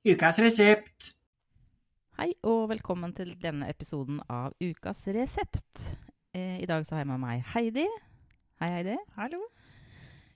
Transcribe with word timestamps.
Ukas 0.00 0.38
resept. 0.40 1.10
Hei 2.16 2.30
og 2.48 2.70
velkommen 2.70 3.10
til 3.12 3.34
denne 3.36 3.66
episoden 3.68 4.22
av 4.32 4.54
Ukas 4.56 5.02
resept. 5.12 5.90
Eh, 6.32 6.56
I 6.62 6.68
dag 6.68 6.86
så 6.88 6.94
har 6.94 7.02
jeg 7.02 7.10
med 7.10 7.20
meg 7.20 7.42
Heidi. 7.52 7.84
Hei, 8.62 8.70
Heidi. 8.78 8.94
Hallo. 9.18 9.42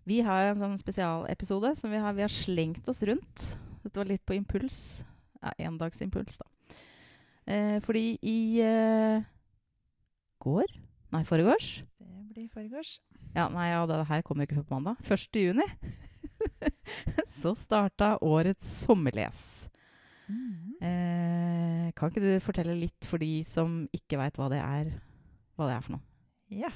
Vi 0.05 0.19
har 0.21 0.51
en 0.51 0.61
sånn 0.61 0.77
spesialepisode 0.83 1.71
som 1.81 1.89
vi 1.97 2.03
har, 2.05 2.13
vi 2.13 2.27
har 2.27 2.35
slengt 2.35 2.93
oss 2.93 3.01
rundt. 3.09 3.47
Dette 3.81 4.03
var 4.03 4.13
litt 4.13 4.27
på 4.29 4.37
impuls. 4.37 5.01
Ja, 5.41 5.57
endagsimpuls, 5.71 6.37
da. 6.45 6.77
Eh, 7.49 7.81
fordi 7.89 8.07
i 8.21 8.39
eh, 8.61 9.25
går 10.45 10.77
Nei, 11.15 11.25
foregårs. 11.25 11.73
Det 12.05 12.37
blir 12.37 12.53
foregårs. 12.53 12.99
Ja, 13.33 13.49
nei, 13.49 13.71
ja, 13.71 13.85
det 13.89 14.05
her 14.13 14.29
kommer 14.29 14.45
ikke 14.45 14.61
før 14.61 14.69
på 14.69 14.81
mandag. 14.83 15.01
1. 15.09 15.41
juni. 15.41 15.71
så 17.41 17.55
starta 17.59 18.17
årets 18.25 18.85
sommerles. 18.85 19.69
Mhm. 20.29 20.77
Eh, 20.85 21.93
kan 21.97 22.11
ikke 22.11 22.23
du 22.25 22.33
fortelle 22.43 22.75
litt 22.77 23.07
for 23.09 23.23
de 23.23 23.45
som 23.49 23.85
ikke 23.95 24.19
veit 24.21 24.39
hva 24.41 24.49
det 24.53 24.61
hva 25.55 25.69
det 25.69 25.77
er 25.77 25.85
for 25.85 25.97
noe? 25.97 26.05
Ja. 26.51 26.73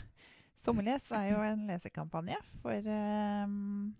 Sommerles 0.58 1.10
er 1.14 1.30
jo 1.32 1.40
en 1.46 1.66
lesekampanje 1.68 2.38
for 2.62 2.90
um, 2.90 3.94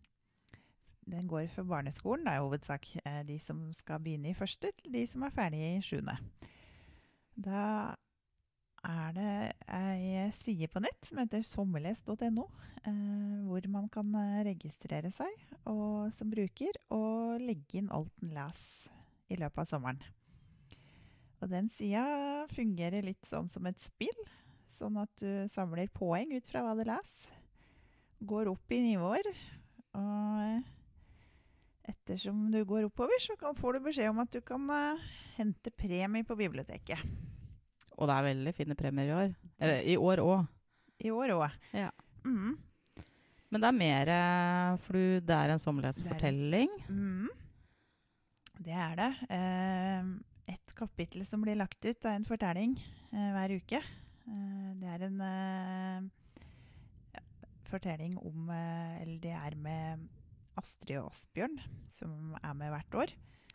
Den 1.06 1.28
går 1.30 1.46
for 1.54 1.64
barneskolen. 1.64 2.26
Det 2.26 2.32
er 2.32 2.40
jo 2.40 2.48
hovedsak 2.48 2.88
eh, 3.04 3.22
de 3.28 3.38
som 3.40 3.62
skal 3.72 4.02
begynne 4.02 4.32
i 4.32 4.36
første, 4.36 4.72
til 4.82 4.92
de 4.92 5.06
som 5.08 5.22
er 5.22 5.32
ferdige 5.32 5.76
i 5.76 5.84
sjuende. 5.84 6.18
Da 7.38 7.94
er 8.86 9.14
det 9.16 9.32
ei 9.74 10.28
side 10.38 10.68
på 10.70 10.82
nett 10.82 11.08
som 11.08 11.18
heter 11.20 11.42
sommerles.no, 11.46 12.44
eh, 12.86 13.40
hvor 13.48 13.66
man 13.72 13.88
kan 13.92 14.12
eh, 14.14 14.44
registrere 14.46 15.10
seg 15.14 15.32
og, 15.64 16.12
som 16.14 16.30
bruker 16.30 16.78
og 16.94 17.42
legge 17.42 17.80
inn 17.80 17.90
alt 17.94 18.12
en 18.22 18.34
leser 18.36 18.94
i 19.28 19.38
løpet 19.40 19.64
av 19.64 19.72
sommeren. 19.72 20.00
Og 21.38 21.50
den 21.50 21.68
sida 21.74 22.46
fungerer 22.54 23.06
litt 23.06 23.26
sånn 23.28 23.50
som 23.52 23.66
et 23.68 23.78
spill, 23.84 24.16
sånn 24.74 24.96
at 24.98 25.12
du 25.20 25.46
samler 25.52 25.90
poeng 25.92 26.32
ut 26.34 26.46
fra 26.48 26.64
hva 26.64 26.74
du 26.78 26.84
leser. 26.86 27.34
Går 28.26 28.50
opp 28.50 28.74
i 28.74 28.80
nivåer, 28.82 29.28
og 29.98 30.42
eh, 30.42 30.74
ettersom 31.92 32.48
du 32.54 32.62
går 32.66 32.88
oppover, 32.88 33.22
så 33.22 33.38
får 33.38 33.78
du 33.78 33.86
beskjed 33.86 34.10
om 34.10 34.22
at 34.24 34.34
du 34.34 34.42
kan 34.42 34.66
hente 35.36 35.74
premie 35.74 36.26
på 36.26 36.36
biblioteket. 36.38 37.27
Og 37.98 38.06
det 38.06 38.14
er 38.14 38.28
veldig 38.28 38.54
fine 38.54 38.78
premier 38.78 39.10
i 39.10 39.16
år. 39.16 39.34
Eller 39.58 39.82
i 39.82 39.98
år 39.98 40.22
òg. 40.22 40.46
I 41.02 41.10
år 41.14 41.34
òg. 41.34 41.58
Ja. 41.74 41.90
Mm. 42.24 42.56
Men 43.48 43.62
det 43.62 43.68
er 43.68 43.76
mer 43.76 44.10
eh, 44.12 44.72
For 44.84 44.98
det 45.24 45.36
er 45.36 45.52
en 45.54 45.62
sommerlesfortelling. 45.62 46.72
Mm. 46.88 47.28
Det 48.58 48.74
er 48.74 48.98
det. 48.98 49.12
Eh, 49.34 50.10
et 50.54 50.74
kapittel 50.76 51.24
som 51.26 51.42
blir 51.44 51.58
lagt 51.58 51.78
ut, 51.84 52.04
er 52.04 52.16
en 52.16 52.26
fortelling 52.28 52.74
eh, 52.78 53.30
hver 53.34 53.54
uke. 53.58 53.80
Eh, 53.80 54.68
det 54.80 54.94
er 54.94 55.06
en 55.08 56.10
fortelling 57.68 58.16
om 58.24 58.48
Eller 58.50 59.18
det 59.20 59.34
er 59.36 59.56
med 59.60 60.06
Astrid 60.58 60.98
og 60.98 61.10
Asbjørn, 61.12 61.58
som 61.92 62.34
er 62.42 62.54
med 62.56 62.72
hvert 62.74 62.94
år. 63.04 63.12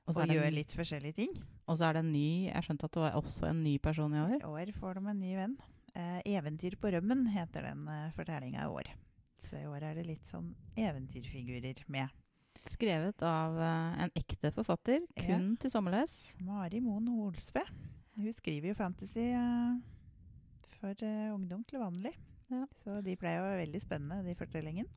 Og 0.08 0.18
Og, 0.18 0.28
gjør 0.28 0.44
en- 0.50 0.54
litt 0.54 0.72
forskjellige 0.76 1.16
ting. 1.16 1.30
Og 1.68 1.78
så 1.78 1.86
er 1.90 1.94
det 1.94 2.00
en 2.04 2.12
ny 2.12 2.50
Jeg 2.52 2.64
skjønte 2.64 2.84
at 2.86 2.92
det 2.92 3.02
var 3.02 3.12
også 3.22 3.48
en 3.50 3.64
ny 3.64 3.78
person 3.80 4.14
i 4.14 4.20
år. 4.20 4.42
I 4.42 4.44
år 4.45 4.72
får 4.73 4.94
de 4.95 5.08
en 5.10 5.20
ny 5.20 5.36
venn. 5.36 5.58
Eh, 5.95 6.22
'Eventyr 6.26 6.76
på 6.76 6.92
rømmen' 6.92 7.28
heter 7.32 7.62
den 7.62 7.88
eh, 7.88 8.12
fortellinga 8.12 8.64
i 8.64 8.68
år. 8.68 8.84
Så 9.44 9.58
i 9.62 9.66
år 9.66 9.82
er 9.84 9.94
det 9.95 10.08
litt 10.08 10.23
sånn 10.26 10.54
eventyrfigurer 10.76 11.84
med. 11.88 12.10
Skrevet 12.68 13.22
av 13.22 13.58
eh, 13.60 14.04
en 14.04 14.12
ekte 14.16 14.52
forfatter, 14.52 15.02
Ja. 15.16 15.23
kun 15.38 15.56
til 15.58 15.70
sommerles. 15.70 16.34
Mari 16.42 16.80
Moen 16.82 17.08
Holsve. 17.08 17.62
Hun 18.17 18.32
skriver 18.34 18.67
jo 18.70 18.73
fantasy 18.73 19.20
eh, 19.34 19.80
for 20.80 20.89
eh, 21.02 21.32
ungdom 21.33 21.64
til 21.66 21.80
vanlig. 21.80 22.14
Ja. 22.52 22.66
Så 22.83 23.02
de 23.04 23.16
pleier 23.16 23.39
å 23.42 23.44
være 23.56 23.66
veldig 23.67 23.82
spennende, 23.82 24.23
de 24.26 24.36
fortellingene. 24.36 24.89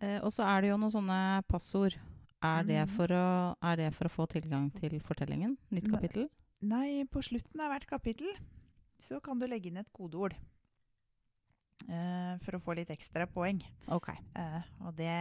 Eh, 0.00 0.18
og 0.22 0.32
så 0.32 0.42
er 0.44 0.60
det 0.62 0.70
jo 0.70 0.76
noen 0.78 0.92
sånne 0.92 1.42
passord. 1.48 1.94
Er 2.42 2.64
det, 2.66 2.80
for 2.96 3.12
å, 3.14 3.26
er 3.62 3.78
det 3.78 3.92
for 3.94 4.08
å 4.08 4.12
få 4.12 4.26
tilgang 4.30 4.70
til 4.80 4.96
fortellingen? 5.06 5.54
Nytt 5.70 5.90
kapittel? 5.92 6.26
Nei, 6.66 7.04
på 7.10 7.22
slutten 7.22 7.62
av 7.62 7.70
hvert 7.70 7.86
kapittel 7.90 8.32
så 9.02 9.18
kan 9.22 9.38
du 9.38 9.46
legge 9.50 9.70
inn 9.70 9.78
et 9.78 9.90
kodeord. 9.94 10.34
Uh, 11.86 12.38
for 12.44 12.54
å 12.54 12.62
få 12.62 12.76
litt 12.78 12.90
ekstra 12.94 13.26
poeng. 13.30 13.62
OK. 13.94 14.10
Uh, 14.36 14.60
og 14.86 14.94
det 14.98 15.14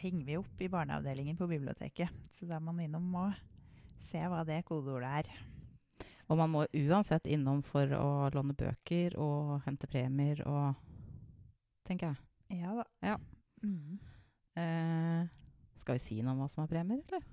henger 0.00 0.26
vi 0.26 0.36
opp 0.40 0.60
i 0.60 0.68
barneavdelingen 0.72 1.38
på 1.38 1.48
biblioteket. 1.48 2.12
Så 2.36 2.48
da 2.48 2.58
er 2.58 2.64
man 2.64 2.80
innom 2.80 3.08
og 3.20 3.36
se 4.10 4.20
hva 4.28 4.42
det 4.48 4.62
kodeordet 4.68 5.22
er. 5.22 5.32
Og 6.30 6.38
man 6.38 6.52
må 6.52 6.64
uansett 6.76 7.26
innom 7.26 7.62
for 7.66 7.90
å 7.96 8.30
låne 8.34 8.54
bøker 8.54 9.16
og 9.18 9.58
hente 9.66 9.90
premier 9.90 10.44
og 10.46 10.86
Tenker 11.90 12.12
jeg. 12.12 12.60
Ja 12.60 12.74
da. 12.76 12.84
Ja. 13.02 13.14
Mm. 13.64 13.96
Eh, 14.60 15.39
skal 15.80 15.96
vi 15.98 16.02
si 16.04 16.20
noe 16.22 16.32
om 16.36 16.42
hva 16.44 16.48
som 16.52 16.64
er 16.64 16.70
premier, 16.72 17.00
eller? 17.08 17.24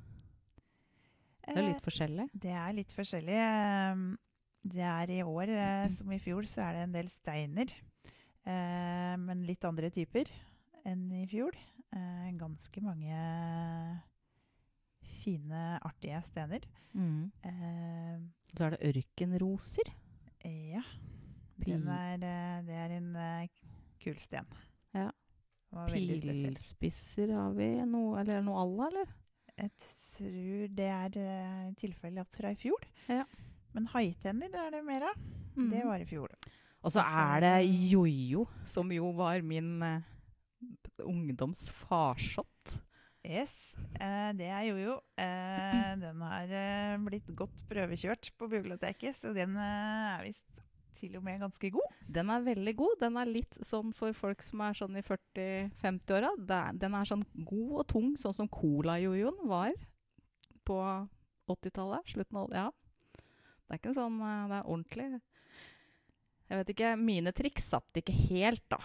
Det 1.48 1.54
er 1.56 1.62
Eh, 1.62 1.68
litt 1.70 1.84
forskjellig. 1.86 2.26
Det 2.34 2.52
er 2.52 2.74
litt 2.76 2.92
forskjellig. 2.92 3.38
ehm, 3.40 4.18
Det 4.68 4.84
er 4.84 5.12
i 5.16 5.22
år, 5.24 5.48
eh, 5.50 5.88
som 5.98 6.12
i 6.12 6.20
fjor, 6.20 6.44
så 6.50 6.66
er 6.68 6.74
det 6.74 6.82
en 6.88 6.92
del 6.98 7.08
steiner. 7.14 7.72
eh, 8.46 9.16
Men 9.18 9.46
litt 9.48 9.64
andre 9.64 9.90
typer 9.90 10.28
enn 10.86 11.12
i 11.14 11.26
fjor. 11.28 11.56
Eh, 11.94 12.32
Ganske 12.38 12.82
mange 12.84 14.02
fine, 15.24 15.80
artige 15.86 16.22
stener. 16.28 16.62
Mm. 16.94 17.32
Eh, 17.44 18.20
Så 18.58 18.66
er 18.66 18.76
det 18.76 18.96
ørkenroser. 18.96 19.92
Ja. 20.44 20.82
Er, 21.68 22.14
eh, 22.24 22.62
det 22.64 22.76
er 22.76 22.92
en 22.98 23.16
eh, 23.16 23.48
kul 24.00 24.16
sten. 24.22 24.46
Ja. 24.94 25.10
Pilspisser 25.88 27.32
har 27.36 27.56
vi 27.58 27.70
noe, 27.86 28.20
eller 28.22 28.42
noe 28.46 28.62
alla, 28.64 28.88
eller? 28.92 29.16
Jeg 29.58 29.72
tror 29.82 30.68
det 30.78 30.88
er 30.94 31.18
uh, 31.18 31.74
tilfellet 31.82 32.30
fra 32.38 32.54
i 32.54 32.60
fjor. 32.60 32.86
Ja. 33.10 33.26
Men 33.76 33.90
haitenner 33.94 34.54
er 34.66 34.72
det 34.78 34.84
mer 34.86 35.10
av. 35.12 35.20
Det 35.58 35.84
var 35.86 36.02
i 36.02 36.08
fjor. 36.08 36.34
Og 36.86 36.94
så 36.94 37.02
er 37.02 37.38
er 37.38 37.40
det 37.42 37.54
det- 37.68 37.90
jojo, 37.92 38.46
som 38.66 38.92
jo 38.94 39.12
var 39.18 39.42
min 39.42 39.82
uh, 39.84 40.02
ungdoms 41.04 41.70
farsott. 41.72 42.78
Yes, 43.28 43.54
uh, 44.00 44.32
det 44.38 44.48
er 44.48 44.62
jojo. 44.70 45.00
Uh, 45.20 45.94
den 46.00 46.22
har 46.22 46.54
eh, 46.54 46.98
blitt 47.04 47.28
godt 47.36 47.58
prøvekjørt 47.68 48.32
på 48.40 48.48
biblioteket, 48.48 49.18
så 49.20 49.34
den 49.36 49.58
eh, 49.58 50.14
er 50.14 50.24
visst 50.30 50.57
til 50.98 51.18
og 51.20 51.24
med 51.26 51.42
ganske 51.44 51.70
god. 51.74 51.94
Den 52.18 52.32
er 52.34 52.46
veldig 52.46 52.74
god. 52.80 52.96
Den 53.04 53.20
er 53.22 53.30
litt 53.30 53.60
sånn 53.66 53.94
for 53.96 54.16
folk 54.18 54.44
som 54.46 54.64
er 54.66 54.78
sånn 54.78 54.98
i 55.00 55.04
40-50-åra. 55.06 56.34
Den 56.78 56.98
er 56.98 57.10
sånn 57.10 57.26
god 57.48 57.72
og 57.84 57.88
tung, 57.94 58.12
sånn 58.20 58.36
som 58.38 58.50
cola-jojoen 58.52 59.46
var 59.50 59.74
på 60.68 60.80
80-tallet. 61.54 62.14
Slutten 62.14 62.44
av 62.44 62.54
Ja. 62.56 62.68
Det 63.68 63.76
er 63.76 63.80
ikke 63.82 63.98
sånn 63.98 64.22
eh, 64.24 64.44
Det 64.48 64.58
er 64.58 64.70
ordentlig. 64.72 65.08
Jeg 66.48 66.60
vet 66.62 66.70
ikke, 66.72 66.92
Mine 66.96 67.34
triks 67.36 67.66
satt 67.74 68.00
ikke 68.00 68.16
helt, 68.30 68.64
da. 68.72 68.80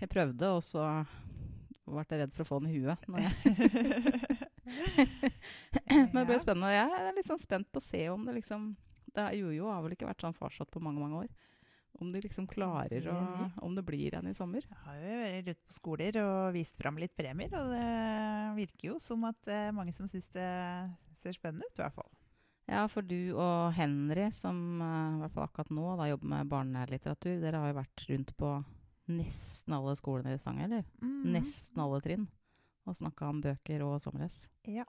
Jeg 0.00 0.10
prøvde, 0.10 0.48
og 0.56 0.64
så 0.66 0.88
ble 1.84 2.02
jeg 2.08 2.18
redd 2.24 2.32
for 2.34 2.42
å 2.42 2.48
få 2.48 2.58
den 2.64 2.72
i 2.72 2.80
huet. 2.80 3.06
Når 3.06 3.28
jeg 3.28 3.32
Men 6.12 6.16
det 6.16 6.26
blir 6.26 6.40
spennende. 6.42 6.72
Jeg 6.72 6.90
er 6.98 7.14
litt 7.14 7.28
sånn 7.28 7.42
spent 7.42 7.70
på 7.70 7.78
å 7.78 7.84
se 7.84 8.02
om 8.10 8.24
det 8.26 8.34
liksom 8.40 8.72
det 9.14 9.28
Jojo 9.38 9.68
har 9.70 9.82
vel 9.84 9.94
ikke 9.94 10.08
vært 10.08 10.24
sånn 10.24 10.34
farsott 10.34 10.72
på 10.74 10.82
mange 10.82 11.02
mange 11.02 11.24
år. 11.24 11.28
Om 12.02 12.10
de 12.10 12.20
liksom 12.24 12.48
klarer 12.50 13.06
å. 13.12 13.16
Om 13.62 13.76
det 13.76 13.84
blir 13.86 14.16
en 14.18 14.26
i 14.26 14.34
sommer. 14.34 14.64
Jeg 14.66 14.80
har 14.82 14.98
jo 14.98 15.20
vært 15.20 15.52
ute 15.52 15.62
på 15.62 15.76
skoler 15.76 16.18
og 16.24 16.56
vist 16.56 16.74
fram 16.80 16.98
litt 16.98 17.14
premier, 17.16 17.54
og 17.54 17.70
det 17.70 17.86
virker 18.58 18.88
jo 18.90 18.98
som 19.02 19.22
at 19.28 19.38
det 19.46 19.60
er 19.68 19.76
mange 19.76 19.94
som 19.94 20.10
syns 20.10 20.26
det 20.34 20.50
ser 21.22 21.36
spennende 21.36 21.68
ut, 21.70 21.78
i 21.78 21.84
hvert 21.84 21.96
fall. 21.96 22.10
Ja, 22.64 22.86
for 22.88 23.04
du 23.04 23.36
og 23.36 23.74
Henry, 23.76 24.30
som 24.32 24.80
eh, 24.80 25.16
i 25.18 25.20
hvert 25.20 25.34
fall 25.34 25.46
akkurat 25.46 25.72
nå 25.74 25.96
da 26.00 26.08
jobber 26.08 26.30
med 26.32 26.50
barnelitteratur, 26.52 27.36
dere 27.42 27.60
har 27.60 27.72
jo 27.72 27.78
vært 27.82 28.06
rundt 28.08 28.32
på 28.40 28.54
nesten 29.12 29.76
alle 29.76 29.92
skolene 30.00 30.32
i 30.32 30.40
Stavanger, 30.40 30.70
eller? 30.70 30.86
Mm. 31.04 31.34
Nesten 31.36 31.82
alle 31.84 32.00
trinn. 32.04 32.26
Og 32.88 32.96
snakka 32.96 33.28
om 33.30 33.40
bøker 33.44 33.84
og 33.84 33.98
sommerles. 34.00 34.46
Ja. 34.68 34.84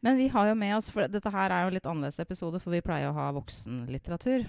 Men 0.00 0.16
vi 0.18 0.30
har 0.32 0.48
jo 0.48 0.56
med 0.58 0.76
oss, 0.76 0.88
for 0.90 1.10
dette 1.10 1.30
her 1.34 1.52
er 1.54 1.66
jo 1.66 1.74
litt 1.74 1.86
annerledes 1.86 2.22
episode, 2.22 2.62
for 2.62 2.74
vi 2.74 2.82
pleier 2.82 3.10
å 3.10 3.16
ha 3.18 3.28
voksenlitteratur. 3.36 4.46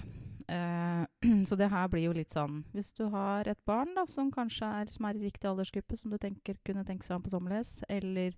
Eh, 0.52 1.04
så 1.48 1.56
det 1.56 1.70
her 1.72 1.88
blir 1.88 2.08
jo 2.08 2.14
litt 2.16 2.34
sånn 2.34 2.62
Hvis 2.74 2.90
du 2.98 3.06
har 3.12 3.48
et 3.48 3.60
barn 3.68 3.94
da, 3.96 4.04
som 4.10 4.32
kanskje 4.34 4.68
er, 4.82 4.90
som 4.92 5.06
er 5.08 5.16
i 5.16 5.26
riktig 5.28 5.48
aldersgruppe, 5.48 5.96
som 5.96 6.12
du 6.12 6.18
tenker 6.20 6.58
kunne 6.66 6.84
tenke 6.88 7.06
seg 7.06 7.16
om 7.16 7.24
på 7.24 7.32
sommerles, 7.32 7.78
eller 7.88 8.34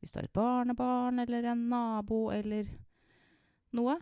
hvis 0.00 0.12
du 0.12 0.18
har 0.18 0.28
et 0.28 0.36
barnebarn 0.36 1.20
eller 1.22 1.50
en 1.52 1.66
nabo 1.70 2.28
eller 2.32 2.68
noe, 3.76 3.98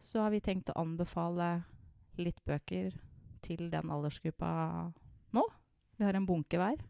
så 0.00 0.24
har 0.24 0.32
vi 0.32 0.42
tenkt 0.44 0.72
å 0.72 0.78
anbefale 0.80 1.50
litt 2.18 2.40
bøker 2.48 2.96
til 3.44 3.68
den 3.70 3.92
aldersgruppa 3.92 4.50
nå. 5.36 5.44
Vi 5.98 6.06
har 6.06 6.16
en 6.16 6.26
bunke 6.26 6.58
hver. 6.58 6.80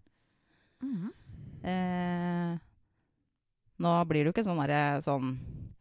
Mhm. 0.82 1.10
Eh, 1.66 2.67
Nå 3.78 3.94
blir 4.10 4.24
det 4.24 4.30
jo 4.30 4.34
ikke 4.34 4.46
sånn, 4.46 4.60
der, 4.66 5.00
sånn 5.04 5.36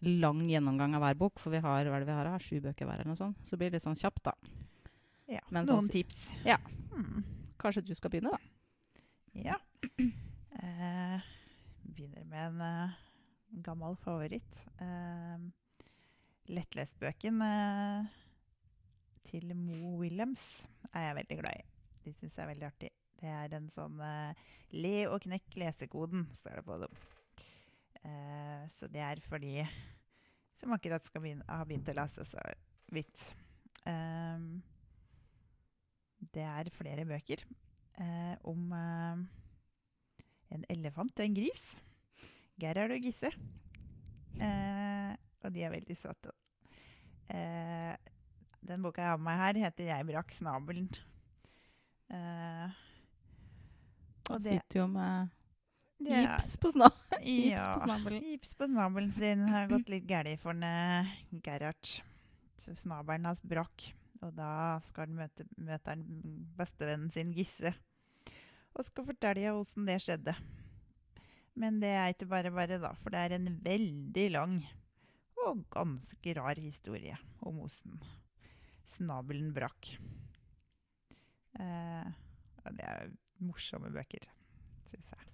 lang 0.05 0.43
gjennomgang 0.45 0.93
av 0.97 1.03
hver 1.03 1.17
bok, 1.17 1.41
for 1.41 1.53
vi 1.53 1.61
har 1.63 1.87
hva 1.89 1.97
er 1.97 2.05
det 2.05 2.09
vi 2.09 2.17
har, 2.17 2.29
her, 2.35 2.43
sju 2.43 2.59
bøker 2.61 2.85
hver, 2.85 3.01
eller 3.01 3.11
noe 3.13 3.19
sånt. 3.19 3.39
Så 3.47 3.57
blir 3.57 3.71
det 3.71 3.79
litt 3.79 3.87
sånn 3.87 3.97
kjapt, 3.97 4.21
da. 4.29 4.35
Ja, 5.27 5.41
Men 5.49 5.65
Noen 5.65 5.87
sånn 5.87 5.89
tips. 5.91 6.27
Ja. 6.47 6.59
Mm. 6.93 7.25
Kanskje 7.59 7.83
du 7.87 7.95
skal 7.97 8.13
begynne, 8.13 8.37
da? 8.37 9.01
Ja. 9.47 9.59
Eh, 10.57 11.25
begynner 11.85 12.23
med 12.25 12.47
en 12.47 12.61
eh, 12.65 12.93
gammel 13.61 13.93
favoritt. 14.01 14.55
Eh, 14.81 15.43
Lettlestbøken 16.49 17.43
eh, 17.45 18.07
til 19.29 19.53
Mo 19.53 19.91
Williams 19.99 20.47
er 20.93 21.11
jeg 21.11 21.17
veldig 21.19 21.37
glad 21.43 21.61
i. 21.61 21.67
De 22.07 22.15
syns 22.15 22.39
jeg 22.39 22.47
er 22.47 22.49
veldig 22.55 22.67
artig. 22.71 22.89
Det 23.21 23.29
er 23.29 23.53
en 23.59 23.69
sånn 23.75 24.01
eh, 24.01 24.49
Le 24.81 24.95
og 25.11 25.21
knekk 25.27 25.59
lesekoden, 25.61 26.25
står 26.41 26.57
det 26.57 26.65
på 26.65 26.79
dem. 26.87 26.97
Eh, 28.07 28.63
så 28.77 28.87
det 28.91 29.03
er 29.03 29.21
for 29.25 29.41
de 29.43 29.65
som 30.57 30.73
akkurat 30.73 31.05
skal 31.05 31.23
begynne, 31.23 31.45
har 31.49 31.67
begynt 31.67 31.89
å 31.91 31.97
lese 31.97 32.25
så 32.27 32.43
vidt. 32.93 33.25
Eh, 33.87 34.47
det 36.33 36.45
er 36.45 36.71
flere 36.73 37.05
bøker 37.07 37.43
eh, 38.01 38.35
om 38.47 38.71
eh, 38.73 39.21
en 40.55 40.65
elefant 40.73 41.19
og 41.19 41.25
en 41.25 41.37
gris. 41.37 41.63
Gerhard 42.57 42.95
og 42.95 43.03
Gisse. 43.05 43.31
Eh, 44.41 45.13
og 45.43 45.53
de 45.53 45.65
er 45.65 45.73
veldig 45.75 45.97
søte. 45.99 46.33
Eh, 47.29 47.93
den 48.67 48.83
boka 48.83 49.03
jeg 49.03 49.13
har 49.13 49.19
med 49.21 49.27
meg 49.29 49.41
her, 49.43 49.59
heter 49.67 49.83
'Jeg 49.85 50.07
brakk 50.07 50.31
snabelen'. 50.33 50.89
Og 54.29 54.43
det, 54.43 54.59
sitter 54.59 54.79
jo 54.79 54.87
med 54.87 55.36
gips 55.99 56.57
på 56.61 56.71
sna 56.73 56.89
ja, 57.21 57.77
på 57.77 57.85
snabelen. 57.87 58.23
Gips 58.23 58.53
på 58.57 58.67
snabelen 58.69 59.11
sin 59.15 59.47
har 59.49 59.69
gått 59.71 59.89
litt 59.93 60.07
galt 60.09 60.41
for 60.43 60.53
en, 60.53 61.09
Gerhard. 61.45 61.93
Så 62.61 62.75
snabelen 62.77 63.29
hans 63.29 63.41
brakk. 63.41 63.89
Og 64.25 64.33
da 64.33 64.79
skal 64.87 65.05
han 65.05 65.17
møte, 65.19 65.45
møte 65.61 65.97
bestevennen 66.57 67.11
sin 67.13 67.33
Gisse. 67.35 67.73
Og 68.73 68.85
skal 68.85 69.05
fortelle 69.07 69.53
åssen 69.53 69.85
det 69.89 69.99
skjedde. 70.05 70.33
Men 71.57 71.79
det 71.81 71.93
er 71.97 72.13
ikke 72.13 72.29
bare 72.29 72.53
bare, 72.53 72.77
da. 72.81 72.93
For 73.01 73.13
det 73.13 73.21
er 73.23 73.37
en 73.37 73.49
veldig 73.65 74.27
lang 74.33 74.59
og 75.47 75.61
ganske 75.71 76.33
rar 76.37 76.59
historie 76.59 77.15
om 77.45 77.61
åssen 77.65 78.01
snabelen 78.97 79.53
brakk. 79.55 79.93
Eh, 81.59 82.09
det 82.67 82.85
er 82.85 83.11
morsomme 83.43 83.91
bøker, 83.93 84.25
syns 84.89 85.13
jeg. 85.13 85.26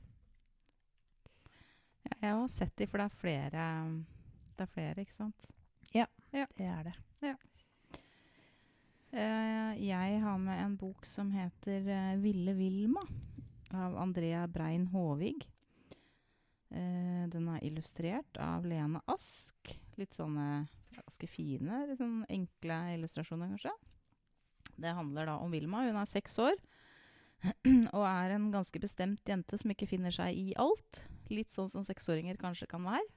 Ja, 2.23 2.29
jeg 2.29 2.39
har 2.39 2.51
sett 2.53 2.77
de, 2.79 2.85
for 2.87 3.01
det 3.01 3.05
er 3.09 3.15
flere, 3.19 3.63
det 4.55 4.63
er 4.63 4.69
flere 4.71 5.03
ikke 5.03 5.15
sant? 5.17 5.49
Ja, 5.91 6.05
Det 6.31 6.45
er 6.63 6.85
det. 6.87 6.93
Eh, 9.11 9.73
jeg 9.83 10.21
har 10.23 10.37
med 10.39 10.61
en 10.63 10.77
bok 10.79 11.03
som 11.05 11.33
heter 11.35 11.83
uh, 11.83 12.15
'Ville 12.23 12.55
Vilma' 12.55 13.03
av 13.75 13.97
Andrea 13.97 14.47
Brein 14.47 14.87
Håvig. 14.87 15.43
Uh, 16.71 17.27
den 17.27 17.51
er 17.51 17.59
illustrert 17.61 18.39
av 18.39 18.63
Lene 18.65 19.03
Ask. 19.05 19.75
Litt 19.99 20.15
sånne 20.15 20.65
ganske 20.95 21.27
fine, 21.27 21.85
litt 21.89 21.99
sånn 21.99 22.23
enkle 22.31 22.79
illustrasjoner, 22.95 23.51
kanskje. 23.51 23.75
Det 24.79 24.95
handler 24.95 25.27
da 25.27 25.41
om 25.43 25.51
Vilma. 25.51 25.83
Hun 25.83 25.99
er 25.99 26.07
seks 26.07 26.39
år 26.39 26.55
og 27.97 28.05
er 28.07 28.37
en 28.39 28.47
ganske 28.55 28.79
bestemt 28.79 29.27
jente 29.27 29.59
som 29.59 29.75
ikke 29.75 29.91
finner 29.91 30.15
seg 30.15 30.39
i 30.39 30.55
alt. 30.55 31.03
Litt 31.31 31.53
sånn 31.53 31.69
som 31.71 31.85
seksåringer 31.87 32.39
kanskje 32.41 32.67
kan 32.71 32.83
være. 32.87 33.07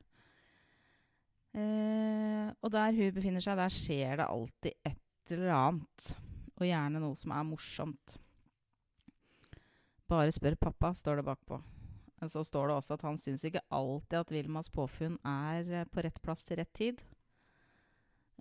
Eh, 1.57 2.53
og 2.61 2.73
der 2.75 2.93
hun 2.93 3.17
befinner 3.17 3.43
seg, 3.43 3.57
der 3.59 3.73
skjer 3.73 4.21
det 4.21 4.29
alltid 4.29 4.77
et 4.87 5.33
eller 5.33 5.55
annet. 5.57 6.11
Og 6.57 6.69
gjerne 6.69 7.01
noe 7.03 7.17
som 7.19 7.33
er 7.37 7.49
morsomt. 7.49 8.19
Bare 10.07 10.33
spør 10.35 10.55
pappa, 10.61 10.93
står 10.95 11.21
det 11.21 11.27
bakpå. 11.27 11.59
Så 12.31 12.43
står 12.47 12.71
det 12.71 12.77
også 12.79 12.95
at 12.97 13.05
han 13.05 13.19
syns 13.21 13.45
ikke 13.45 13.65
alltid 13.75 14.19
at 14.21 14.31
Vilmas 14.33 14.71
påfunn 14.73 15.19
er 15.27 15.69
eh, 15.83 15.89
på 15.91 16.05
rett 16.05 16.21
plass 16.25 16.47
til 16.47 16.61
rett 16.61 16.73
tid. 16.77 17.03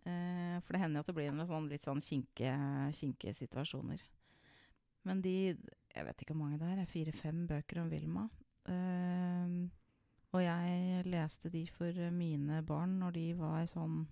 Eh, 0.05 0.57
for 0.61 0.75
det 0.75 0.83
hender 0.83 0.99
jo 0.99 1.05
at 1.05 1.09
det 1.09 1.17
blir 1.17 1.33
noen 1.33 1.49
sånn, 1.49 1.71
litt 1.71 1.87
sånn 1.87 2.03
kinke, 2.03 2.51
kinke 2.99 3.33
situasjoner. 3.35 4.03
Men 5.05 5.21
de 5.21 5.55
Jeg 5.95 6.03
vet 6.03 6.21
ikke 6.21 6.33
hvor 6.33 6.41
mange 6.43 6.59
det 6.59 6.67
er 6.67 6.89
Fire-fem 6.91 7.45
bøker 7.47 7.79
om 7.79 7.87
Vilma. 7.87 8.25
Eh, 8.71 9.55
og 10.35 10.43
jeg 10.43 11.05
leste 11.07 11.51
de 11.53 11.63
for 11.71 11.99
mine 12.11 12.59
barn 12.67 12.97
når 12.99 13.15
de 13.15 13.25
var 13.39 13.67
sånn 13.71 14.03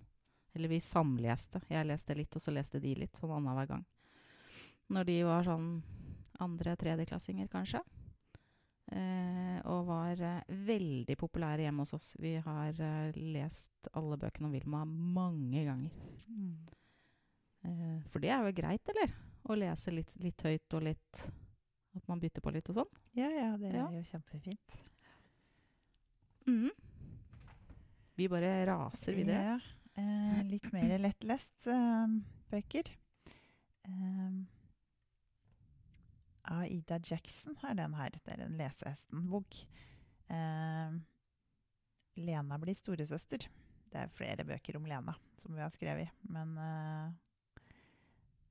Eller 0.54 0.70
vi 0.70 0.78
samleste. 0.78 1.64
Jeg 1.66 1.86
leste 1.88 2.14
litt, 2.14 2.30
og 2.36 2.42
så 2.42 2.52
leste 2.54 2.78
de 2.78 2.92
litt. 2.94 3.16
Sånn 3.18 3.32
annenhver 3.34 3.66
gang. 3.72 3.82
Når 4.94 5.08
de 5.08 5.16
var 5.26 5.42
sånn 5.48 5.66
andre-tredjeklassinger, 6.44 7.48
kanskje. 7.50 7.80
Eh, 8.94 9.58
og 9.66 9.88
var 9.88 10.20
eh, 10.22 10.54
veldig 10.68 11.16
populære 11.18 11.66
hjemme 11.66 11.82
hos 11.82 11.96
oss. 11.96 12.12
Vi 12.22 12.36
har 12.44 12.78
eh, 12.78 13.18
lest 13.34 13.90
alle 13.98 14.18
bøkene 14.20 14.46
om 14.46 14.54
Vilma 14.54 14.84
mange 14.86 15.64
ganger. 15.66 15.98
Eh, 17.64 17.98
for 18.12 18.22
det 18.22 18.30
er 18.30 18.46
jo 18.46 18.56
greit, 18.60 18.94
eller? 18.94 19.14
Å 19.44 19.58
lese 19.58 19.94
litt, 19.94 20.14
litt 20.22 20.46
høyt 20.46 20.78
og 20.78 20.86
litt 20.86 21.24
At 21.94 22.08
man 22.10 22.20
bytter 22.22 22.42
på 22.42 22.50
litt 22.54 22.68
og 22.72 22.74
sånn. 22.80 22.90
Ja, 23.14 23.28
ja, 23.30 23.50
det 23.60 23.70
er 23.70 23.76
Ja. 23.78 23.86
jo 23.94 24.02
kjempefint. 24.08 24.74
Mm. 26.46 26.70
Vi 28.16 28.28
bare 28.28 28.66
raser 28.66 29.14
videre. 29.16 29.44
Ja, 29.44 29.58
eh, 30.02 30.42
litt 30.50 30.66
mer 30.72 30.98
lettlest 31.06 31.66
eh, 31.70 32.06
bøker. 32.50 32.90
Eh, 33.84 34.42
av 36.44 36.66
Ida 36.68 36.98
Jackson 37.02 37.56
er 37.64 37.74
den 37.78 37.94
her. 37.96 38.10
Det 38.24 38.34
er 38.34 38.44
en 38.44 38.58
lesehesten-bok. 38.58 39.60
Eh, 40.28 40.98
Lena 42.16 42.58
blir 42.62 42.74
storesøster. 42.78 43.46
Det 43.90 44.00
er 44.02 44.08
flere 44.14 44.44
bøker 44.46 44.76
om 44.76 44.86
Lena 44.86 45.14
som 45.40 45.54
vi 45.54 45.60
har 45.62 45.70
skrevet, 45.70 46.10
men 46.32 46.56
eh, 46.58 47.12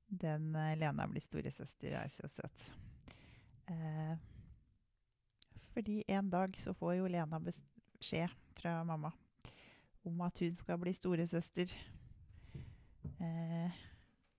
den 0.08 0.54
eh, 0.56 0.74
Lena 0.78 1.06
blir 1.10 1.20
storesøster 1.24 1.96
er 1.98 2.08
så 2.12 2.28
søt. 2.30 2.66
Eh, 3.66 4.16
fordi 5.74 6.04
en 6.08 6.30
dag 6.30 6.56
så 6.56 6.74
får 6.74 6.98
jo 6.98 7.10
Lena 7.10 7.40
beskjed 7.42 8.30
fra 8.58 8.76
mamma 8.84 9.12
om 10.04 10.20
at 10.26 10.38
hun 10.38 10.56
skal 10.56 10.78
bli 10.80 10.92
storesøster. 10.94 11.72
Eh, 13.24 13.82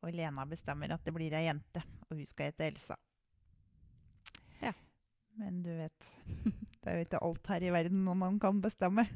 og 0.05 0.13
Lena 0.13 0.46
bestemmer 0.46 0.94
at 0.94 1.03
det 1.05 1.13
blir 1.15 1.34
ei 1.34 1.48
jente, 1.48 1.82
og 2.05 2.20
hun 2.20 2.25
skal 2.29 2.51
hete 2.51 2.67
Elsa. 2.70 2.98
Ja. 4.62 4.74
Men 5.39 5.63
du 5.65 5.72
vet, 5.74 6.10
det 6.84 6.91
er 6.91 7.00
jo 7.00 7.08
ikke 7.08 7.24
alt 7.25 7.50
her 7.51 7.65
i 7.65 7.74
verden 7.74 8.03
noe 8.05 8.17
man 8.20 8.38
kan 8.39 8.62
bestemme. 8.62 9.08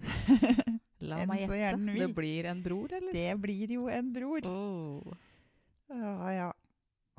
La 1.09 1.21
meg 1.29 1.45
gjette. 1.47 1.93
Det 1.95 2.09
blir 2.15 2.49
en 2.49 2.63
bror, 2.63 2.91
eller? 2.91 3.13
det 3.15 3.35
blir 3.39 3.75
jo 3.77 3.85
en 3.93 4.09
bror. 4.13 4.49
Oh. 4.49 5.13
Ja, 5.93 6.15
ja. 6.33 6.49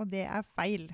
Og 0.00 0.10
det 0.10 0.26
er 0.26 0.44
feil. 0.56 0.90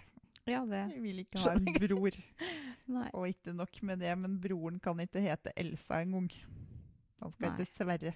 Ja, 0.46 0.62
det 0.62 0.82
Jeg 0.94 1.02
vil 1.02 1.22
ikke 1.24 1.42
ha 1.42 1.56
en 1.58 1.66
bror. 1.74 2.18
Og 3.18 3.28
ikke 3.28 3.54
nok 3.56 3.80
med 3.82 3.98
det, 3.98 4.12
men 4.18 4.38
broren 4.40 4.78
kan 4.82 5.00
ikke 5.02 5.24
hete 5.24 5.52
Elsa 5.58 5.98
engang. 6.04 6.30
Han 7.22 7.32
skal 7.34 7.50
hete 7.56 7.66
Sverre. 7.72 8.12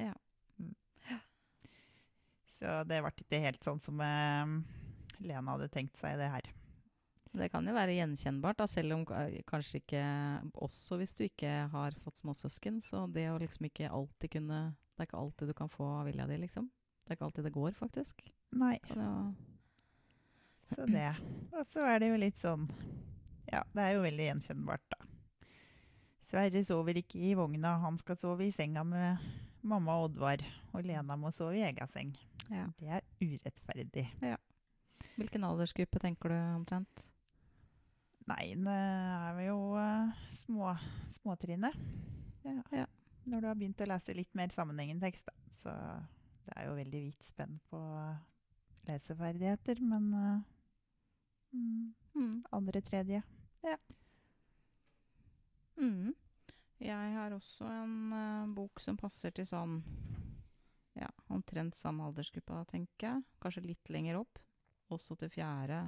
Ja. 0.00 0.14
Mm. 0.56 0.72
Så 2.56 2.78
det 2.88 3.02
ble 3.04 3.12
ikke 3.12 3.42
helt 3.44 3.66
sånn 3.66 3.82
som 3.84 4.00
eh, 4.04 4.56
Lena 5.20 5.52
hadde 5.52 5.68
tenkt 5.74 6.00
seg 6.00 6.16
det 6.20 6.30
her. 6.32 6.48
Det 7.30 7.46
kan 7.52 7.66
jo 7.68 7.76
være 7.76 7.94
gjenkjennbart, 7.94 8.58
da, 8.58 8.66
selv 8.66 8.96
om 8.96 9.04
eh, 9.14 9.36
kanskje 9.46 9.78
ikke 9.78 10.00
Også 10.64 10.98
hvis 10.98 11.12
du 11.14 11.22
ikke 11.28 11.52
har 11.70 11.94
fått 12.02 12.24
småsøsken. 12.24 12.80
Så 12.82 13.04
det 13.12 13.28
å 13.30 13.38
liksom 13.38 13.68
ikke 13.68 13.92
alltid 13.92 14.38
kunne 14.38 14.64
Det 14.96 15.04
er 15.04 15.10
ikke 15.10 15.20
alltid 15.20 15.52
du 15.52 15.58
kan 15.60 15.70
få 15.70 15.92
vilja 16.08 16.26
di, 16.30 16.40
liksom. 16.40 16.72
Det 17.04 17.12
er 17.12 17.20
ikke 17.20 17.28
alltid 17.28 17.46
det 17.50 17.56
går, 17.58 17.72
faktisk. 17.76 18.24
Nei, 18.56 18.78
Kan 18.88 19.04
jo 19.04 19.14
så 20.74 20.86
det. 20.88 21.10
Og 21.52 21.66
så 21.72 21.84
er 21.86 22.00
det 22.02 22.10
jo 22.10 22.18
litt 22.20 22.40
sånn 22.40 22.66
Ja, 23.50 23.64
det 23.74 23.84
er 23.84 23.96
jo 23.96 24.04
veldig 24.04 24.26
gjenkjennbart, 24.28 24.84
da. 24.92 25.06
Sverre 26.30 26.62
sover 26.62 27.00
ikke 27.00 27.18
i 27.26 27.32
vogna, 27.34 27.74
han 27.82 27.96
skal 27.98 28.18
sove 28.20 28.46
i 28.46 28.52
senga 28.54 28.84
med 28.86 29.24
mamma 29.66 29.96
og 29.98 30.12
Oddvar. 30.12 30.44
Og 30.70 30.86
Lena 30.86 31.16
må 31.18 31.32
sove 31.34 31.58
i 31.58 31.64
egen 31.66 31.90
seng. 31.90 32.14
ja. 32.52 32.68
Det 32.78 32.88
er 33.00 33.06
urettferdig. 33.18 34.06
Hvilken 35.16 35.44
aldersgruppe 35.44 35.98
tenker 36.00 36.30
du 36.30 36.36
omtrent? 36.38 37.02
Nei, 38.30 38.54
nå 38.54 38.70
er 38.70 39.34
vi 39.40 39.48
jo 39.48 39.58
uh, 39.74 40.22
små, 40.44 40.70
småtrinnet. 41.18 41.74
Ja. 42.44 42.60
Ja. 42.72 42.86
Når 43.26 43.42
du 43.42 43.48
har 43.50 43.58
begynt 43.58 43.82
å 43.82 43.88
lese 43.90 44.14
litt 44.14 44.30
mer 44.38 44.54
sammenhengende 44.54 45.08
tekst, 45.08 45.26
da. 45.26 45.34
Så 45.60 45.74
det 46.46 46.54
er 46.56 46.68
jo 46.68 46.78
veldig 46.78 47.02
vidt 47.08 47.26
spenn 47.26 47.58
på 47.72 47.80
leseferdigheter, 48.88 49.82
men 49.82 50.06
uh, 50.14 50.59
mm, 51.52 51.94
Mm. 52.14 52.44
andre, 52.50 52.80
tredje. 52.82 53.22
Mm. 55.80 56.14
Jeg 56.80 57.12
har 57.14 57.32
også 57.32 57.64
en 57.64 58.12
uh, 58.12 58.54
bok 58.54 58.80
som 58.80 58.98
passer 59.00 59.32
til 59.36 59.46
sånn 59.48 59.80
ja, 60.98 61.08
omtrent 61.32 61.76
samme 61.78 62.04
aldersgruppa, 62.08 62.64
tenker 62.68 63.06
jeg. 63.06 63.24
Kanskje 63.40 63.64
litt 63.64 63.92
lenger 63.92 64.20
opp. 64.20 64.40
Også 64.90 65.16
til 65.16 65.30
fjerde. 65.32 65.80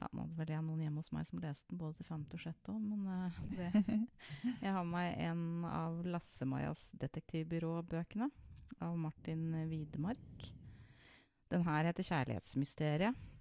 Ja, 0.00 0.08
nå 0.12 0.24
hadde 0.24 0.38
vel 0.38 0.52
jeg 0.54 0.64
noen 0.66 0.82
hjemme 0.82 1.02
hos 1.02 1.12
meg 1.14 1.28
som 1.28 1.42
leste 1.42 1.68
den 1.70 1.80
både 1.80 1.98
til 2.00 2.08
femte 2.08 2.36
og 2.38 2.42
sjette 2.42 2.72
òg, 2.72 2.80
men 2.80 3.06
uh, 3.06 3.40
det 3.56 3.70
Jeg 4.64 4.72
har 4.72 4.84
med 4.84 4.94
meg 4.94 5.18
en 5.28 5.66
av 5.68 6.00
Lasse-Majas 6.08 6.88
detektivbyråbøkene 7.00 8.30
av 8.80 8.96
Martin 8.98 9.52
Widemark. 9.68 10.48
Den 11.50 11.66
her 11.66 11.90
heter 11.90 12.06
'Kjærlighetsmysteriet'. 12.06 13.39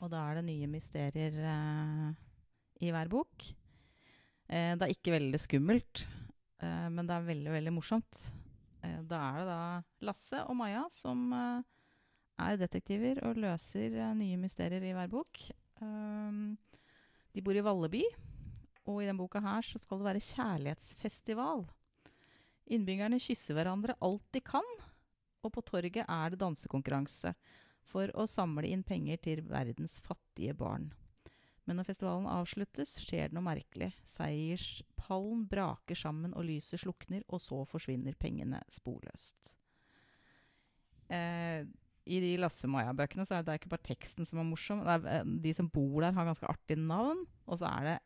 Og 0.00 0.08
da 0.12 0.22
er 0.26 0.38
det 0.38 0.46
nye 0.48 0.68
mysterier 0.70 1.34
eh, 1.44 2.10
i 2.80 2.92
hver 2.92 3.10
bok. 3.12 3.48
Eh, 4.48 4.72
det 4.76 4.86
er 4.86 4.94
ikke 4.94 5.12
veldig 5.12 5.40
skummelt, 5.40 6.04
eh, 6.64 6.86
men 6.88 7.08
det 7.08 7.16
er 7.16 7.26
veldig, 7.28 7.52
veldig 7.58 7.74
morsomt. 7.76 8.22
Eh, 8.80 9.00
da 9.04 9.20
er 9.28 9.40
det 9.40 9.46
da 9.50 9.60
Lasse 10.08 10.40
og 10.48 10.56
Maja 10.56 10.86
som 10.94 11.28
eh, 11.36 11.62
er 12.40 12.60
detektiver 12.60 13.20
og 13.28 13.40
løser 13.40 13.92
eh, 13.92 14.14
nye 14.16 14.38
mysterier 14.40 14.84
i 14.88 14.94
hver 14.96 15.10
bok. 15.12 15.42
De 15.80 17.40
bor 17.44 17.56
i 17.56 17.62
Valleby, 17.64 18.02
og 18.84 18.98
i 19.00 19.06
denne 19.06 19.20
boka 19.20 19.40
her 19.40 19.64
så 19.64 19.78
skal 19.80 20.00
det 20.00 20.08
være 20.10 20.24
kjærlighetsfestival. 20.26 21.62
Innbyggerne 22.74 23.20
kysser 23.22 23.56
hverandre 23.56 23.96
alt 24.04 24.26
de 24.36 24.42
kan, 24.44 24.66
og 25.40 25.54
på 25.54 25.62
torget 25.64 26.04
er 26.04 26.34
det 26.34 26.40
dansekonkurranse 26.42 27.32
for 27.90 28.12
å 28.14 28.26
samle 28.30 28.70
inn 28.70 28.84
penger 28.86 29.20
til 29.24 29.42
verdens 29.50 29.98
fattige 30.04 30.54
barn. 30.56 30.90
Men 31.68 31.78
når 31.78 31.90
festivalen 31.90 32.28
avsluttes, 32.30 32.96
skjer 33.04 33.28
det 33.28 33.36
noe 33.36 33.46
merkelig. 33.46 33.92
Seierspallen 34.16 35.44
braker 35.50 35.98
sammen 35.98 36.32
og 36.34 36.46
lyset 36.48 36.82
slukner, 36.82 37.22
og 37.28 37.42
så 37.44 37.60
forsvinner 37.68 38.16
pengene 38.18 38.62
sporløst. 38.74 39.52
Eh, 41.10 41.66
I 42.10 42.20
de 42.24 42.32
Lasse-Maja-bøkene 42.40 43.26
så 43.26 43.36
er 43.36 43.46
det 43.46 43.60
ikke 43.60 43.74
bare 43.74 43.86
teksten 43.86 44.26
som 44.26 44.40
er 44.42 44.48
morsom. 44.48 44.82
Er, 44.82 45.06
eh, 45.10 45.30
de 45.44 45.54
som 45.54 45.68
bor 45.70 46.00
der, 46.02 46.16
har 46.16 46.26
ganske 46.26 46.48
artige 46.50 46.80
navn. 46.80 47.26
Og 47.46 47.60
så 47.60 47.70
er 47.70 47.86
det 47.86 47.98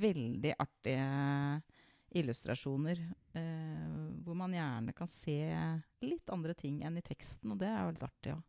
veldig 0.00 0.54
artige 0.60 1.60
illustrasjoner 2.10 2.98
eh, 3.38 3.90
hvor 4.24 4.36
man 4.38 4.54
gjerne 4.54 4.94
kan 4.96 5.08
se 5.10 5.38
litt 6.02 6.32
andre 6.32 6.56
ting 6.58 6.80
enn 6.84 6.98
i 6.98 7.04
teksten, 7.06 7.52
og 7.52 7.60
det 7.60 7.68
er 7.70 7.84
jo 7.84 7.92
litt 7.94 8.06
artig 8.08 8.34
òg. 8.34 8.46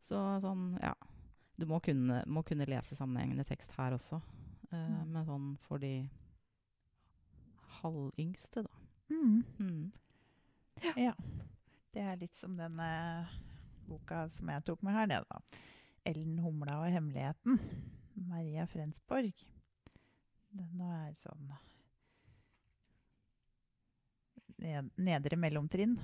Så 0.00 0.18
sånn, 0.42 0.78
ja. 0.82 0.94
Du 1.58 1.66
må 1.66 1.80
kunne, 1.82 2.22
må 2.30 2.44
kunne 2.46 2.68
lese 2.70 2.94
sammenhengende 2.94 3.44
tekst 3.48 3.72
her 3.78 3.96
også. 3.96 4.20
Uh, 4.70 4.76
Mm. 4.78 5.12
Men 5.14 5.24
sånn 5.24 5.44
for 5.64 5.80
de 5.80 6.08
halvyngste, 7.80 8.62
da. 8.66 8.70
Mm. 9.08 9.44
Mm. 9.58 9.92
Ja. 10.96 11.14
Det 11.94 12.02
er 12.04 12.18
litt 12.20 12.36
som 12.36 12.56
den 12.58 12.78
eh, 12.84 13.30
boka 13.88 14.26
som 14.30 14.50
jeg 14.52 14.64
tok 14.66 14.82
med 14.84 14.94
her, 14.94 15.06
det, 15.08 15.22
da. 15.30 15.40
'Ellen 16.04 16.38
Humla 16.38 16.78
og 16.82 16.92
hemmeligheten'. 16.92 17.58
Maria 18.28 18.66
Frensborg. 18.66 19.32
Den 20.52 20.80
er 20.80 21.12
sånn 21.16 21.50
Nedre 24.58 25.36
mellomtrinn, 25.38 25.96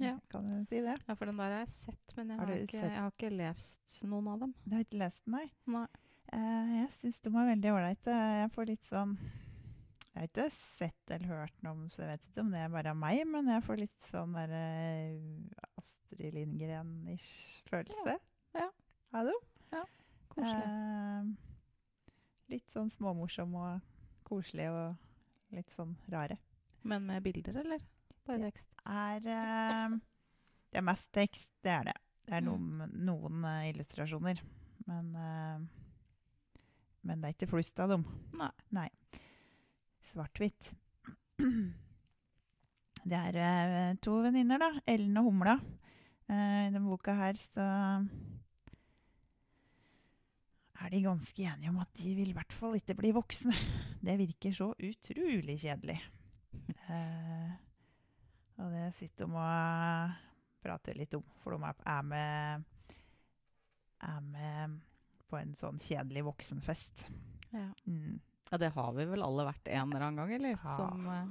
Ja. 0.00 0.16
kan 0.30 0.42
du 0.48 0.64
si 0.66 0.80
det? 0.80 0.96
ja, 1.06 1.14
for 1.14 1.26
den 1.26 1.36
der 1.38 1.52
har 1.52 1.60
jeg 1.60 1.68
sett, 1.70 2.16
men 2.16 2.28
jeg 2.32 2.38
Har 2.38 2.46
har, 2.46 2.56
ikke, 2.64 2.80
jeg 2.80 2.96
har 2.98 3.10
ikke 3.12 3.30
lest 3.36 4.00
noen 4.02 4.28
av 4.28 4.40
dem. 4.40 4.54
Du 4.64 4.74
har 4.74 4.82
ikke 4.84 4.98
lest 4.98 5.24
den, 5.24 5.36
nei? 5.36 5.50
Nei. 5.66 5.86
Uh, 6.32 6.72
jeg 6.80 6.88
syns 6.94 7.20
de 7.20 7.28
er 7.34 7.48
veldig 7.50 7.70
ålreite. 7.74 8.16
Jeg 8.40 8.50
får 8.54 8.66
litt 8.70 8.84
sånn 8.86 9.16
Jeg 10.10 10.18
har 10.20 10.26
ikke 10.28 10.48
sett 10.78 11.10
eller 11.10 11.26
hørt 11.30 11.62
noe 11.62 11.72
om, 11.72 11.84
så 11.90 12.02
jeg 12.02 12.08
vet 12.10 12.24
ikke 12.26 12.40
om 12.42 12.50
det 12.50 12.58
er 12.64 12.68
bare 12.74 12.94
meg, 12.98 13.20
men 13.30 13.46
jeg 13.50 13.62
får 13.62 13.78
litt 13.78 14.08
sånn 14.10 14.34
der 14.34 14.54
uh, 14.56 15.70
Astrid 15.78 16.34
Lindgren-ish 16.34 17.62
følelse. 17.70 18.18
Ja. 18.58 18.66
Av 19.14 19.30
dem. 19.30 19.86
Koselig. 20.30 20.66
Uh, 20.66 21.30
litt 22.50 22.74
sånn 22.74 22.90
småmorsom 22.90 23.54
og 23.54 23.80
koselig 24.26 24.68
og 24.70 25.54
litt 25.54 25.70
sånn 25.76 25.96
rare. 26.10 26.38
Men 26.82 27.06
med 27.06 27.22
bilder, 27.22 27.60
eller? 27.62 27.82
Bare 28.30 28.44
tekst? 28.46 28.66
Det 28.80 28.94
Er 28.94 29.26
eh, 29.34 29.98
Det 30.70 30.78
er 30.80 30.86
mest 30.86 31.10
tekst, 31.12 31.50
det 31.66 31.72
er 31.74 31.84
det. 31.90 31.96
Det 32.26 32.34
er 32.38 32.40
Mm. 32.46 32.48
noen, 32.50 32.90
noen 33.10 33.44
eh, 33.44 33.68
illustrasjoner. 33.72 34.40
Men 34.86 35.10
eh, 35.18 35.58
Men 37.02 37.20
det 37.20 37.28
er 37.30 37.34
ikke 37.34 37.50
flust 37.50 37.78
av 37.80 37.88
dem. 37.94 38.04
Nei. 38.70 38.88
Svart-hvitt. 40.12 40.72
Det 43.10 43.16
er 43.16 43.94
to 44.04 44.18
venninner, 44.20 44.58
da. 44.60 44.68
Ellen 44.86 45.16
og 45.16 45.24
Humla. 45.30 45.54
I 46.28 46.68
denne 46.68 46.82
boka 46.84 47.14
her 47.16 47.32
så 47.40 47.64
er 50.80 50.92
de 50.92 51.00
ganske 51.04 51.42
enige 51.48 51.70
om 51.72 51.78
at 51.82 51.88
de 51.96 52.12
vil 52.18 52.30
i 52.32 52.36
hvert 52.36 52.52
fall 52.56 52.76
ikke 52.76 52.94
bli 52.98 53.10
voksne. 53.16 53.56
Det 54.04 54.18
virker 54.20 54.52
så 54.56 54.70
utrolig 54.76 55.58
kjedelig. 55.64 55.98
Eh, 56.90 57.50
og 58.60 58.72
det 58.74 58.86
sitter 58.98 59.26
de 59.26 59.40
og 59.40 60.16
prater 60.64 60.98
litt 60.98 61.14
om, 61.16 61.24
for 61.42 61.56
de 61.56 61.72
er- 61.88 62.02
med, 62.04 62.64
er 64.04 64.20
med 64.20 64.80
på 65.30 65.38
en 65.40 65.54
sånn 65.56 65.78
kjedelig 65.80 66.24
voksenfest. 66.26 67.06
Ja. 67.52 67.68
Mm. 67.86 68.18
ja, 68.50 68.58
det 68.58 68.72
har 68.74 68.92
vi 68.96 69.04
vel 69.10 69.22
alle 69.22 69.46
vært 69.48 69.68
en 69.70 69.88
eller 69.90 70.06
annen 70.06 70.20
gang, 70.22 70.34
eller? 70.38 70.58
Ja. 70.58 70.76
Som 70.76 71.06
uh, 71.08 71.22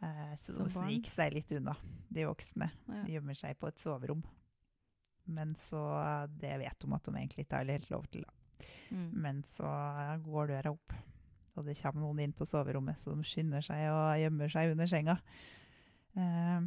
Eh, 0.00 0.36
så 0.40 0.54
de 0.56 0.70
sniker 0.72 1.12
seg 1.12 1.34
litt 1.34 1.50
unna, 1.52 1.74
de 2.08 2.22
voksne. 2.24 2.70
ja. 2.88 3.02
De 3.04 3.12
gjemmer 3.12 3.36
seg 3.36 3.58
på 3.60 3.68
et 3.68 3.80
soverom. 3.82 4.22
Men 5.28 5.54
så 5.60 5.82
Det 6.40 6.54
vet 6.58 6.78
de 6.80 6.94
at 6.94 7.04
de 7.04 7.12
egentlig 7.12 7.44
ikke 7.44 7.58
har 7.58 7.68
helt 7.68 7.90
lov 7.90 8.06
til. 8.08 8.24
Da. 8.24 8.64
Mm. 8.96 9.10
Men 9.12 9.42
så 9.52 9.68
går 10.24 10.48
døra 10.54 10.72
opp, 10.72 10.94
og 11.54 11.66
det 11.66 11.76
kommer 11.82 12.00
noen 12.00 12.18
inn 12.24 12.32
på 12.32 12.46
soverommet, 12.48 12.96
så 12.98 13.12
de 13.14 13.22
skynder 13.28 13.60
seg 13.60 13.90
og 13.92 14.16
gjemmer 14.22 14.48
seg 14.48 14.72
under 14.72 14.86
senga. 14.88 15.18
Eh, 16.18 16.60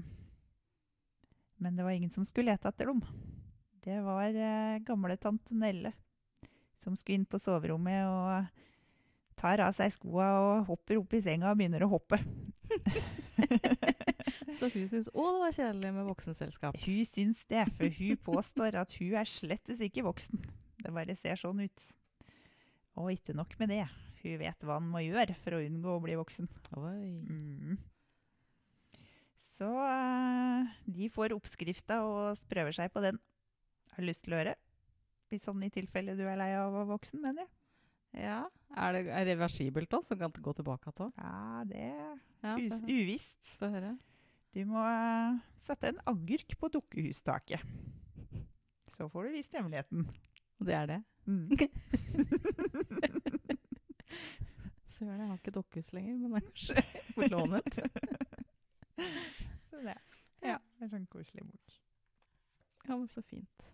men 1.63 1.77
det 1.77 1.85
var 1.85 1.95
ingen 1.95 2.13
som 2.13 2.25
skulle 2.27 2.51
lete 2.51 2.69
etter 2.69 2.91
dem. 2.91 3.03
Det 3.83 3.99
var 4.03 4.31
eh, 4.31 4.81
gamle 4.87 5.15
tante 5.19 5.55
Nelle 5.55 5.93
som 6.83 6.95
skulle 6.99 7.21
inn 7.21 7.29
på 7.29 7.39
soverommet 7.39 8.03
og 8.07 9.39
tar 9.39 9.61
av 9.63 9.75
seg 9.77 9.93
skoa 9.95 10.27
og 10.39 10.65
hopper 10.67 10.99
opp 10.99 11.13
i 11.15 11.21
senga 11.23 11.51
og 11.51 11.59
begynner 11.59 11.85
å 11.85 11.93
hoppe. 11.95 12.17
Så 14.57 14.69
hun 14.71 14.87
syns 14.91 15.09
òg 15.11 15.29
det 15.29 15.41
var 15.41 15.57
kjedelig 15.57 15.91
med 15.95 16.07
voksenselskap. 16.07 16.77
Hun 16.83 17.05
syns 17.09 17.41
det, 17.51 17.65
for 17.77 17.97
hun 17.97 18.21
påstår 18.27 18.77
at 18.83 18.95
hun 18.99 19.17
er 19.19 19.29
slettes 19.29 19.81
ikke 19.83 20.05
voksen. 20.05 20.43
Det 20.83 20.93
bare 20.93 21.15
ser 21.19 21.39
sånn 21.39 21.63
ut. 21.63 21.87
Og 22.99 23.11
ikke 23.15 23.35
nok 23.35 23.55
med 23.59 23.73
det. 23.73 23.85
Hun 24.21 24.37
vet 24.39 24.63
hva 24.63 24.77
han 24.77 24.91
må 24.91 25.01
gjøre 25.03 25.35
for 25.43 25.57
å 25.57 25.63
unngå 25.63 25.97
å 25.97 26.03
bli 26.03 26.15
voksen. 26.19 26.47
Oi. 26.77 27.09
Mm. 27.25 27.79
Så 29.53 29.67
eh, 29.69 30.71
de 30.95 31.09
får 31.13 31.35
oppskrifta 31.35 31.99
og 32.07 32.39
prøver 32.49 32.73
seg 32.75 32.91
på 32.93 33.03
den. 33.05 33.19
Har 33.93 34.01
du 34.01 34.07
lyst 34.09 34.23
til 34.25 34.33
å 34.33 34.39
høre? 34.41 34.55
Hvis 35.29 35.43
sånn 35.47 35.61
i 35.65 35.69
tilfelle 35.73 36.15
du 36.17 36.23
er 36.25 36.37
lei 36.39 36.51
av 36.57 36.71
å 36.71 36.73
være 36.79 36.91
voksen, 36.93 37.21
mener 37.21 37.45
jeg. 37.45 37.51
Ja. 38.25 38.39
Er 38.77 38.93
det 38.93 39.01
er 39.09 39.25
reversibelt 39.31 39.89
da, 39.89 39.99
som 40.05 40.17
kan 40.21 40.33
gå 40.33 40.51
tilbake 40.57 40.91
igjen? 40.93 41.13
Ja, 41.17 41.63
det 41.69 41.85
er 41.89 42.11
Ja, 42.43 42.57
uvisst. 42.85 43.53
få 43.57 43.69
høre. 43.73 43.95
Du 44.53 44.61
må 44.69 44.81
eh, 44.85 45.39
sette 45.65 45.89
en 45.93 46.01
agurk 46.09 46.53
på 46.61 46.69
dukkehustaket. 46.75 47.61
Så 48.93 49.07
får 49.09 49.21
du 49.25 49.29
vist 49.39 49.53
hemmeligheten. 49.57 50.05
Og 50.61 50.67
det 50.69 50.75
er 50.77 50.85
det. 50.91 50.99
Mm. 51.25 51.47
Søren, 54.93 55.19
jeg 55.23 55.27
har 55.31 55.37
ikke 55.39 55.55
dukkehus 55.55 55.89
lenger, 55.95 56.13
men 56.21 56.29
det 56.35 56.37
er 56.37 56.45
kanskje 56.51 56.75
på 57.15 57.21
lånet. 57.33 57.73
Så 59.69 59.81
det. 59.83 59.97
Ja. 60.43 60.57
En 60.81 60.91
sånn 60.91 61.05
koselig 61.11 61.45
bok. 61.47 61.77
Ja, 62.83 62.97
men 62.97 63.07
så 63.11 63.23
fint. 63.25 63.69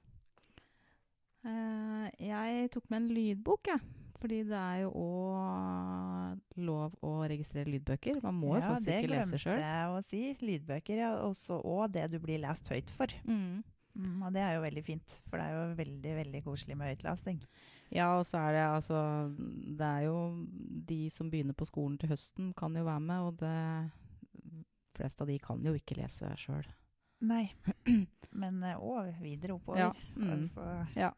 Uh, 1.40 2.06
jeg 2.22 2.70
tok 2.74 2.90
med 2.92 3.02
en 3.02 3.10
lydbok, 3.16 3.72
jeg. 3.72 3.82
Fordi 4.20 4.42
det 4.50 4.60
er 4.60 4.82
jo 4.84 4.90
òg 5.00 6.60
lov 6.60 6.96
å 7.08 7.14
registrere 7.32 7.72
lydbøker. 7.72 8.20
Man 8.26 8.36
må 8.36 8.58
jo 8.58 8.64
faktisk 8.66 8.92
ikke 8.98 9.14
lese 9.14 9.40
sjøl. 9.40 9.56
det 9.56 9.64
glemte 9.64 9.70
jeg 9.72 9.92
å 9.94 10.02
si. 10.10 10.24
Lydbøker 10.44 11.04
er 11.06 11.22
også 11.24 11.60
og 11.64 11.86
det 11.96 12.10
du 12.12 12.18
blir 12.20 12.42
lest 12.44 12.68
høyt 12.68 12.92
for. 12.98 13.14
Mm. 13.24 13.62
Mm, 13.96 14.20
og 14.28 14.34
det 14.36 14.44
er 14.44 14.54
jo 14.56 14.64
veldig 14.64 14.84
fint, 14.86 15.16
for 15.28 15.40
det 15.40 15.48
er 15.48 15.56
jo 15.56 15.78
veldig 15.80 16.12
veldig 16.20 16.42
koselig 16.46 16.76
med 16.78 16.92
høytlesing. 16.92 17.40
Ja, 17.96 18.12
og 18.20 18.28
så 18.30 18.38
er 18.38 18.54
det 18.54 18.66
altså 18.68 19.00
Det 19.34 19.88
er 19.88 20.04
jo 20.06 20.18
de 20.92 21.00
som 21.10 21.32
begynner 21.32 21.58
på 21.58 21.66
skolen 21.66 21.98
til 21.98 22.12
høsten, 22.12 22.54
kan 22.54 22.76
jo 22.78 22.86
være 22.86 23.00
med, 23.00 23.20
og 23.20 23.40
det 23.40 23.56
fleste 25.00 25.24
av 25.26 25.32
de 25.32 25.40
kan 25.42 25.64
jo 25.66 25.74
ikke 25.78 25.98
lese 25.98 26.30
sjøl. 26.40 26.68
Nei, 27.22 27.50
men 28.42 28.62
òg 28.78 29.10
videre 29.24 29.56
oppover. 29.58 29.80
Ja. 29.90 29.92
Mm. 30.16 30.30
Altså, 30.36 30.68
Ja, 31.00 31.12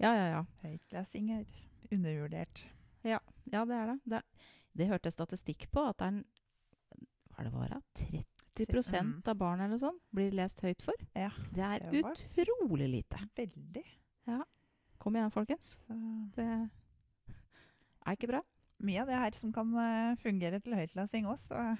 ja, 0.00 0.26
ja. 0.32 0.40
høytlesing 0.64 1.28
er 1.36 1.44
undervurdert. 1.94 2.64
Ja, 3.04 3.20
det 3.44 3.76
er 3.76 3.92
det. 3.92 3.98
det. 4.10 4.22
Det 4.74 4.88
hørte 4.90 5.06
jeg 5.10 5.14
statistikk 5.14 5.68
på, 5.70 5.84
at 5.86 5.98
det 6.00 6.06
er, 6.08 6.14
en, 6.16 6.24
hva 7.30 7.42
er 7.44 7.46
det 7.50 7.52
var, 7.54 7.68
da? 7.76 7.80
30 8.54 9.02
Mm. 9.02 9.12
av 9.26 9.34
barn 9.38 9.60
eller 9.64 9.78
sånn 9.82 9.96
blir 10.14 10.30
lest 10.34 10.60
høyt 10.62 10.82
for. 10.82 10.94
Ja, 11.18 11.30
Det 11.54 11.62
er 11.62 11.84
det 11.90 12.02
utrolig 12.38 12.86
lite. 12.90 13.18
veldig. 13.36 13.84
Kom 15.02 15.16
igjen, 15.18 15.30
folkens. 15.34 15.76
Så 15.86 15.94
Det 16.36 16.46
er 18.06 18.14
ikke 18.16 18.28
bra. 18.30 18.40
mye 18.84 19.00
av 19.02 19.06
det 19.10 19.14
her 19.18 19.30
som 19.38 19.52
kan 19.52 19.70
eh, 19.78 20.14
fungere 20.22 20.60
til 20.62 20.74
høytlesing 20.74 21.26
òg, 21.26 21.38
så 21.40 21.76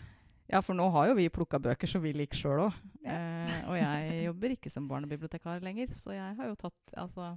Ja, 0.50 0.60
for 0.60 0.76
nå 0.76 0.86
har 0.92 1.08
jo 1.08 1.16
vi 1.16 1.30
plukka 1.32 1.58
bøker 1.62 1.88
som 1.88 2.02
vi 2.04 2.12
liker 2.16 2.36
sjøl 2.36 2.66
òg. 2.66 2.80
Ja. 3.04 3.16
Eh, 3.16 3.60
og 3.70 3.78
jeg 3.78 4.16
jobber 4.28 4.54
ikke 4.54 4.72
som 4.72 4.88
barnebibliotekar 4.90 5.64
lenger, 5.64 5.94
så 5.96 6.16
jeg 6.16 6.36
har 6.38 6.50
jo 6.50 6.56
tatt 6.60 6.96
altså, 7.00 7.30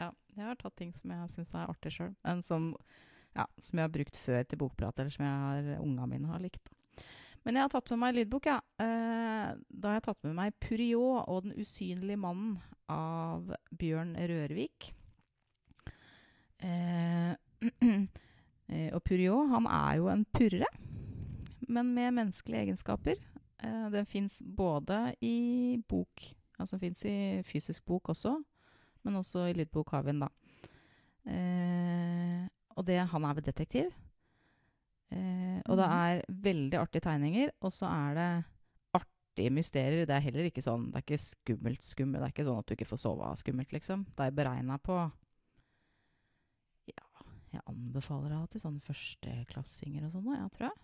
ja, 0.00 0.10
jeg 0.36 0.46
har 0.48 0.60
tatt 0.60 0.76
ting 0.80 0.94
som 0.96 1.12
jeg 1.12 1.32
syns 1.34 1.52
er 1.52 1.68
artig 1.68 1.92
sjøl. 1.92 2.14
Som, 2.44 2.72
ja, 3.36 3.46
som 3.60 3.80
jeg 3.80 3.84
har 3.84 3.92
brukt 3.98 4.20
før 4.24 4.48
til 4.48 4.60
bokprat, 4.62 5.02
eller 5.02 5.12
som 5.12 5.26
jeg 5.26 5.44
har, 5.44 5.84
unga 5.84 6.08
mine 6.08 6.32
har 6.32 6.42
likt. 6.42 6.72
Men 7.44 7.58
jeg 7.58 7.66
har 7.66 7.72
tatt 7.74 7.90
med 7.92 8.00
meg 8.00 8.16
lydbok, 8.16 8.48
ja. 8.48 8.58
Eh, 8.80 9.48
da 9.68 9.90
har 9.90 9.98
jeg 9.98 10.06
tatt 10.06 10.24
med 10.24 10.36
meg 10.38 10.54
'Puriot 10.64 11.28
og 11.28 11.44
den 11.44 11.58
usynlige 11.60 12.16
mannen' 12.16 12.56
av 12.88 13.52
Bjørn 13.76 14.14
Rørvik. 14.16 14.88
Eh, 16.64 17.36
eh, 18.72 18.88
og 18.96 19.02
Puriot, 19.04 19.52
han 19.52 19.68
er 19.68 20.00
jo 20.00 20.08
en 20.08 20.24
purre 20.32 20.70
men 21.68 21.94
med 21.94 22.14
menneskelige 22.14 22.62
egenskaper. 22.66 23.16
Eh, 23.62 23.90
den 23.90 24.06
fins 24.06 24.40
både 24.44 25.14
i 25.22 25.80
bok, 25.88 26.22
altså 26.58 26.76
den 26.76 26.80
fins 26.80 27.04
i 27.04 27.42
fysisk 27.46 27.84
bok 27.86 28.08
også, 28.12 28.34
men 29.04 29.14
også 29.20 29.48
i 29.50 29.54
lydbok 29.54 29.90
har 29.90 30.02
vi 30.02 30.12
den, 30.12 30.20
da. 30.20 30.28
Eh, 31.26 32.48
og 32.76 32.84
det, 32.86 32.98
han 33.08 33.24
er 33.24 33.34
ved 33.38 33.46
detektiv. 33.46 33.92
Eh, 35.12 35.60
og 35.66 35.76
det 35.78 35.86
Mhm. 35.86 35.94
er 35.94 36.22
veldig 36.28 36.78
artige 36.80 37.00
tegninger, 37.02 37.50
og 37.60 37.70
så 37.72 37.86
er 37.86 38.14
det 38.14 38.44
artige 38.94 39.50
mysterier. 39.50 40.06
Det 40.06 40.10
er 40.16 40.20
heller 40.20 40.44
ikke 40.50 40.62
sånn, 40.62 40.90
det 40.92 40.96
er 40.96 41.02
ikke 41.06 41.18
skummelt 41.24 41.82
skummelt. 41.82 42.20
Det 42.20 42.26
er 42.28 42.32
ikke 42.34 42.46
sånn 42.48 42.58
at 42.58 42.66
du 42.66 42.74
ikke 42.74 42.88
får 42.90 42.98
sove 42.98 43.22
av 43.22 43.36
skummelt, 43.36 43.70
liksom. 43.72 44.04
Det 44.16 44.20
er 44.26 44.30
beregna 44.30 44.78
på 44.78 45.12
Ja, 46.86 47.04
jeg 47.52 47.60
anbefaler 47.66 48.28
det 48.28 48.50
til 48.50 48.60
sånne 48.60 48.82
førsteklassinger 48.82 50.04
og 50.06 50.12
sånn, 50.12 50.34
ja, 50.36 50.48
tror 50.48 50.68
jeg. 50.68 50.78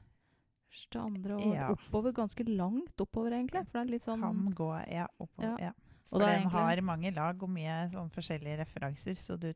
Første, 0.71 1.01
andre 1.03 1.35
og 1.37 1.55
Ja. 1.55 1.69
oppover. 1.75 2.13
Ganske 2.15 2.45
langt 2.47 3.01
oppover, 3.03 3.33
egentlig. 3.35 3.65
For 3.67 3.79
det 3.79 3.87
er 3.89 3.91
litt 3.91 4.03
sånn 4.03 4.21
kan 4.23 4.55
gå 4.55 4.69
ja, 4.93 5.07
oppover. 5.19 5.59
Ja. 5.59 5.71
Ja. 5.71 5.73
For 6.09 6.19
den 6.21 6.29
egentlig- 6.29 6.53
har 6.53 6.81
mange 6.83 7.15
lag 7.15 7.43
og 7.43 7.49
mye 7.51 7.91
sånn 7.91 8.11
forskjellige 8.11 8.59
referanser, 8.65 9.15
så 9.17 9.39
du 9.39 9.53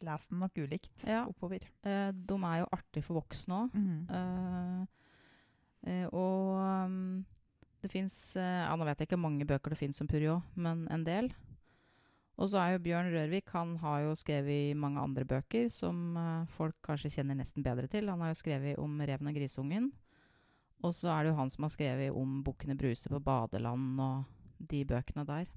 leser 0.00 0.28
den 0.30 0.38
nok 0.40 0.54
ulikt 0.54 0.88
Ja. 1.06 1.26
oppover. 1.26 1.60
Eh, 1.84 2.12
de 2.12 2.34
er 2.34 2.58
jo 2.60 2.66
artige 2.72 3.04
for 3.04 3.20
voksne 3.20 3.54
òg. 3.68 3.72
Mm. 3.74 4.10
Eh, 4.10 4.86
eh, 5.86 6.06
og 6.12 6.86
um, 6.86 7.24
det 7.82 7.90
fins 7.90 8.34
ja, 8.34 8.74
Nå 8.76 8.84
vet 8.84 8.98
jeg 8.98 9.08
ikke 9.08 9.20
mange 9.20 9.46
bøker 9.46 9.70
det 9.70 9.78
fins 9.78 10.00
om 10.00 10.06
Purjo, 10.08 10.42
men 10.56 10.88
en 10.90 11.04
del. 11.04 11.32
Og 12.38 12.48
så 12.50 12.58
er 12.58 12.72
jo 12.76 12.84
Bjørn 12.84 13.10
Rørvik 13.12 13.48
Han 13.50 13.76
har 13.78 14.00
jo 14.02 14.12
skrevet 14.14 14.76
mange 14.76 15.00
andre 15.00 15.24
bøker 15.24 15.70
som 15.72 16.16
eh, 16.16 16.46
folk 16.56 16.76
kanskje 16.82 17.10
kjenner 17.16 17.34
nesten 17.36 17.64
bedre 17.64 17.88
til. 17.88 18.08
Han 18.08 18.20
har 18.20 18.28
jo 18.34 18.34
skrevet 18.42 18.78
om 18.78 19.00
Reven 19.00 19.26
og 19.26 19.34
grisungen. 19.34 19.92
Og 20.86 20.94
så 20.94 21.08
er 21.10 21.24
det 21.26 21.32
jo 21.32 21.38
han 21.40 21.50
som 21.50 21.64
har 21.66 21.72
skrevet 21.74 22.14
om 22.14 22.42
Bukkene 22.46 22.76
Bruse 22.78 23.10
på 23.10 23.18
badeland 23.22 23.98
og 24.00 24.24
de 24.70 24.84
bøkene 24.86 25.24
der. 25.26 25.48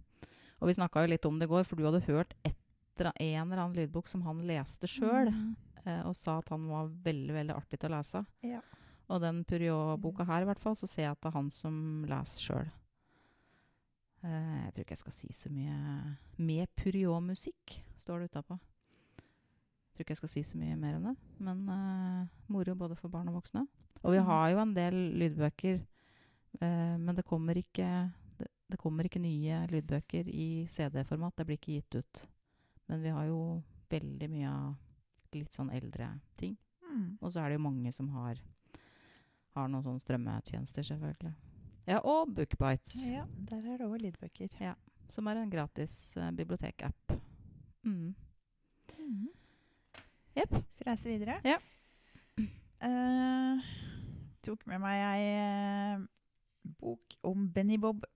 Og 0.62 0.68
vi 0.70 0.74
snakka 0.78 1.04
jo 1.06 1.12
litt 1.13 1.25
om 1.30 1.38
det 1.40 1.46
i 1.50 1.51
går, 1.51 1.63
for 1.66 1.75
du 1.78 1.86
hadde 1.86 2.04
hørt 2.08 2.34
etter 2.46 3.12
en 3.16 3.46
eller 3.51 3.62
annen 3.63 3.78
lydbok 3.78 4.08
som 4.10 4.22
han 4.25 4.42
leste 4.46 4.88
sjøl 4.90 5.30
Mm. 5.32 5.56
eh, 5.86 6.01
og 6.06 6.16
sa 6.16 6.38
at 6.40 6.50
han 6.50 6.68
var 6.70 6.90
veldig 7.06 7.34
veldig 7.34 7.56
artig 7.56 7.80
til 7.80 7.90
å 7.90 7.98
lese. 7.98 8.25
Ja. 8.46 8.60
Og 9.10 9.22
den 9.22 9.44
Puriot-boka 9.46 10.24
her, 10.25 10.42
i 10.42 10.46
hvert 10.46 10.60
fall, 10.62 10.75
så 10.75 10.88
ser 10.88 11.04
jeg 11.04 11.12
at 11.12 11.22
det 11.22 11.30
er 11.32 11.38
han 11.38 11.50
som 11.51 12.06
leser 12.08 12.40
sjøl. 12.46 12.70
Eh, 14.24 14.66
jeg 14.66 14.74
tror 14.74 14.84
ikke 14.86 14.94
jeg 14.96 15.01
skal 15.01 15.16
si 15.18 15.31
så 15.34 15.50
mye 15.50 16.18
Med 16.38 16.70
Puriot-musikk, 16.77 17.79
står 17.98 18.20
det 18.22 18.29
utapå. 18.31 18.60
Tror 19.92 20.05
ikke 20.05 20.14
jeg 20.14 20.22
skal 20.22 20.29
si 20.29 20.44
så 20.44 20.57
mye 20.62 20.77
mer 20.77 20.96
om 21.00 21.03
det, 21.10 21.16
men 21.40 21.64
eh, 21.70 22.27
moro 22.53 22.75
både 22.75 22.96
for 22.96 23.10
barn 23.10 23.27
og 23.29 23.40
voksne. 23.42 23.66
Og 24.04 24.12
vi 24.14 24.18
Mhm. 24.20 24.25
har 24.25 24.50
jo 24.51 24.58
en 24.60 24.74
del 24.74 24.94
lydbøker, 25.20 25.82
eh, 26.62 26.98
men 26.98 27.16
det 27.16 27.25
kommer 27.25 27.54
ikke 27.56 28.12
det, 28.38 28.48
det 28.70 28.77
kommer 28.80 29.04
ikke 29.06 29.20
nye 29.22 29.68
lydbøker 29.68 30.27
i 30.27 30.68
CD-format. 30.72 31.36
Det 31.36 31.46
blir 31.46 31.58
ikke 31.58 31.75
gitt 31.82 31.96
ut. 31.96 32.27
Men 32.88 33.01
vi 33.04 33.10
har 33.10 33.25
jo 33.25 33.64
veldig 33.90 34.30
mye 34.30 34.48
av 34.50 34.75
litt 35.34 35.51
sånn 35.54 35.70
eldre 35.72 36.20
ting. 36.38 36.58
Mm. 36.84 37.18
Og 37.22 37.32
så 37.32 37.40
er 37.40 37.50
det 37.50 37.58
jo 37.60 37.64
mange 37.70 37.94
som 37.94 38.10
har, 38.10 38.36
har 39.56 39.68
noen 39.68 39.84
sånne 39.84 40.01
strømmetjenester, 40.01 40.84
selvfølgelig. 40.84 41.34
Ja, 41.88 42.00
og 42.04 42.34
Bookbites, 42.36 42.96
Ja, 43.08 43.25
der 43.25 43.58
er 43.74 43.77
det 43.77 43.88
òg 43.88 44.01
lydbøker. 44.01 44.50
Ja, 44.60 44.74
som 45.10 45.27
er 45.27 45.36
en 45.36 45.50
gratis 45.50 46.16
uh, 46.18 46.32
bibliotekapp. 46.32 47.20
Mm. 47.84 48.14
Mm. 48.98 49.30
Jepp. 50.36 50.64
Jeg 50.86 50.98
videre? 51.04 51.40
Ja. 51.44 51.58
Eh, 52.81 53.61
tok 54.41 54.63
med 54.65 54.81
meg 54.81 55.03
ei 55.05 55.25
uh, 55.37 56.01
bok 56.81 57.13
om 57.29 57.46
Benny 57.53 57.77
Bob. 57.77 58.07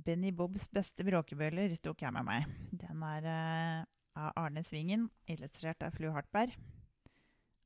Benny 0.00 0.32
Bobs 0.34 0.64
beste 0.72 1.04
bråkebøller 1.06 1.76
tok 1.84 2.02
jeg 2.02 2.14
med 2.16 2.26
meg. 2.26 2.48
Den 2.74 3.04
er 3.06 3.28
uh, 3.30 3.84
av 4.18 4.32
Arne 4.42 4.64
Svingen, 4.66 5.06
illustrert 5.30 5.84
av 5.86 5.94
Flu 5.94 6.08
Hartberg. 6.10 6.56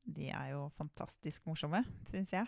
De 0.04 0.28
er 0.28 0.50
jo 0.52 0.66
fantastisk 0.76 1.46
morsomme, 1.48 1.80
syns 2.11 2.35
jeg. 2.35 2.44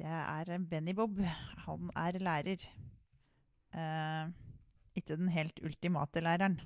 Det 0.00 0.08
er 0.08 0.54
Benny 0.70 0.94
Bob. 0.96 1.20
Han 1.66 1.90
er 2.00 2.16
lærer. 2.16 2.64
Ikke 4.96 5.18
den 5.20 5.28
helt 5.28 5.60
ultimate 5.60 6.24
læreren. 6.24 6.56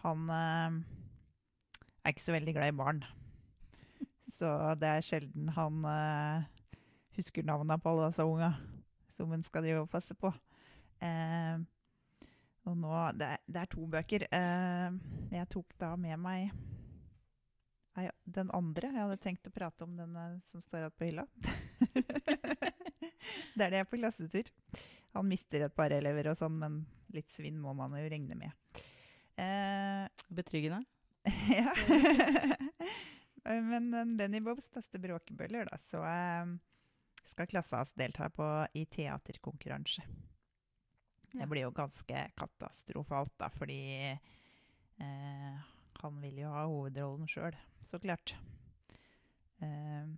Han 0.00 0.24
er 0.32 0.80
ikke 2.08 2.24
så 2.24 2.32
veldig 2.38 2.56
glad 2.56 2.72
i 2.72 2.78
barn. 2.80 3.04
Så 4.38 4.50
det 4.78 4.90
er 4.90 5.02
sjelden 5.06 5.50
han 5.56 5.86
eh, 5.90 6.46
husker 7.18 7.46
navnene 7.46 7.78
på 7.82 7.90
alle 7.90 8.12
disse 8.12 8.26
unga 8.26 8.52
som 9.16 9.32
hun 9.34 9.42
skal 9.42 9.64
drive 9.66 9.82
og 9.82 9.90
passe 9.90 10.14
på. 10.14 10.30
Eh, 11.02 11.58
og 12.68 12.76
nå 12.78 12.92
det 13.18 13.32
er, 13.34 13.44
det 13.48 13.62
er 13.62 13.70
to 13.72 13.86
bøker. 13.90 14.26
Eh, 14.30 14.98
jeg 15.34 15.50
tok 15.50 15.74
da 15.80 15.94
med 15.98 16.20
meg 16.22 16.52
nei, 17.98 18.06
den 18.38 18.52
andre. 18.54 18.92
Jeg 18.92 19.02
hadde 19.02 19.18
tenkt 19.24 19.50
å 19.50 19.54
prate 19.54 19.88
om 19.88 19.96
den 19.98 20.14
eh, 20.14 20.38
som 20.52 20.62
står 20.62 20.84
igjen 20.84 20.94
på 20.94 21.08
hylla. 21.08 21.26
det 23.56 23.64
er 23.64 23.74
det 23.74 23.80
jeg 23.80 23.86
er 23.86 23.90
på 23.90 23.98
klassetur. 23.98 24.52
Han 25.16 25.26
mister 25.26 25.66
et 25.66 25.74
par 25.74 25.90
elever 25.96 26.30
og 26.30 26.38
sånn, 26.38 26.60
men 26.62 26.82
litt 27.14 27.32
svinn 27.34 27.58
må 27.58 27.74
man 27.74 27.96
jo 27.98 28.06
regne 28.06 28.38
med. 28.38 28.82
Eh, 29.38 30.06
Betryggende. 30.30 30.84
ja. 31.58 31.74
Men 33.44 34.16
Benny 34.18 34.40
Bobs 34.44 34.66
beste 34.74 34.98
bråkebøller, 35.00 35.68
da, 35.70 35.78
så 35.90 36.02
eh, 36.04 36.50
skal 37.30 37.48
klassa 37.50 37.82
hans 37.82 37.92
delta 37.96 38.28
på 38.34 38.46
i 38.76 38.84
teaterkonkurranse. 38.90 40.04
Det 41.32 41.46
blir 41.48 41.66
jo 41.66 41.74
ganske 41.76 42.22
katastrofalt, 42.38 43.34
da, 43.40 43.50
fordi 43.52 43.80
eh, 44.08 45.66
han 46.00 46.22
vil 46.22 46.40
jo 46.42 46.54
ha 46.54 46.64
hovedrollen 46.66 47.28
sjøl, 47.30 47.56
så 47.86 48.00
klart. 48.02 48.34
Eh, 49.60 50.08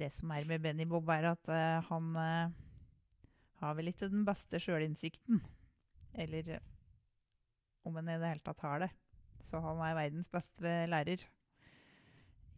det 0.00 0.10
som 0.16 0.32
er 0.34 0.48
med 0.48 0.62
Benny 0.64 0.86
Bob, 0.88 1.08
er 1.12 1.30
at 1.32 1.52
eh, 1.52 1.78
han 1.90 2.10
eh, 2.18 2.58
har 3.60 3.76
vel 3.78 3.92
ikke 3.92 4.10
den 4.10 4.24
beste 4.26 4.60
sjølinnsikten. 4.62 5.42
Eller 6.18 6.56
eh, 6.56 6.70
om 7.86 7.96
han 7.96 8.08
i 8.08 8.16
det 8.18 8.32
hele 8.34 8.44
tatt 8.44 8.64
har 8.64 8.86
det. 8.86 8.90
Så 9.46 9.60
han 9.62 9.80
er 9.84 9.96
verdens 9.96 10.28
beste 10.32 10.72
lærer 10.90 11.22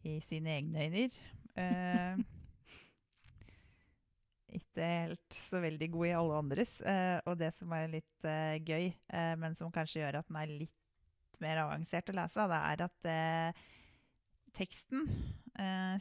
i 0.09 0.19
sine 0.27 0.57
egne 0.59 0.87
øyne. 0.87 1.09
Eh, 1.59 2.19
ikke 4.53 4.85
helt 4.85 5.37
så 5.49 5.61
veldig 5.61 5.89
god 5.93 6.07
i 6.07 6.15
alle 6.17 6.39
andres. 6.39 6.81
Eh, 6.81 7.19
og 7.27 7.39
det 7.41 7.53
som 7.57 7.73
er 7.77 7.91
litt 7.93 8.29
eh, 8.29 8.59
gøy, 8.61 8.91
men 9.41 9.57
som 9.59 9.73
kanskje 9.73 10.03
gjør 10.03 10.21
at 10.21 10.29
den 10.29 10.41
er 10.41 10.55
litt 10.65 11.41
mer 11.43 11.65
avansert 11.65 12.13
å 12.13 12.17
lese, 12.17 12.47
det 12.49 12.61
er 12.61 12.85
at 12.87 13.09
teksten 14.55 15.09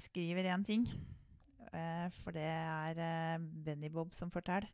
skriver 0.04 0.52
én 0.54 0.64
ting. 0.68 0.86
For 2.22 2.36
det 2.36 2.46
er 2.46 3.40
Benny 3.66 3.90
Bob 3.90 4.14
som 4.14 4.30
forteller. 4.32 4.68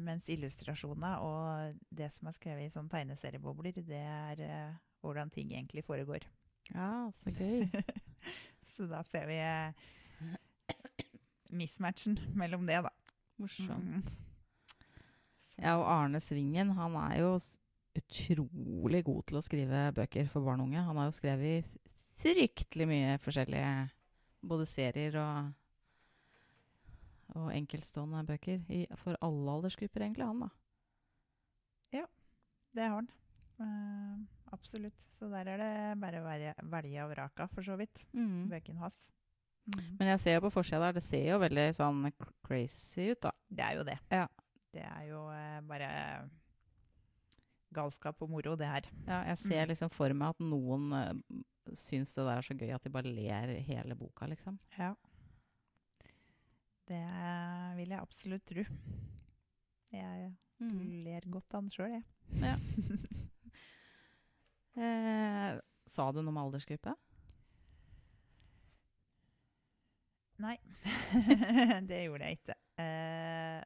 Mens 0.00 0.26
illustrasjonene 0.32 1.12
og 1.22 1.80
det 1.92 2.08
som 2.16 2.30
er 2.30 2.34
skrevet 2.34 2.66
i 2.66 2.72
sånne 2.72 2.90
tegneseriebobler, 2.90 3.78
det 3.84 4.00
er 4.00 4.42
hvordan 5.04 5.30
ting 5.30 5.52
egentlig 5.52 5.84
foregår. 5.86 6.26
Ja, 6.74 7.10
så 7.22 7.30
gøy. 7.30 7.68
Så 8.72 8.88
da 8.90 9.02
ser 9.06 9.26
vi 9.28 9.38
eh, 9.42 10.34
mismatchen 11.50 12.18
mellom 12.38 12.66
det, 12.68 12.80
da. 12.86 12.92
Morsomt. 13.40 13.70
Mm. 13.70 14.02
Ja, 15.60 15.76
og 15.76 15.86
Arne 15.92 16.20
Svingen, 16.24 16.72
han 16.76 16.96
er 16.96 17.18
jo 17.20 17.34
utrolig 18.00 19.02
god 19.04 19.22
til 19.28 19.38
å 19.40 19.44
skrive 19.44 19.86
bøker 19.96 20.28
for 20.32 20.44
barn 20.46 20.62
og 20.62 20.70
unge. 20.70 20.84
Han 20.86 21.00
har 21.00 21.08
jo 21.10 21.16
skrevet 21.16 21.68
fryktelig 22.20 22.86
mye 22.88 23.16
forskjellige 23.24 23.72
både 24.46 24.68
serier 24.68 25.16
og 25.20 25.50
og 27.38 27.52
enkeltstående 27.54 28.24
bøker 28.26 28.62
i, 28.74 28.80
for 28.98 29.14
alle 29.22 29.52
aldersgrupper, 29.54 30.02
egentlig, 30.02 30.26
han 30.26 30.40
da. 30.42 30.48
Ja, 31.94 32.06
Det 32.74 32.82
har 32.82 32.96
han. 32.96 33.10
Eh, 33.60 34.39
absolutt. 34.52 34.96
Så 35.18 35.28
der 35.30 35.48
er 35.52 35.56
det 35.60 36.00
bare 36.00 36.20
å 36.20 36.24
være- 36.24 36.54
velge 36.70 37.04
og 37.04 37.10
vrake, 37.14 37.48
for 37.54 37.62
så 37.62 37.76
vidt. 37.76 37.98
Mm. 38.14 38.48
Bøkene 38.48 38.78
hans. 38.80 39.00
Mm. 39.68 39.98
Men 39.98 40.08
jeg 40.08 40.20
ser 40.20 40.34
jo 40.38 40.40
på 40.48 40.52
forsida 40.52 40.80
der, 40.80 40.92
det 40.98 41.02
ser 41.04 41.26
jo 41.28 41.38
veldig 41.38 41.66
sånn 41.76 42.12
crazy 42.42 43.10
ut, 43.12 43.20
da. 43.20 43.30
Det 43.50 43.64
er 43.64 43.76
jo 43.76 43.84
det. 43.84 43.98
Ja. 44.10 44.26
Det 44.72 44.82
er 44.86 45.04
jo 45.10 45.28
eh, 45.30 45.60
bare 45.66 45.90
galskap 47.72 48.22
og 48.22 48.30
moro, 48.30 48.56
det 48.56 48.66
her. 48.66 48.82
Ja, 49.06 49.22
jeg 49.28 49.38
ser 49.38 49.64
Mm. 49.64 49.68
liksom 49.68 49.90
for 49.92 50.12
meg 50.14 50.28
at 50.30 50.38
noen 50.40 50.92
uh, 50.92 51.12
syns 51.76 52.12
det 52.14 52.24
der 52.24 52.38
er 52.38 52.42
så 52.42 52.56
gøy 52.58 52.74
at 52.74 52.82
de 52.82 52.90
bare 52.90 53.04
ler 53.14 53.60
hele 53.60 53.94
boka, 53.94 54.26
liksom. 54.26 54.58
Ja. 54.78 54.94
Det 56.90 57.04
vil 57.76 57.88
jeg 57.94 58.00
absolutt 58.00 58.44
tro. 58.46 58.64
Jeg 59.92 60.32
Mm. 60.60 61.04
ler 61.04 61.20
godt 61.30 61.54
av 61.54 61.62
den 61.62 61.70
sjøl, 61.70 62.02
jeg. 62.02 62.04
Eh, 64.80 65.60
sa 65.90 66.06
du 66.12 66.22
noe 66.22 66.32
om 66.32 66.40
aldersgruppe? 66.40 66.94
Nei, 70.40 70.56
det 71.90 72.04
gjorde 72.06 72.30
jeg 72.30 72.38
ikke. 72.38 72.56
Eh, 72.80 73.60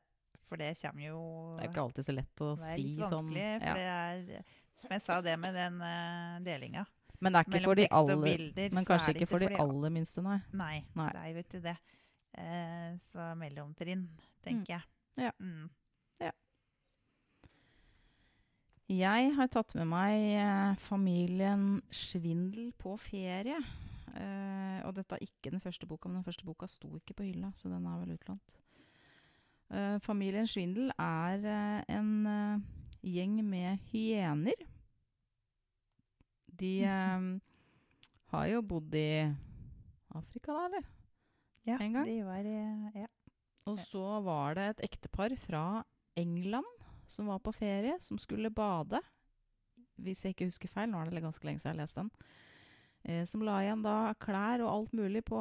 for 0.49 0.61
det 0.61 0.73
kommer 0.81 1.07
jo 1.07 1.21
Det 1.55 1.65
er 1.65 1.71
ikke 1.71 1.85
alltid 1.85 2.07
så 2.09 2.15
lett 2.15 2.43
å 2.43 2.51
si 2.59 2.65
sånn. 2.65 2.67
Det 2.67 2.75
er 2.75 2.83
litt 2.83 2.99
sånn. 3.05 3.15
vanskelig, 3.15 3.47
for 3.63 3.79
det 3.79 3.87
er 3.93 4.51
Som 4.81 4.95
jeg 4.97 5.05
sa, 5.05 5.19
det 5.25 5.37
med 5.41 5.55
den 5.55 5.79
uh, 5.83 6.41
delinga 6.45 6.85
Men 7.21 7.35
det 7.35 7.41
er 7.41 7.47
ikke 7.47 7.55
mellom 7.55 7.71
for 7.71 7.81
de 7.81 7.87
aller, 8.01 8.23
bilder. 8.25 8.75
men 8.75 8.89
kanskje 8.89 9.15
ikke 9.15 9.31
for 9.31 9.45
de 9.45 9.51
aller 9.65 9.95
minste, 9.95 10.25
nei. 10.25 10.41
Nei, 10.53 10.75
Nei. 10.99 11.09
det 11.15 11.23
er 11.23 11.31
jo 11.31 11.45
ikke 11.45 11.61
det. 11.65 11.77
Eh, 12.35 12.91
så 13.13 13.29
mellomtrinn, 13.39 14.03
tenker 14.43 14.75
jeg. 14.75 14.89
Ja. 15.23 15.31
Mm. 15.39 15.71
Jeg 18.93 19.31
har 19.33 19.49
tatt 19.49 19.73
med 19.79 19.89
meg 19.89 20.27
eh, 20.37 20.75
familien 20.85 21.81
Svindel 21.95 22.69
på 22.77 22.99
ferie. 23.01 23.57
Uh, 24.15 24.79
og 24.87 24.93
dette 24.95 25.17
er 25.17 25.25
ikke 25.25 25.51
den 25.51 25.63
første 25.63 25.89
boka, 25.91 26.07
men 26.07 26.21
den 26.21 26.27
første 26.27 26.45
boka 26.47 26.69
sto 26.71 26.93
ikke 27.01 27.17
på 27.19 27.25
hylla, 27.27 27.49
så 27.59 27.67
den 27.73 27.87
er 27.89 27.97
vel 28.03 28.13
utlånt. 28.15 28.61
Uh, 29.73 29.97
familien 30.05 30.47
Svindel 30.47 30.93
er 31.01 31.41
uh, 31.43 31.81
en 31.97 32.11
eh, 32.31 32.61
gjeng 33.03 33.41
med 33.45 33.81
hyener. 33.91 34.61
De 36.55 36.75
eh, 36.87 37.25
har 38.31 38.47
jo 38.47 38.63
bodd 38.63 38.95
i 38.95 39.25
Afrika, 40.15 40.55
da, 40.55 40.69
eller? 40.69 40.87
Ja, 41.65 41.79
En 41.81 41.97
gang? 41.97 42.07
de 42.07 42.23
var 42.27 42.47
i 42.47 42.59
Ja. 43.01 43.11
Og 43.67 43.79
så 43.89 44.21
var 44.21 44.55
det 44.55 44.65
et 44.69 44.81
ektepar 44.91 45.33
fra 45.41 45.85
England 46.21 46.84
som 47.15 47.31
var 47.31 47.41
på 47.45 47.55
ferie, 47.55 47.97
som 48.03 48.19
skulle 48.21 48.53
bade. 48.55 49.01
Hvis 50.03 50.25
jeg 50.25 50.35
ikke 50.35 50.51
husker 50.51 50.73
feil, 50.73 50.91
nå 50.91 51.01
er 51.01 51.13
det 51.13 51.23
ganske 51.25 51.47
lenge 51.47 51.63
siden 51.63 51.73
jeg 51.73 51.79
har 51.79 51.85
lest 51.85 52.01
den. 52.01 52.11
Eh, 53.05 53.25
som 53.31 53.45
la 53.47 53.61
igjen 53.63 53.85
da 53.85 53.97
klær 54.21 54.65
og 54.65 54.73
alt 54.73 54.95
mulig 54.97 55.25
på 55.29 55.41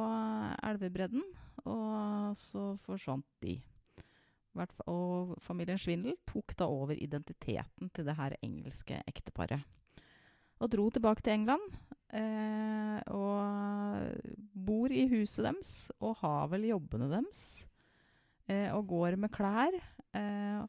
elvebredden, 0.70 1.24
og 1.64 2.36
så 2.38 2.74
forsvant 2.84 3.26
de. 3.42 3.58
Og 4.86 5.34
familien 5.42 5.80
Svindel 5.80 6.14
tok 6.28 6.54
da 6.58 6.68
over 6.70 6.94
identiteten 6.94 7.90
til 7.90 8.06
det 8.06 8.14
her 8.18 8.36
engelske 8.44 9.00
ekteparet. 9.10 9.64
Og 10.62 10.70
dro 10.70 10.86
tilbake 10.94 11.24
til 11.24 11.34
England. 11.34 11.64
Eh, 12.14 13.00
og 13.10 14.06
bor 14.54 14.92
i 14.94 15.08
huset 15.10 15.42
deres 15.48 15.72
og 15.98 16.20
har 16.20 16.46
vel 16.52 16.68
jobbene 16.68 17.10
deres. 17.10 17.42
Eh, 18.46 18.70
og 18.70 18.86
går 18.92 19.16
med 19.18 19.32
klær. 19.34 19.74
Eh, 20.14 20.62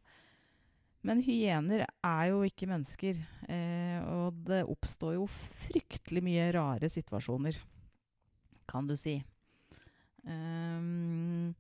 men 1.06 1.22
hyener 1.22 1.86
er 1.86 2.24
jo 2.32 2.41
ikke 2.48 2.68
mennesker. 2.70 3.20
Eh, 3.48 4.00
og 4.10 4.41
det 4.48 4.63
oppstår 4.65 5.15
jo 5.20 5.28
fryktelig 5.65 6.24
mye 6.26 6.50
rare 6.56 6.89
situasjoner, 6.89 7.60
kan 8.70 8.89
du 8.89 8.96
si. 8.98 9.20
Um, 10.26 11.54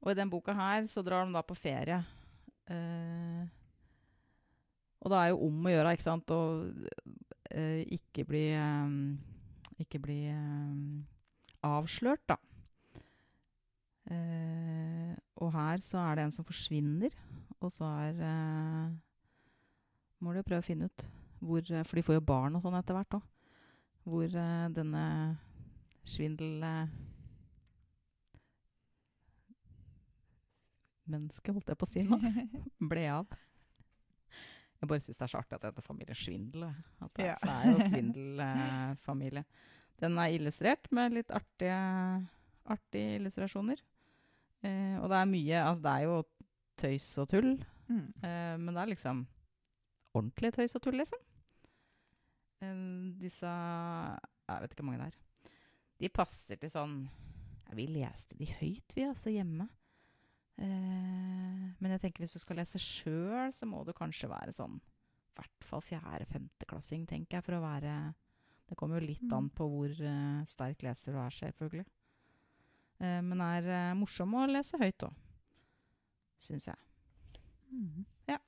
og 0.00 0.12
i 0.12 0.16
den 0.16 0.30
boka 0.32 0.54
her 0.56 0.86
så 0.90 1.04
drar 1.04 1.28
de 1.28 1.36
da 1.36 1.42
på 1.44 1.56
ferie. 1.58 2.00
Eh, 2.72 3.42
og 5.02 5.10
det 5.10 5.18
er 5.18 5.32
jo 5.32 5.42
om 5.48 5.66
å 5.66 5.72
gjøre, 5.72 5.92
ikke 5.96 6.06
sant, 6.06 6.32
å 6.32 6.40
eh, 7.50 7.82
ikke 7.98 8.24
bli 8.28 8.46
ehm, 8.54 9.18
Ikke 9.82 9.98
bli 9.98 10.20
ehm, 10.30 11.02
avslørt, 11.66 12.22
da. 12.30 12.36
Eh, 14.12 15.14
og 15.42 15.50
her 15.54 15.82
så 15.82 15.98
er 16.02 16.18
det 16.18 16.26
en 16.26 16.34
som 16.34 16.46
forsvinner, 16.46 17.14
og 17.66 17.72
så 17.74 17.88
er 18.04 18.22
eh, 18.26 18.92
Må 20.22 20.32
du 20.32 20.40
jo 20.40 20.46
prøve 20.46 20.62
å 20.62 20.66
finne 20.66 20.88
ut 20.90 21.04
hvor 21.42 21.62
eh, 21.62 21.84
For 21.86 21.98
de 21.98 22.04
får 22.06 22.18
jo 22.18 22.26
barn 22.26 22.56
og 22.58 22.62
sånn 22.64 22.78
etter 22.78 22.96
hvert 22.96 23.16
òg. 23.18 23.24
Hvor 24.06 24.36
eh, 24.44 24.68
denne 24.74 25.06
svindel... 26.06 26.62
Eh, 26.66 27.00
mennesket, 31.12 31.52
holdt 31.52 31.72
jeg 31.72 31.78
på 31.80 31.88
å 31.88 31.90
si 31.90 32.04
nå, 32.06 32.18
ble 32.92 33.06
av. 33.10 33.32
Jeg 34.82 34.90
bare 34.90 35.04
syns 35.04 35.18
det 35.20 35.26
er 35.26 35.30
så 35.30 35.38
artig 35.38 35.56
at 35.56 35.62
det 35.62 35.70
heter 35.70 35.84
familien 35.86 36.18
Svindel. 36.18 36.64
At 37.02 37.12
det, 37.14 37.26
Ja. 37.28 37.36
Det 37.42 37.52
er 37.54 37.70
jo 37.70 37.88
svindelfamilie. 37.90 39.44
Den 40.02 40.18
er 40.18 40.34
illustrert 40.34 40.88
med 40.90 41.14
litt 41.14 41.30
artige, 41.30 41.76
artige 42.66 43.18
illustrasjoner. 43.20 43.82
Eh, 44.66 44.96
og 44.98 45.06
det 45.10 45.18
er 45.18 45.30
mye 45.30 45.60
Altså, 45.62 45.82
det 45.82 45.92
er 45.92 46.08
jo 46.08 46.16
tøys 46.82 47.06
og 47.22 47.28
tull, 47.32 47.52
Mm. 47.88 48.06
eh, 48.24 48.56
men 48.58 48.74
det 48.74 48.80
er 48.82 48.90
liksom 48.94 49.26
ordentlig 50.14 50.52
tøys 50.54 50.74
og 50.78 50.82
tull, 50.84 50.96
liksom. 51.00 51.18
Eh, 52.62 53.18
disse 53.20 53.42
Jeg 54.48 54.60
vet 54.62 54.72
ikke 54.74 54.82
hvor 54.82 54.90
mange 54.92 55.04
det 55.04 55.12
er. 55.12 55.18
De 56.02 56.08
passer 56.12 56.58
til 56.60 56.70
sånn 56.72 56.96
ja, 57.68 57.74
Vi 57.78 57.86
leste 57.88 58.36
de 58.36 58.46
høyt, 58.46 58.92
vi, 58.96 59.02
altså, 59.06 59.30
hjemme. 59.32 59.68
Eh, 60.58 61.72
men 61.80 61.90
jeg 61.94 62.00
tenker 62.02 62.22
hvis 62.24 62.34
du 62.36 62.42
skal 62.42 62.58
lese 62.60 62.78
sjøl, 62.82 63.52
så 63.56 63.66
må 63.68 63.84
du 63.86 63.92
kanskje 63.96 64.28
være 64.30 64.52
sånn 64.54 64.76
i 64.78 65.40
hvert 65.40 65.64
fall 65.64 65.80
fjerde-femteklassing, 65.80 67.06
tenker 67.08 67.38
jeg, 67.38 67.44
for 67.46 67.56
å 67.56 67.62
være 67.64 68.14
Det 68.68 68.76
kommer 68.78 69.00
jo 69.00 69.06
litt 69.06 69.22
Mm. 69.22 69.32
an 69.36 69.48
på 69.50 69.66
hvor 69.68 69.90
sterk 70.48 70.78
leser 70.82 71.12
du 71.12 71.18
er, 71.18 71.30
selvfølgelig. 71.30 71.84
Eh, 73.00 73.20
men 73.20 73.40
er 73.40 73.94
morsom 73.94 74.32
å 74.32 74.46
lese 74.48 74.78
høyt 74.78 74.96
òg, 75.02 75.12
syns 76.42 76.66
jeg. 76.66 76.76
Mm. 77.70 78.04
Ja. 78.28 78.38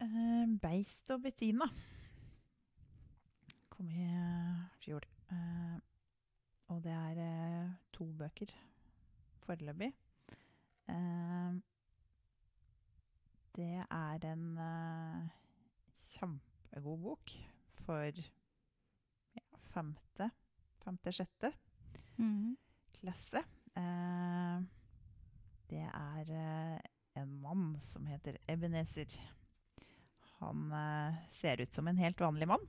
Uh, 0.00 0.58
Beist 0.62 1.10
og 1.14 1.22
Bettina 1.22 1.68
kom 3.70 3.88
i 3.88 4.02
eh, 4.04 4.64
fjor. 4.82 5.06
Uh, 5.30 5.78
og 6.70 6.82
det 6.84 6.92
er 6.92 7.20
eh, 7.24 7.70
to 7.94 8.04
bøker 8.18 8.52
foreløpig. 9.46 9.88
Det 13.56 13.70
er 13.82 14.26
en 14.26 14.44
kjempegod 16.10 17.00
bok 17.02 17.32
for 17.86 18.20
ja, 18.20 19.44
femte, 19.72 20.30
femte-sjette 20.84 21.52
klasse. 23.00 23.44
Eh, 23.78 24.62
det 25.70 25.84
er 25.86 26.32
eh, 26.34 26.78
en 27.20 27.36
mann 27.42 27.74
som 27.92 28.06
heter 28.10 28.38
Ebenezer. 28.50 29.12
Han 30.40 30.72
eh, 30.72 31.20
ser 31.36 31.60
ut 31.60 31.74
som 31.74 31.88
en 31.88 32.00
helt 32.00 32.20
vanlig 32.20 32.48
mann. 32.50 32.66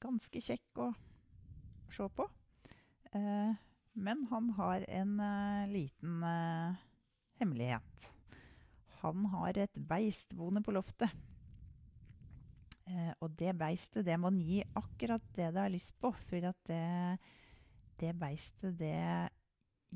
Ganske 0.00 0.40
kjekk 0.40 0.80
å 0.80 0.90
se 1.92 2.06
på. 2.16 2.24
Men 3.96 4.22
han 4.30 4.50
har 4.56 4.84
en 4.88 5.12
liten 5.72 6.24
hemmelighet. 7.40 8.08
Han 9.02 9.26
har 9.34 9.58
et 9.60 9.80
beist 9.90 10.32
boende 10.36 10.62
på 10.64 10.72
loftet. 10.76 11.12
Eh, 12.86 13.12
og 13.20 13.32
det 13.38 13.54
beistet, 13.58 14.04
det 14.06 14.16
må 14.20 14.30
han 14.30 14.42
gi 14.42 14.60
akkurat 14.78 15.24
det 15.34 15.50
det 15.54 15.62
har 15.62 15.72
lyst 15.72 15.94
på. 16.02 16.12
For 16.28 16.50
at 16.50 16.58
det, 16.70 17.18
det 18.00 18.12
beistet, 18.18 18.76
det 18.78 19.30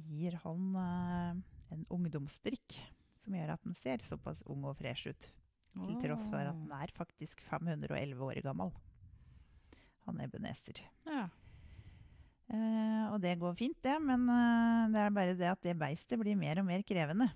gir 0.08 0.38
han 0.44 0.80
eh, 0.84 1.42
en 1.76 1.84
ungdomsdrikk. 1.92 2.78
Som 3.20 3.36
gjør 3.36 3.54
at 3.54 3.66
han 3.66 3.76
ser 3.76 4.02
såpass 4.08 4.42
ung 4.48 4.64
og 4.64 4.78
fresh 4.78 5.10
ut. 5.12 5.28
Til 5.70 5.98
tross 6.02 6.24
for 6.26 6.40
at 6.42 6.56
han 6.56 6.72
er 6.80 6.90
faktisk 6.96 7.42
511 7.46 8.24
år 8.26 8.40
gammel. 8.42 8.72
Han 10.08 10.18
Ebenezer. 10.24 10.80
Ja. 11.06 11.28
Eh, 12.50 13.04
og 13.12 13.20
det 13.22 13.36
går 13.38 13.54
fint, 13.58 13.78
det. 13.84 13.94
Men 14.02 14.26
eh, 14.34 14.88
det 14.90 15.04
er 15.04 15.14
bare 15.14 15.36
det 15.38 15.52
at 15.52 15.62
det 15.62 15.78
beistet 15.78 16.18
blir 16.18 16.38
mer 16.38 16.62
og 16.62 16.66
mer 16.66 16.82
krevende. 16.86 17.30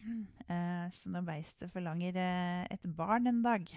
Eh, 0.00 0.86
så 0.96 1.12
når 1.12 1.26
beistet 1.28 1.70
forlanger 1.70 2.16
eh, 2.18 2.66
et 2.72 2.90
barn 2.96 3.28
en 3.30 3.42
dag, 3.44 3.68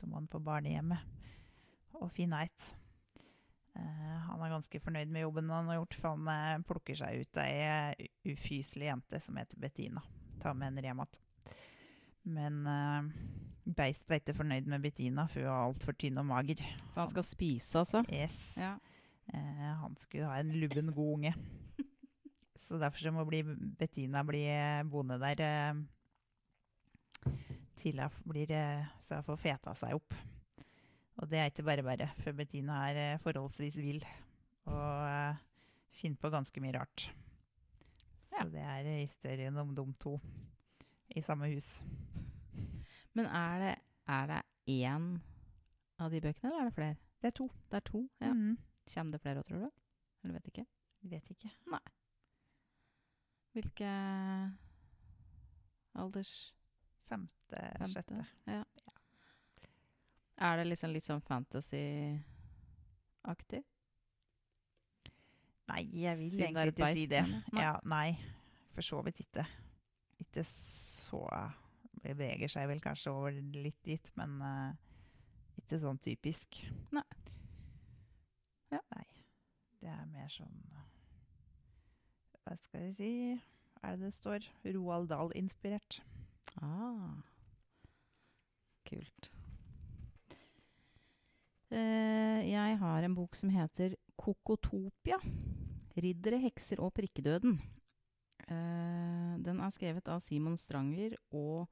så 0.00 0.08
må 0.08 0.18
han 0.20 0.28
på 0.30 0.40
barnehjemmet 0.42 1.98
og 2.00 2.08
finne 2.16 2.44
et. 2.46 2.68
Eh, 3.76 4.16
han 4.26 4.42
er 4.42 4.52
ganske 4.54 4.80
fornøyd 4.82 5.12
med 5.12 5.26
jobben 5.26 5.52
han 5.52 5.68
har 5.70 5.80
gjort, 5.80 5.98
for 6.00 6.16
han 6.16 6.30
eh, 6.32 6.62
plukker 6.66 6.98
seg 6.98 7.24
ut 7.24 7.40
ei 7.42 7.52
eh, 7.66 8.08
ufyselig 8.32 8.88
jente 8.88 9.20
som 9.22 9.38
heter 9.40 9.60
Bettina. 9.60 10.02
Tar 10.40 10.56
med 10.56 10.70
henne 10.70 10.86
hjem 10.86 11.04
igjen. 11.04 11.26
Men 12.30 12.58
uh, 12.68 13.06
Beist 13.76 14.10
er 14.12 14.20
ikke 14.20 14.36
fornøyd 14.36 14.68
med 14.68 14.82
Bettina, 14.84 15.24
for 15.28 15.40
hun 15.40 15.48
er 15.48 15.62
altfor 15.68 15.96
tynn 15.96 16.20
og 16.20 16.26
mager. 16.28 16.60
For 16.92 17.02
han 17.02 17.12
skal 17.12 17.26
spise, 17.26 17.80
altså? 17.80 18.02
Yes. 18.12 18.36
Ja. 18.60 18.74
Uh, 19.30 19.70
han 19.82 19.96
skulle 20.00 20.28
ha 20.28 20.40
en 20.40 20.52
lubben, 20.60 20.92
god 20.96 21.14
unge. 21.18 21.34
Så 22.70 22.78
derfor 22.78 23.02
så 23.02 23.10
må 23.10 23.24
bli 23.26 23.40
Bettina 23.78 24.22
bli 24.22 24.44
boende 24.86 25.16
der 25.18 25.40
eh, 25.42 25.78
til 27.80 28.00
hun 28.02 28.28
blir 28.28 28.50
eh, 28.54 28.86
så 29.08 29.18
hun 29.20 29.26
får 29.30 29.40
feta 29.42 29.74
seg 29.78 29.96
opp. 29.96 30.14
Og 31.20 31.28
det 31.28 31.38
er 31.40 31.50
ikke 31.50 31.64
bare 31.66 31.82
bare, 31.84 32.06
for 32.22 32.32
Bettina 32.36 32.78
er 32.90 33.00
eh, 33.14 33.18
forholdsvis 33.24 33.76
vill 33.80 34.04
og 34.70 35.06
eh, 35.08 35.40
finner 36.00 36.20
på 36.22 36.30
ganske 36.32 36.62
mye 36.62 36.76
rart. 36.78 37.08
Så 38.28 38.36
Ja. 38.38 38.44
det 38.48 38.62
er 38.62 38.90
historien 39.00 39.56
om 39.58 39.74
de 39.74 39.84
to 40.00 40.14
i 41.16 41.20
samme 41.26 41.48
hus. 41.50 41.82
Men 43.14 43.26
er 43.26 43.58
det, 43.64 43.74
er 44.06 44.26
det 44.30 44.42
én 44.70 45.08
av 45.98 46.10
de 46.12 46.20
bøkene, 46.22 46.50
eller 46.52 46.60
er 46.60 46.68
det 46.70 46.74
flere? 46.76 46.96
Det 47.20 47.26
er 47.32 47.36
to. 47.36 47.48
Det 47.70 47.76
er 47.80 47.86
to? 47.90 48.04
ja. 48.20 48.32
Mhm. 48.32 48.58
Kommer 48.94 49.12
det 49.12 49.20
flere 49.22 49.38
òg, 49.42 49.46
tror 49.46 49.58
du? 49.66 49.70
Eller 50.24 50.34
vet 50.38 50.46
ikke? 50.50 50.64
Vet 51.02 51.28
ikke. 51.30 51.50
Nei. 51.70 51.80
Hvilke 53.54 53.90
alders... 55.94 56.32
Femte, 57.10 57.39
Femte. 57.56 57.92
sjette. 57.92 58.26
Ja. 58.46 58.64
Er 60.40 60.56
det 60.56 60.66
liksom 60.70 60.90
litt 60.94 61.04
sånn 61.04 61.20
fantasy-aktig? 61.26 62.20
Nei, 65.70 65.82
jeg 65.94 66.18
vil 66.18 66.30
Siden 66.32 66.56
egentlig 66.56 66.72
ikke 66.74 66.94
si 66.96 67.06
det. 67.10 67.24
Ja, 67.54 67.74
nei, 67.86 68.18
for 68.74 68.82
så 68.86 68.98
vidt 69.06 69.20
ikke. 69.22 69.44
Ikke 70.20 70.42
så 70.48 71.22
Beveger 72.00 72.48
seg 72.48 72.64
vel 72.70 72.80
kanskje 72.80 73.12
over 73.12 73.30
litt 73.60 73.76
dit, 73.84 74.06
men 74.16 74.30
uh, 74.40 74.72
ikke 75.60 75.78
sånn 75.82 75.98
typisk. 76.00 76.48
Nei. 76.96 77.04
Ja. 78.72 78.80
Nei. 78.94 79.04
Det 79.80 79.88
er 79.90 80.06
mer 80.12 80.28
sånn 80.32 80.56
Hva 82.40 82.54
skal 82.62 82.80
jeg 82.88 82.94
si? 82.96 83.12
Er 83.80 83.96
det 83.96 84.08
det 84.08 84.14
står? 84.16 84.40
Roald 84.76 85.08
Dahl-inspirert. 85.12 86.00
Ah. 86.60 87.20
Kult. 88.90 89.30
Eh, 91.70 92.50
jeg 92.50 92.78
har 92.80 93.04
en 93.06 93.14
bok 93.14 93.36
som 93.38 93.50
heter 93.54 93.94
Kokotopia. 94.18 95.20
Riddere, 96.00 96.40
hekser 96.42 96.80
og 96.82 96.92
prikkedøden. 96.96 97.60
Eh, 98.50 99.34
den 99.44 99.60
er 99.62 99.70
skrevet 99.74 100.08
av 100.10 100.22
Simon 100.26 100.56
Stranger 100.58 101.14
og 101.30 101.68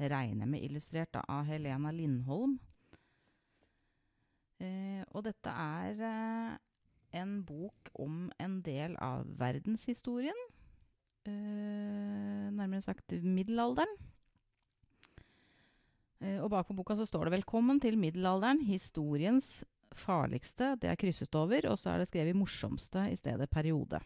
regner 0.00 0.48
med 0.48 0.64
illustrert 0.64 1.18
av 1.20 1.44
Helena 1.44 1.92
Lindholm. 1.92 2.56
Eh, 4.62 5.02
og 5.12 5.26
dette 5.28 5.52
er 5.52 6.56
en 7.12 7.34
bok 7.44 7.92
om 8.00 8.30
en 8.40 8.60
del 8.64 8.96
av 8.96 9.26
verdenshistorien. 9.36 10.48
Nærmere 11.26 12.82
sagt 12.82 13.12
middelalderen. 13.22 13.92
Eh, 16.22 16.38
og 16.38 16.52
bak 16.52 16.68
på 16.68 16.76
boka 16.78 16.94
så 16.94 17.06
står 17.06 17.26
det 17.26 17.40
'Velkommen 17.40 17.80
til 17.80 17.98
middelalderen. 17.98 18.62
Historiens 18.62 19.64
farligste'. 19.90 20.78
Det 20.78 20.88
er 20.90 20.96
krysset 20.96 21.34
over, 21.34 21.66
og 21.68 21.78
så 21.78 21.90
er 21.90 21.98
det 21.98 22.08
skrevet 22.08 22.36
'morsomste' 22.36 23.10
i 23.10 23.16
stedet 23.16 23.50
'periode'. 23.50 24.02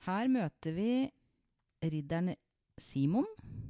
Her 0.00 0.28
møter 0.28 0.72
vi 0.72 1.10
ridderen 1.82 2.34
Simon, 2.78 3.26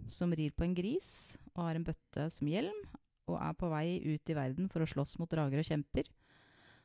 som 0.08 0.32
rir 0.32 0.50
på 0.50 0.64
en 0.64 0.74
gris 0.74 1.36
og 1.54 1.64
har 1.64 1.74
en 1.74 1.84
bøtte 1.84 2.30
som 2.30 2.46
hjelm, 2.46 2.88
og 3.26 3.36
er 3.40 3.52
på 3.52 3.68
vei 3.68 4.14
ut 4.14 4.30
i 4.30 4.34
verden 4.34 4.68
for 4.68 4.80
å 4.80 4.88
slåss 4.88 5.18
mot 5.18 5.28
drager 5.28 5.58
og 5.58 5.64
kjemper. 5.64 6.04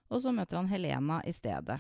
Og 0.10 0.22
så 0.22 0.34
møter 0.34 0.58
han 0.58 0.68
Helena 0.68 1.22
i 1.26 1.32
stedet. 1.32 1.80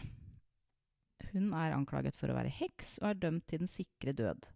Hun 1.33 1.53
er 1.53 1.73
anklaget 1.73 2.15
for 2.15 2.29
å 2.29 2.35
være 2.35 2.49
heks 2.49 2.99
og 3.01 3.09
er 3.09 3.13
dømt 3.13 3.47
til 3.47 3.59
den 3.59 3.67
sikre 3.67 4.13
død. 4.13 4.47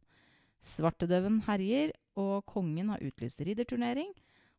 Svartedauden 0.76 1.42
herjer, 1.48 1.94
og 2.18 2.46
kongen 2.50 2.90
har 2.94 3.04
utlyst 3.06 3.42
ridderturnering. 3.46 4.12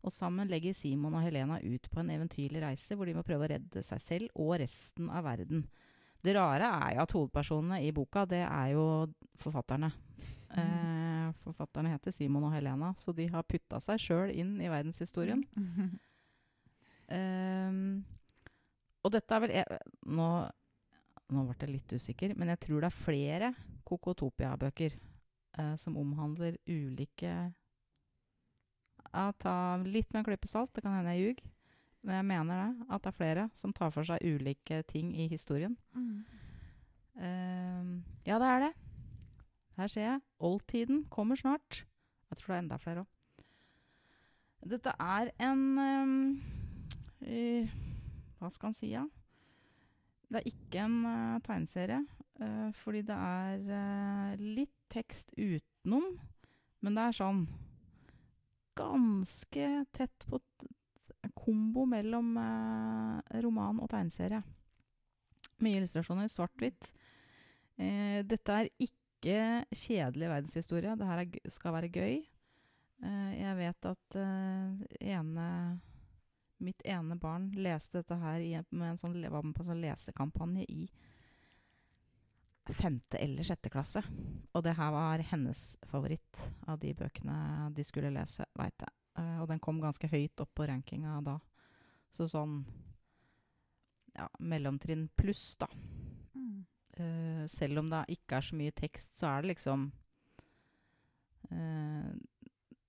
Og 0.07 0.15
sammen 0.15 0.49
legger 0.51 0.77
Simon 0.79 1.17
og 1.19 1.25
Helena 1.27 1.59
ut 1.59 1.89
på 1.91 2.01
en 2.01 2.11
eventyrlig 2.15 2.63
reise 2.63 2.95
hvor 2.95 3.09
de 3.09 3.17
må 3.17 3.25
prøve 3.27 3.49
å 3.49 3.51
redde 3.51 3.83
seg 3.87 4.03
selv 4.05 4.39
og 4.39 4.55
resten 4.63 5.09
av 5.11 5.27
verden. 5.27 5.65
Det 6.23 6.35
rare 6.35 6.69
er 6.87 6.97
jo 6.97 7.03
at 7.05 7.15
hovedpersonene 7.15 7.81
i 7.87 7.91
boka, 7.95 8.25
det 8.27 8.43
er 8.45 8.73
jo 8.75 8.85
forfatterne. 9.43 9.91
Eh, 10.59 11.27
forfatterne 11.45 11.93
heter 11.93 12.15
Simon 12.15 12.47
og 12.49 12.55
Helena, 12.55 12.93
så 12.99 13.13
de 13.15 13.27
har 13.31 13.47
putta 13.47 13.81
seg 13.85 14.01
sjøl 14.03 14.33
inn 14.35 14.57
i 14.63 14.71
verdenshistorien. 14.73 15.45
Eh, 17.09 17.77
og 19.01 19.13
dette 19.15 19.33
er 19.33 19.41
vel 19.41 19.53
e- 19.57 19.79
Nå, 20.13 20.27
nå 21.33 21.45
ble 21.47 21.55
jeg 21.57 21.71
litt 21.73 21.95
usikker, 21.97 22.35
men 22.37 22.51
jeg 22.53 22.61
tror 22.67 22.85
det 22.85 22.91
er 22.91 22.99
flere 22.99 23.49
Kokotopia-bøker 23.89 24.99
eh, 25.59 25.77
som 25.77 25.97
omhandler 26.01 26.57
ulike 26.67 27.33
ja, 29.13 29.33
Ta 29.41 29.55
litt 29.83 30.11
med 30.13 30.21
en 30.21 30.27
klype 30.27 30.49
salt, 30.51 30.75
det 30.75 30.85
kan 30.85 30.95
hende 30.95 31.15
jeg 31.17 31.23
ljuger. 31.23 31.47
Men 32.05 32.21
jeg 32.21 32.27
mener 32.29 32.59
det, 32.61 32.87
at 32.95 33.03
det 33.03 33.11
er 33.11 33.17
flere 33.17 33.47
som 33.59 33.73
tar 33.75 33.91
for 33.95 34.07
seg 34.07 34.23
ulike 34.23 34.83
ting 34.91 35.11
i 35.17 35.27
historien. 35.31 35.75
Mm. 35.97 36.25
Ehm, 37.19 38.05
ja, 38.27 38.39
det 38.39 38.49
er 38.49 38.65
det. 38.67 38.73
Her 39.79 39.87
ser 39.87 40.05
jeg. 40.05 40.21
Oldtiden 40.39 41.05
kommer 41.11 41.37
snart. 41.37 41.85
Jeg 42.31 42.39
tror 42.39 42.53
det 42.53 42.57
er 42.57 42.63
enda 42.65 42.79
flere 42.83 43.05
òg. 43.05 43.15
Dette 44.69 44.93
er 45.01 45.31
en 45.39 45.61
um, 45.79 46.41
eh, 47.23 47.71
Hva 48.39 48.51
skal 48.51 48.73
en 48.73 48.79
si, 48.79 48.91
ja? 48.91 49.05
Det 50.29 50.41
er 50.41 50.51
ikke 50.51 50.83
en 50.83 50.97
uh, 51.07 51.39
tegneserie, 51.47 52.03
eh, 52.43 52.73
fordi 52.83 53.01
det 53.07 53.15
er 53.17 53.71
eh, 53.79 54.43
litt 54.59 54.78
tekst 54.93 55.33
utenom. 55.37 56.13
Men 56.85 56.95
det 56.99 57.05
er 57.05 57.19
sånn 57.19 57.43
ganske 58.79 59.71
tett 59.97 60.27
på 60.31 60.39
kombo 61.39 61.85
mellom 61.89 62.37
eh, 62.39 63.41
roman 63.43 63.81
og 63.83 63.91
tegneserie. 63.91 64.41
Mye 65.65 65.81
illustrasjoner, 65.81 66.31
svart-hvitt. 66.31 66.93
Eh, 67.79 68.23
dette 68.27 68.55
er 68.55 68.71
ikke 68.83 69.67
kjedelig 69.75 70.31
verdenshistorie. 70.31 70.95
Det 70.99 71.09
her 71.09 71.25
er, 71.25 71.51
skal 71.53 71.75
være 71.75 71.91
gøy. 71.95 72.21
Eh, 73.03 73.33
jeg 73.39 73.59
vet 73.59 73.91
at 73.91 74.19
eh, 74.19 75.13
ene, 75.15 75.49
mitt 76.63 76.83
ene 76.87 77.19
barn 77.19 77.51
leste 77.59 78.01
dette 78.01 78.19
her 78.23 78.43
i, 78.43 78.55
med 78.71 78.93
en 78.93 79.01
sånn, 79.01 79.19
var 79.31 79.47
med 79.47 79.55
på 79.59 79.65
en 79.65 79.73
sånn 79.73 79.83
lesekampanje 79.83 80.67
i 80.71 80.89
femte 82.77 83.19
eller 83.21 83.47
sjette 83.47 83.71
klasse. 83.73 84.03
Og 84.55 84.65
det 84.65 84.77
her 84.79 84.93
var 84.95 85.23
hennes 85.31 85.63
favoritt 85.91 86.43
av 86.69 86.81
de 86.83 86.93
bøkene 86.97 87.69
de 87.77 87.85
skulle 87.87 88.13
lese, 88.15 88.47
veit 88.59 88.85
jeg. 88.85 88.95
Uh, 89.19 89.43
og 89.43 89.49
den 89.51 89.63
kom 89.63 89.81
ganske 89.83 90.11
høyt 90.11 90.41
opp 90.43 90.53
på 90.57 90.67
rankinga 90.69 91.19
da. 91.27 91.39
Så 92.15 92.29
sånn 92.31 92.61
ja, 94.15 94.27
mellomtrinn 94.39 95.09
pluss, 95.19 95.53
da. 95.61 95.69
Mm. 96.35 96.67
Uh, 96.99 97.45
selv 97.51 97.83
om 97.83 97.91
det 97.93 98.05
ikke 98.17 98.39
er 98.39 98.49
så 98.49 98.59
mye 98.59 98.75
tekst, 98.75 99.15
så 99.19 99.31
er 99.31 99.45
det 99.45 99.53
liksom 99.53 99.89
uh, 101.53 102.11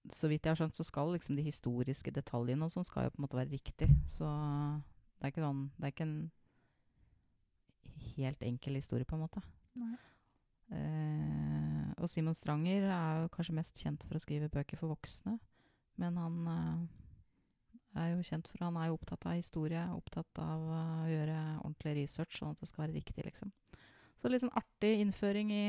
Så 0.10 0.30
vidt 0.32 0.46
jeg 0.46 0.56
har 0.56 0.58
skjønt, 0.58 0.78
så 0.78 0.86
skal 0.88 1.14
liksom 1.14 1.38
de 1.38 1.46
historiske 1.46 2.14
detaljene 2.14 2.66
og 2.66 2.74
sånn 2.74 2.88
skal 2.88 3.08
jo 3.08 3.14
på 3.14 3.22
en 3.22 3.28
måte 3.28 3.40
være 3.40 3.54
riktig. 3.54 3.90
Så 4.10 4.26
det 4.26 5.28
er 5.28 5.34
ikke 5.34 5.46
sånn 5.46 5.66
Det 5.76 5.86
er 5.86 5.94
ikke 5.94 6.10
en 6.10 6.20
helt 8.16 8.44
enkel 8.44 8.80
historie, 8.80 9.06
på 9.06 9.18
en 9.18 9.26
måte. 9.26 9.42
Eh, 10.70 11.92
og 11.98 12.10
Simon 12.12 12.38
Stranger 12.38 12.90
er 12.94 13.22
jo 13.24 13.32
kanskje 13.34 13.56
mest 13.58 13.80
kjent 13.82 14.04
for 14.06 14.18
å 14.18 14.22
skrive 14.22 14.52
bøker 14.54 14.80
for 14.80 14.94
voksne. 14.94 15.38
Men 16.00 16.18
han 16.22 16.52
eh, 16.54 18.04
er 18.04 18.12
jo 18.14 18.26
kjent 18.26 18.48
for 18.48 18.64
Han 18.64 18.78
er 18.80 18.90
jo 18.90 19.00
opptatt 19.00 19.26
av 19.28 19.40
historie, 19.40 19.82
opptatt 19.96 20.44
av 20.44 20.68
eh, 20.68 20.92
å 21.06 21.10
gjøre 21.14 21.40
ordentlig 21.64 21.96
research, 22.04 22.38
sånn 22.40 22.54
at 22.54 22.62
det 22.62 22.70
skal 22.72 22.86
være 22.86 22.98
riktig, 23.00 23.26
liksom. 23.26 23.54
Så 24.20 24.32
litt 24.32 24.44
sånn 24.44 24.56
artig 24.60 24.98
innføring 25.00 25.52
i 25.56 25.66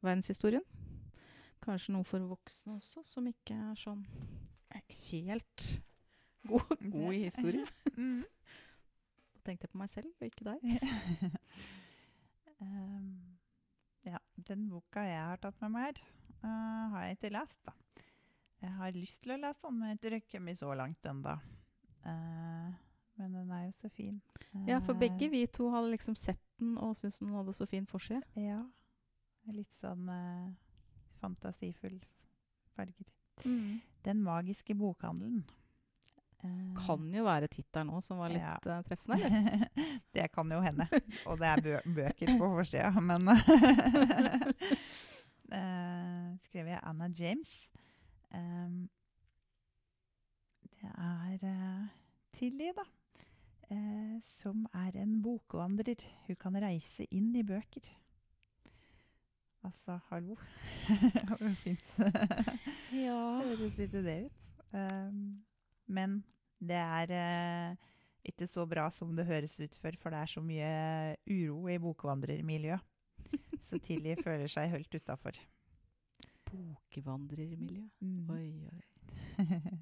verdenshistorien. 0.00 0.64
Kanskje 1.60 1.92
noe 1.92 2.06
for 2.08 2.24
voksne 2.24 2.78
også, 2.78 3.02
som 3.04 3.26
ikke 3.28 3.56
er 3.58 3.78
sånn 3.78 4.04
helt 5.10 5.66
god, 6.48 6.76
god 6.94 7.16
i 7.18 7.24
historie. 7.26 7.66
Mm. 7.96 8.22
Da 9.34 9.44
tenkte 9.44 9.66
jeg 9.66 9.74
på 9.74 9.82
meg 9.82 9.92
selv, 9.92 10.14
og 10.16 10.30
ikke 10.30 10.52
deg. 10.52 11.34
Ehm, 12.60 13.38
ja, 14.04 14.18
den 14.48 14.68
boka 14.70 15.04
jeg 15.06 15.20
har 15.20 15.40
tatt 15.42 15.60
med 15.62 15.74
meg 15.74 15.86
her, 15.88 16.02
eh, 16.42 16.90
har 16.94 17.06
jeg 17.06 17.18
ikke 17.18 17.32
lest, 17.36 17.60
da. 17.66 17.72
Jeg 18.60 18.70
har 18.76 18.92
lyst 18.92 19.22
til 19.22 19.32
å 19.32 19.40
lese 19.40 19.62
den, 19.64 19.78
men 19.78 19.88
jeg 19.88 19.96
har 19.96 20.00
ikke 20.00 20.14
røkket 20.16 20.44
meg 20.44 20.58
så 20.60 20.74
langt 20.76 21.06
ennå. 21.08 21.40
men 23.20 23.32
den 23.32 23.50
er 23.52 23.64
jo 23.66 23.72
så 23.76 23.88
fin. 23.92 24.20
Ja, 24.66 24.78
for 24.80 24.94
Eh, 24.94 24.98
begge 24.98 25.28
vi 25.30 25.46
to 25.46 25.70
hadde 25.70 25.90
liksom 25.90 26.16
sett 26.16 26.40
den 26.58 26.78
og 26.78 26.96
syntes 26.96 27.18
den 27.18 27.34
hadde 27.34 27.52
så 27.52 27.66
fin 27.66 27.86
forside. 27.86 28.22
Ja. 28.34 28.62
Litt 29.52 29.72
sånn 29.74 30.08
eh, 30.08 30.52
fantasifull 31.20 32.00
farger. 32.74 33.06
Den 34.04 34.22
magiske 34.22 34.74
bokhandelen. 34.74 35.44
Eh, 36.44 36.74
Kan 36.86 37.10
jo 37.14 37.24
være 37.26 37.48
tittelen 37.52 37.90
òg 37.92 38.02
som 38.02 38.16
var 38.22 38.30
litt 38.32 38.40
Ja. 38.40 38.54
eh, 38.64 38.82
treffende, 38.88 39.18
det 40.16 40.28
kan 40.32 40.50
jo 40.50 40.60
hende. 40.64 40.86
Og 41.26 41.38
det 41.40 41.46
er 41.50 41.60
bø 41.66 41.74
bøker 41.98 42.38
på 42.38 42.48
forsida, 42.56 42.90
men 43.10 43.28
uh, 45.52 46.38
Skrev 46.46 46.66
jeg 46.72 46.80
Anna 46.82 47.08
James. 47.18 47.52
Um, 48.34 48.88
det 50.80 50.88
er 50.96 51.38
uh, 51.44 51.86
Tilly, 52.38 52.70
da. 52.76 52.84
Uh, 53.70 54.16
som 54.40 54.64
er 54.74 54.96
en 55.02 55.18
bokvandrer. 55.22 56.00
Hun 56.26 56.36
kan 56.40 56.56
reise 56.62 57.04
inn 57.14 57.34
i 57.36 57.42
bøker. 57.46 57.84
Altså, 59.64 59.98
hallo. 60.08 60.36
Hvor 61.28 61.54
fint 61.60 61.84
Ja. 62.96 63.40
høres 63.44 63.78
ikke 63.78 64.02
det 64.06 64.16
ut. 64.24 64.32
Um, 64.72 65.42
men 65.90 66.20
det 66.60 66.78
er 66.80 67.14
eh, 67.16 67.76
ikke 68.24 68.48
så 68.50 68.66
bra 68.68 68.88
som 68.94 69.14
det 69.16 69.26
høres 69.28 69.56
ut 69.60 69.76
for, 69.80 69.96
for 70.00 70.14
det 70.14 70.22
er 70.22 70.32
så 70.32 70.42
mye 70.44 70.70
uro 71.26 71.68
i 71.72 71.78
bokvandrermiljøet. 71.82 72.86
Så 73.68 73.78
Tilly 73.84 74.16
føler 74.18 74.50
seg 74.50 74.72
holdt 74.72 74.94
utafor. 74.96 75.36
Bokvandrermiljø. 76.48 77.84
Mm. 78.00 78.30
Oi, 78.30 78.50
oi. 78.72 78.82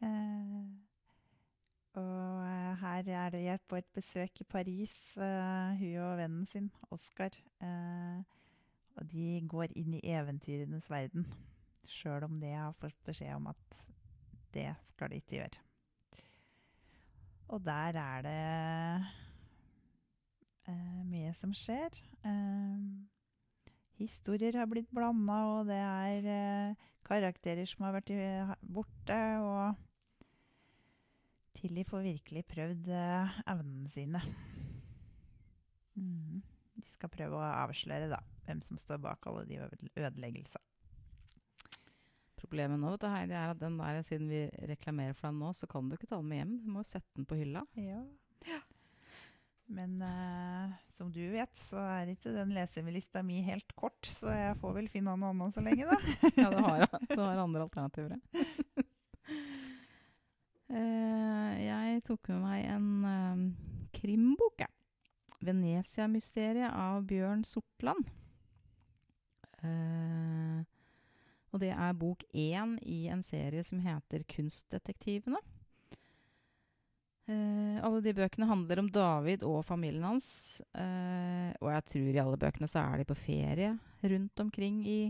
Eh, 0.00 0.60
og 2.00 2.38
eh, 2.40 2.76
her 2.80 3.08
er 3.12 3.30
det 3.34 3.42
jeg 3.44 3.60
på 3.68 3.76
et 3.76 3.88
besøk 3.92 4.40
i 4.40 4.44
Paris, 4.48 4.94
eh, 5.16 5.76
hun 5.76 5.96
og 6.00 6.14
vennen 6.16 6.46
sin, 6.46 6.70
Oskar. 6.90 7.36
Eh, 7.60 8.22
og 8.96 9.10
de 9.12 9.26
går 9.48 9.74
inn 9.76 9.98
i 9.98 10.00
eventyrenes 10.08 10.88
verden, 10.90 11.26
sjøl 11.84 12.24
om 12.24 12.40
det 12.40 12.54
har 12.54 12.72
fått 12.80 12.96
beskjed 13.04 13.34
om 13.34 13.50
at 13.52 13.76
det 14.54 14.68
skal 14.88 15.10
de 15.12 15.20
ikke 15.20 15.36
gjøre. 15.38 15.60
Og 17.50 17.64
der 17.66 17.96
er 17.98 18.22
det 18.22 18.36
eh, 20.70 21.00
mye 21.10 21.32
som 21.38 21.52
skjer. 21.56 21.96
Eh, 22.26 22.78
historier 24.00 24.56
har 24.60 24.68
blitt 24.70 24.90
blanda, 24.94 25.40
og 25.56 25.66
det 25.70 25.80
er 25.82 26.28
eh, 26.34 26.88
karakterer 27.06 27.66
som 27.66 27.84
har 27.88 27.96
vært 27.98 28.12
i- 28.14 28.56
borte. 28.62 29.18
Og 29.42 29.74
Tilly 31.60 31.82
får 31.84 32.06
virkelig 32.06 32.44
prøvd 32.54 32.88
eh, 32.94 33.40
evnene 33.50 33.90
sine. 33.92 34.22
Mm. 35.98 36.38
De 36.80 36.86
skal 36.94 37.10
prøve 37.12 37.36
å 37.36 37.50
avsløre 37.66 38.06
da, 38.12 38.22
hvem 38.46 38.62
som 38.64 38.78
står 38.80 39.02
bak 39.02 39.26
alle 39.28 39.42
de 39.50 39.58
ødeleggelsene. 39.98 40.64
Problemet 42.40 42.80
nå 42.80 42.94
vet 42.94 43.06
Heidi, 43.12 43.36
er 43.36 43.52
at 43.52 43.60
den 43.60 43.78
der, 43.78 44.00
siden 44.06 44.30
vi 44.32 44.42
reklamerer 44.70 45.16
for 45.16 45.28
den 45.28 45.40
nå, 45.42 45.52
så 45.56 45.68
kan 45.70 45.88
du 45.88 45.96
ikke 45.96 46.08
ta 46.10 46.18
den 46.20 46.30
med 46.30 46.40
hjem. 46.40 46.54
Du 46.64 46.68
må 46.74 46.84
sette 46.86 47.08
den 47.18 47.28
på 47.28 47.38
hylla. 47.38 47.64
Ja. 47.78 48.00
Men 49.70 50.00
uh, 50.02 50.72
som 50.96 51.12
du 51.14 51.20
vet, 51.30 51.52
så 51.68 51.78
er 51.84 52.10
ikke 52.10 52.32
den 52.34 52.54
leselista 52.56 53.22
mi 53.22 53.38
helt 53.46 53.70
kort, 53.78 54.08
så 54.18 54.32
jeg 54.34 54.56
får 54.58 54.74
vel 54.80 54.88
finne 54.90 55.14
noe 55.14 55.30
annet 55.30 55.54
så 55.54 55.62
lenge, 55.62 55.86
da. 55.86 55.98
Ja, 56.42 56.48
du 56.50 56.58
har, 56.64 56.86
har 57.20 57.42
andre 57.44 57.68
alternativer. 57.68 58.16
ja. 58.16 58.46
uh, 60.74 61.54
jeg 61.70 62.02
tok 62.08 62.32
med 62.32 62.42
meg 62.48 62.66
en 62.72 62.90
uh, 63.06 63.46
krimbok, 63.94 64.64
jeg. 64.64 64.74
'Venezia-mysteriet' 65.40 66.74
av 66.76 67.06
Bjørn 67.08 67.46
Sortland. 67.48 68.10
Eh, 69.62 70.64
og 71.50 71.62
det 71.62 71.72
er 71.74 71.96
bok 71.98 72.22
én 72.30 72.76
i 72.86 73.06
en 73.10 73.22
serie 73.26 73.62
som 73.66 73.80
heter 73.82 74.22
'Kunstdetektivene'. 74.22 75.42
Uh, 77.30 77.78
alle 77.84 78.00
de 78.02 78.14
bøkene 78.16 78.48
handler 78.48 78.80
om 78.82 78.88
David 78.90 79.44
og 79.46 79.62
familien 79.66 80.02
hans. 80.02 80.60
Uh, 80.74 81.52
og 81.60 81.68
jeg 81.70 81.84
tror 81.92 82.08
i 82.10 82.22
alle 82.22 82.38
bøkene 82.40 82.68
så 82.70 82.82
er 82.82 83.00
de 83.00 83.06
på 83.06 83.18
ferie 83.18 83.74
rundt 84.02 84.42
omkring 84.42 84.80
i 84.88 85.00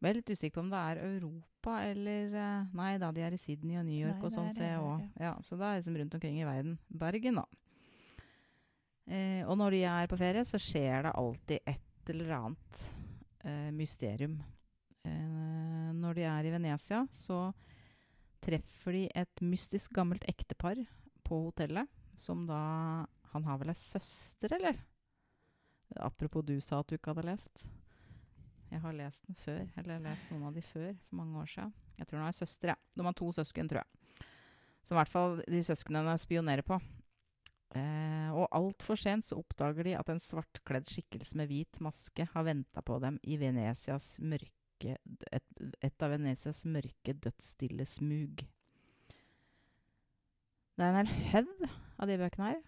Jeg 0.00 0.08
er 0.08 0.16
litt 0.16 0.30
usikker 0.30 0.54
på 0.54 0.62
om 0.62 0.70
det 0.72 0.78
er 0.80 1.02
Europa 1.04 1.74
eller 1.84 2.30
uh, 2.32 2.70
Nei 2.78 2.94
da, 3.02 3.10
de 3.12 3.20
er 3.26 3.36
i 3.36 3.40
Sydney 3.40 3.76
og 3.76 3.84
New 3.84 3.98
York 3.98 4.16
Nei, 4.16 4.24
og 4.24 4.32
sånn, 4.32 4.48
er 4.48 4.56
ser 4.56 4.70
jeg 4.70 4.86
òg. 4.86 5.02
Ja, 5.20 5.34
så 5.44 5.58
det 5.60 5.66
er 5.66 5.82
liksom 5.82 5.98
rundt 6.00 6.16
omkring 6.16 6.38
i 6.40 6.46
verden. 6.48 6.78
Bergen, 6.88 7.42
da. 7.42 7.46
Og 9.50 9.56
når 9.58 9.74
de 9.74 9.78
er 9.90 10.06
på 10.06 10.16
ferie, 10.20 10.44
så 10.46 10.58
skjer 10.62 11.02
det 11.02 11.12
alltid 11.18 11.66
et 11.66 12.10
eller 12.14 12.30
annet 12.36 12.82
mysterium. 13.74 14.36
Eh, 15.06 15.90
når 15.96 16.18
de 16.18 16.26
er 16.28 16.48
i 16.48 16.52
Venezia, 16.54 17.04
så 17.16 17.50
treffer 18.44 18.96
de 18.96 19.04
et 19.22 19.42
mystisk 19.44 19.92
gammelt 19.96 20.24
ektepar 20.28 20.80
på 21.26 21.44
hotellet, 21.48 21.88
som 22.16 22.46
da 22.48 23.06
Han 23.30 23.44
har 23.46 23.60
vel 23.60 23.70
ei 23.70 23.78
søster, 23.78 24.50
eller? 24.56 24.74
Apropos 26.02 26.42
du 26.42 26.56
sa 26.60 26.80
at 26.80 26.88
du 26.90 26.96
ikke 26.96 27.12
hadde 27.12 27.28
lest. 27.28 27.62
Jeg 28.70 28.80
har 28.82 28.96
lest 28.98 29.22
den 29.28 29.38
før, 29.38 29.68
eller 29.78 30.02
lest 30.02 30.32
noen 30.32 30.48
av 30.48 30.56
de 30.58 30.62
før, 30.66 30.96
for 31.06 31.20
mange 31.20 31.38
år 31.38 31.46
siden. 31.52 31.70
Jeg 31.98 32.08
tror 32.08 32.18
hun 32.18 32.24
har 32.24 32.34
ei 32.34 32.38
søster, 32.40 32.72
ja. 32.72 32.76
De 32.96 33.06
har 33.06 33.14
to 33.20 33.30
søsken, 33.36 33.70
tror 33.70 33.84
jeg. 33.84 34.26
Som 34.82 34.96
i 34.96 34.98
hvert 34.98 35.12
fall 35.12 35.38
de 35.46 35.62
søsknene 35.62 36.16
spionerer 36.18 36.66
på. 36.66 36.80
Eh, 37.78 38.30
og 38.34 38.48
altfor 38.50 38.98
sent 38.98 39.28
så 39.28 39.38
oppdager 39.38 39.86
de 39.86 39.94
at 39.94 40.08
en 40.10 40.22
svartkledd 40.22 40.90
skikkelse 40.90 41.38
med 41.38 41.50
hvit 41.52 41.78
maske 41.78 42.26
har 42.32 42.46
venta 42.46 42.82
på 42.82 42.98
dem 42.98 43.20
i 43.22 43.38
Venesias 43.38 44.16
mørke 44.18 44.59
et, 44.88 45.62
et 45.84 46.02
av 46.02 46.10
Venetias 46.14 46.64
mørke, 46.64 47.12
dødsstille 47.12 47.84
smug. 47.86 48.46
Det 50.80 50.86
er 50.86 50.96
en 50.96 51.06
hel 51.06 51.44
haug 51.44 51.64
av 52.00 52.08
de 52.08 52.16
bøkene 52.16 52.46
her. 52.54 52.60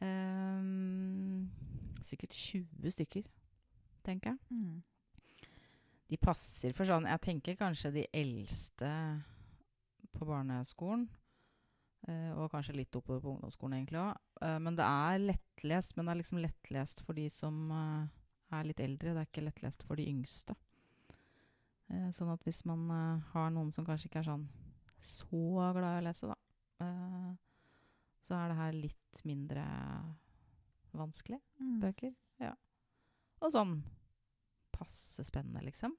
Um, 0.00 1.50
sikkert 2.04 2.32
20 2.32 2.94
stykker, 2.94 3.26
tenker 4.04 4.32
jeg. 4.32 4.38
Mm. 4.48 4.82
De 6.06 6.16
passer 6.22 6.74
for 6.76 6.86
sånn 6.86 7.08
Jeg 7.08 7.22
tenker 7.24 7.56
kanskje 7.58 7.90
de 7.94 8.04
eldste 8.14 8.90
på 10.16 10.28
barneskolen. 10.28 11.08
Uh, 12.06 12.32
og 12.38 12.52
kanskje 12.52 12.76
litt 12.78 12.96
oppover 12.96 13.20
på 13.24 13.32
ungdomsskolen, 13.34 13.80
egentlig 13.80 13.98
òg. 13.98 14.14
men 14.62 14.76
det 14.78 14.86
er 14.86 15.24
lettlest. 15.24 15.96
Men 15.96 16.06
det 16.06 16.12
er 16.12 16.20
liksom 16.22 16.42
lettlest 16.44 17.02
for 17.04 17.18
de 17.18 17.26
som 17.32 17.66
uh, 17.72 18.06
er 18.56 18.68
litt 18.68 18.80
eldre. 18.80 19.12
Det 19.12 19.24
er 19.24 19.28
ikke 19.28 19.48
lettlest 19.48 19.84
for 19.84 20.00
de 20.00 20.08
yngste. 20.08 20.56
Eh, 21.90 22.08
sånn 22.12 22.32
at 22.32 22.42
hvis 22.44 22.64
man 22.66 22.88
eh, 22.90 23.20
har 23.32 23.50
noen 23.54 23.72
som 23.72 23.86
kanskje 23.86 24.08
ikke 24.10 24.18
er 24.24 24.30
sånn 24.32 24.46
så 25.06 25.72
glad 25.76 25.98
i 25.98 26.00
å 26.00 26.06
lese, 26.08 26.26
da, 26.26 26.34
eh, 26.82 27.34
så 28.26 28.34
er 28.34 28.48
det 28.50 28.56
her 28.58 28.72
litt 28.72 29.22
mindre 29.24 29.64
vanskelig 30.96 31.38
Mm. 31.60 31.80
bøker. 31.80 32.14
Ja. 32.40 32.54
Og 33.42 33.52
sånn 33.52 33.82
passe 34.72 35.24
spennende, 35.24 35.62
liksom. 35.62 35.94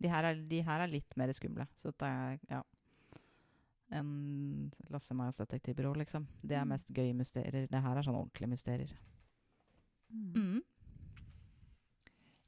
De 0.00 0.08
her 0.08 0.24
er, 0.24 0.34
de 0.48 0.60
her 0.62 0.80
er 0.80 0.88
litt 0.88 1.16
mer 1.16 1.28
skumle. 1.32 1.66
Så 1.76 1.90
dette 1.92 2.06
er 2.06 2.38
ja. 2.50 2.62
En 3.92 4.72
Lasse 4.90 5.14
Majas 5.14 5.36
detektivbyrå, 5.36 5.94
liksom. 5.96 6.26
Det 6.42 6.56
er 6.56 6.64
Mm. 6.64 6.68
mest 6.68 6.88
gøye 6.88 7.14
mysterier. 7.14 7.68
Det 7.68 7.82
her 7.82 7.96
er 7.96 8.02
sånn 8.02 8.16
ordentlige 8.16 8.48
mysterier. 8.48 8.90
Mm. 10.10 10.32
Mm. 10.34 10.62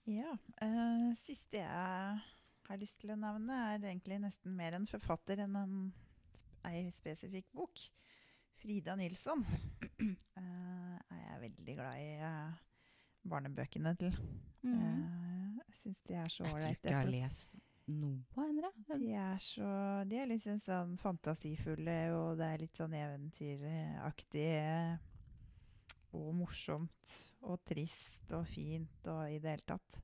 Ja. 0.07 0.33
Uh, 0.63 1.15
siste 1.15 1.53
jeg 1.61 2.21
har 2.69 2.81
lyst 2.81 2.99
til 3.01 3.13
å 3.15 3.19
nevne, 3.19 3.59
er 3.73 3.87
egentlig 3.91 4.19
nesten 4.23 4.57
mer 4.57 4.77
en 4.77 4.89
forfatter 4.89 5.45
enn 5.45 5.57
en, 5.59 5.77
ei 6.69 6.89
spesifikk 6.93 7.49
bok. 7.57 7.81
Frida 8.59 8.97
Nilsson 8.99 9.45
uh, 9.47 10.97
er 11.15 11.23
jeg 11.23 11.41
veldig 11.45 11.77
glad 11.79 12.03
i 12.03 12.11
uh, 12.19 12.59
barnebøkene 13.31 13.95
til. 14.01 14.19
Mm. 14.67 14.75
Uh, 14.75 15.61
jeg 15.63 15.79
syns 15.83 16.05
de 16.09 16.19
er 16.19 16.33
så 16.35 16.45
Jeg 16.49 16.57
tror 16.59 16.75
ikke 16.75 16.91
jeg 16.91 16.99
har 16.99 17.13
lest 17.13 17.55
noe 17.89 18.43
av 18.43 18.49
henne. 18.49 18.73
De 18.91 19.13
er 19.15 19.39
så 19.45 19.71
De 20.11 20.19
er 20.19 20.29
liksom 20.33 20.59
sånn 20.65 20.99
fantasifulle, 21.01 21.99
og 22.19 22.35
det 22.41 22.51
er 22.51 22.65
litt 22.65 22.83
sånn 22.83 22.99
eventyraktig. 22.99 24.51
Og 26.19 26.29
morsomt 26.35 27.17
og 27.47 27.63
trist 27.69 28.33
og 28.35 28.47
fint 28.51 29.09
og 29.13 29.29
i 29.31 29.39
det 29.41 29.55
hele 29.55 29.69
tatt. 29.69 30.01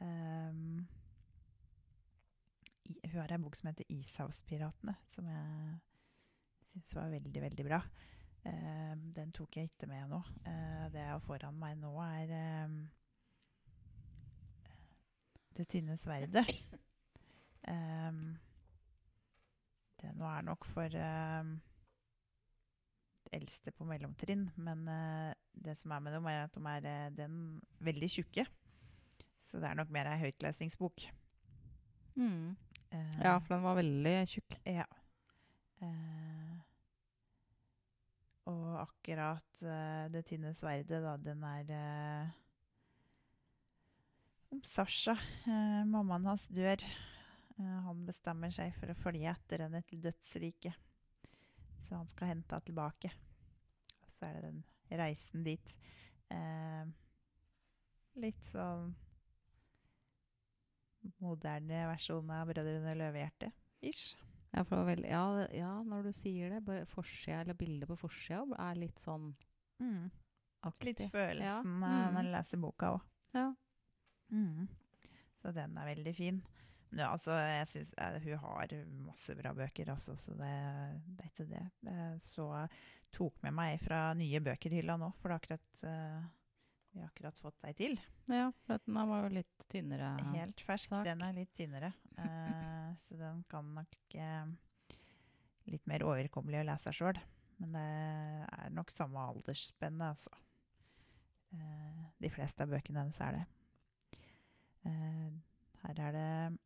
I, 0.00 0.95
hun 3.04 3.20
har 3.20 3.32
en 3.32 3.42
bok 3.42 3.56
som 3.56 3.68
heter 3.70 3.84
'Ishavspiratene', 3.90 4.96
som 5.14 5.26
jeg 5.26 5.78
syns 6.72 6.94
var 6.94 7.10
veldig, 7.10 7.42
veldig 7.42 7.64
bra. 7.66 7.80
Uh, 8.46 8.94
den 9.16 9.32
tok 9.32 9.56
jeg 9.56 9.70
ikke 9.70 9.88
med 9.90 10.08
nå. 10.08 10.20
Uh, 10.46 10.86
det 10.92 11.00
jeg 11.02 11.10
har 11.10 11.22
foran 11.24 11.58
meg 11.58 11.78
nå, 11.78 11.92
er 12.02 12.64
um, 12.64 12.90
'Det 15.56 15.68
tynne 15.68 15.96
sverdet'. 15.96 16.52
Um, 17.68 18.38
det 20.00 20.12
nå 20.14 20.24
er 20.24 20.42
nok 20.46 20.64
for 20.64 20.88
det 20.88 21.60
eldste 23.32 23.72
på 23.72 23.84
mellomtrinn. 23.84 24.50
Men 24.56 24.88
uh, 24.88 25.32
det 25.52 25.78
som 25.78 25.90
er 25.90 25.98
med 25.98 26.14
dem, 26.14 26.26
er 26.26 26.44
at 26.44 26.54
de 26.54 26.66
er 26.66 27.10
den 27.10 27.62
veldig 27.80 28.10
tjukke. 28.10 28.46
Så 29.40 29.58
det 29.58 29.68
er 29.68 29.74
nok 29.74 29.90
mer 29.90 30.06
ei 30.10 30.20
høytlesningsbok. 30.20 31.06
Mm. 32.16 32.56
Eh, 32.90 33.20
Ja, 33.24 33.38
for 33.40 33.54
den 33.56 33.64
var 33.66 33.76
veldig 33.78 34.14
tjukk. 34.30 34.56
Ja. 34.66 34.86
Eh, 35.82 36.54
og 38.46 38.76
akkurat 38.80 39.62
eh, 39.62 40.06
Det 40.14 40.22
tynne 40.28 40.52
sverdet, 40.54 41.02
da, 41.04 41.16
den 41.20 41.42
er 41.44 41.72
eh, 41.76 42.34
om 44.54 44.62
Sasha. 44.64 45.16
Eh, 45.46 45.82
mammaen 45.90 46.26
hans 46.30 46.46
dør. 46.48 46.82
Eh, 47.58 47.78
han 47.88 48.04
bestemmer 48.06 48.52
seg 48.54 48.74
for 48.78 48.92
å 48.92 48.98
følge 49.02 49.32
etter 49.32 49.66
henne 49.66 49.82
til 49.88 50.02
dødsriket. 50.04 50.78
Så 51.86 51.94
han 51.98 52.08
skal 52.10 52.32
hente 52.34 52.54
henne 52.54 52.66
tilbake. 52.66 53.12
Så 54.16 54.26
er 54.26 54.38
det 54.38 54.46
den 54.48 54.62
reisen 54.98 55.44
dit. 55.46 55.74
Litt 58.16 58.46
sånn 58.50 58.88
moderne 61.20 61.86
versjon 61.90 62.30
av 62.30 62.48
'Brødrene 62.48 62.94
Løvehjerte'. 62.98 63.52
Ish. 63.82 64.16
Ja, 64.54 64.62
veldig, 64.62 65.08
ja, 65.10 65.46
ja, 65.52 65.82
når 65.82 66.02
du 66.04 66.12
sier 66.12 66.50
det, 66.50 66.64
bare 66.64 66.86
forsida 66.86 67.40
eller 67.42 67.54
bildet 67.54 67.88
på 67.88 67.96
forsida 67.98 68.46
er 68.58 68.74
litt 68.74 68.98
sånn 69.02 69.34
Mm. 69.80 70.10
aktig. 70.64 70.84
Litt 70.98 71.12
følelsen 71.12 71.80
Ja. 71.82 72.08
Mm. 72.08 72.14
når 72.14 72.22
du 72.22 72.30
leser 72.32 72.56
boka 72.58 72.92
òg. 72.94 73.00
Ja. 73.34 73.54
Mm. 74.32 74.68
Så 75.42 75.52
den 75.54 75.76
er 75.78 75.94
veldig 75.94 76.14
fin. 76.16 76.42
Men 76.90 77.00
ja, 77.00 77.10
altså, 77.12 77.32
jeg 77.32 77.66
synes, 77.66 77.92
eh, 77.98 78.18
hun 78.22 78.38
har 78.38 78.66
masse 79.04 79.34
bra 79.36 79.52
bøker, 79.52 79.90
altså, 79.90 80.16
så 80.16 80.30
det, 80.38 81.02
det 81.16 81.24
er 81.24 81.30
ikke 81.30 81.48
det. 81.50 81.70
det 81.84 82.22
så 82.22 82.68
tok 83.12 83.42
med 83.42 83.52
meg 83.52 83.80
fra 83.80 84.14
nye 84.14 84.40
bøkerhylla 84.40 84.96
nå, 84.96 85.12
for 85.20 85.28
det 85.28 85.34
er 85.34 85.40
akkurat, 85.40 85.84
eh, 85.84 86.22
vi 86.96 87.02
har 87.02 87.10
akkurat 87.10 87.38
fått 87.38 87.56
deg 87.60 87.76
til. 87.76 87.98
ja, 88.32 88.46
for 88.64 88.80
den 88.86 89.08
var 89.10 89.26
jo 89.26 89.32
litt 89.36 89.64
tynnere. 89.68 90.14
Helt 90.32 90.62
fersk. 90.64 90.88
sak. 90.88 91.04
Den 91.04 91.20
er 91.26 91.34
litt 91.36 91.50
tynnere. 91.58 91.90
Uh, 92.16 92.94
så 93.04 93.18
den 93.20 93.42
kan 93.50 93.68
nok 93.76 94.16
uh, 94.16 94.46
litt 95.68 95.84
mer 95.90 96.06
overkommelig 96.08 96.62
å 96.62 96.68
lese 96.70 96.94
sjøl. 96.96 97.20
Men 97.60 97.76
det 97.76 97.82
er 98.48 98.72
nok 98.72 98.92
samme 98.94 99.26
aldersspennet, 99.32 100.16
altså. 100.16 100.32
Uh, 101.52 102.06
de 102.24 102.32
fleste 102.32 102.64
av 102.64 102.72
bøkene 102.72 103.04
hennes 103.04 103.20
er 103.26 103.36
det. 103.36 103.44
Her 105.82 106.00
er 106.00 106.12
det 106.14 106.58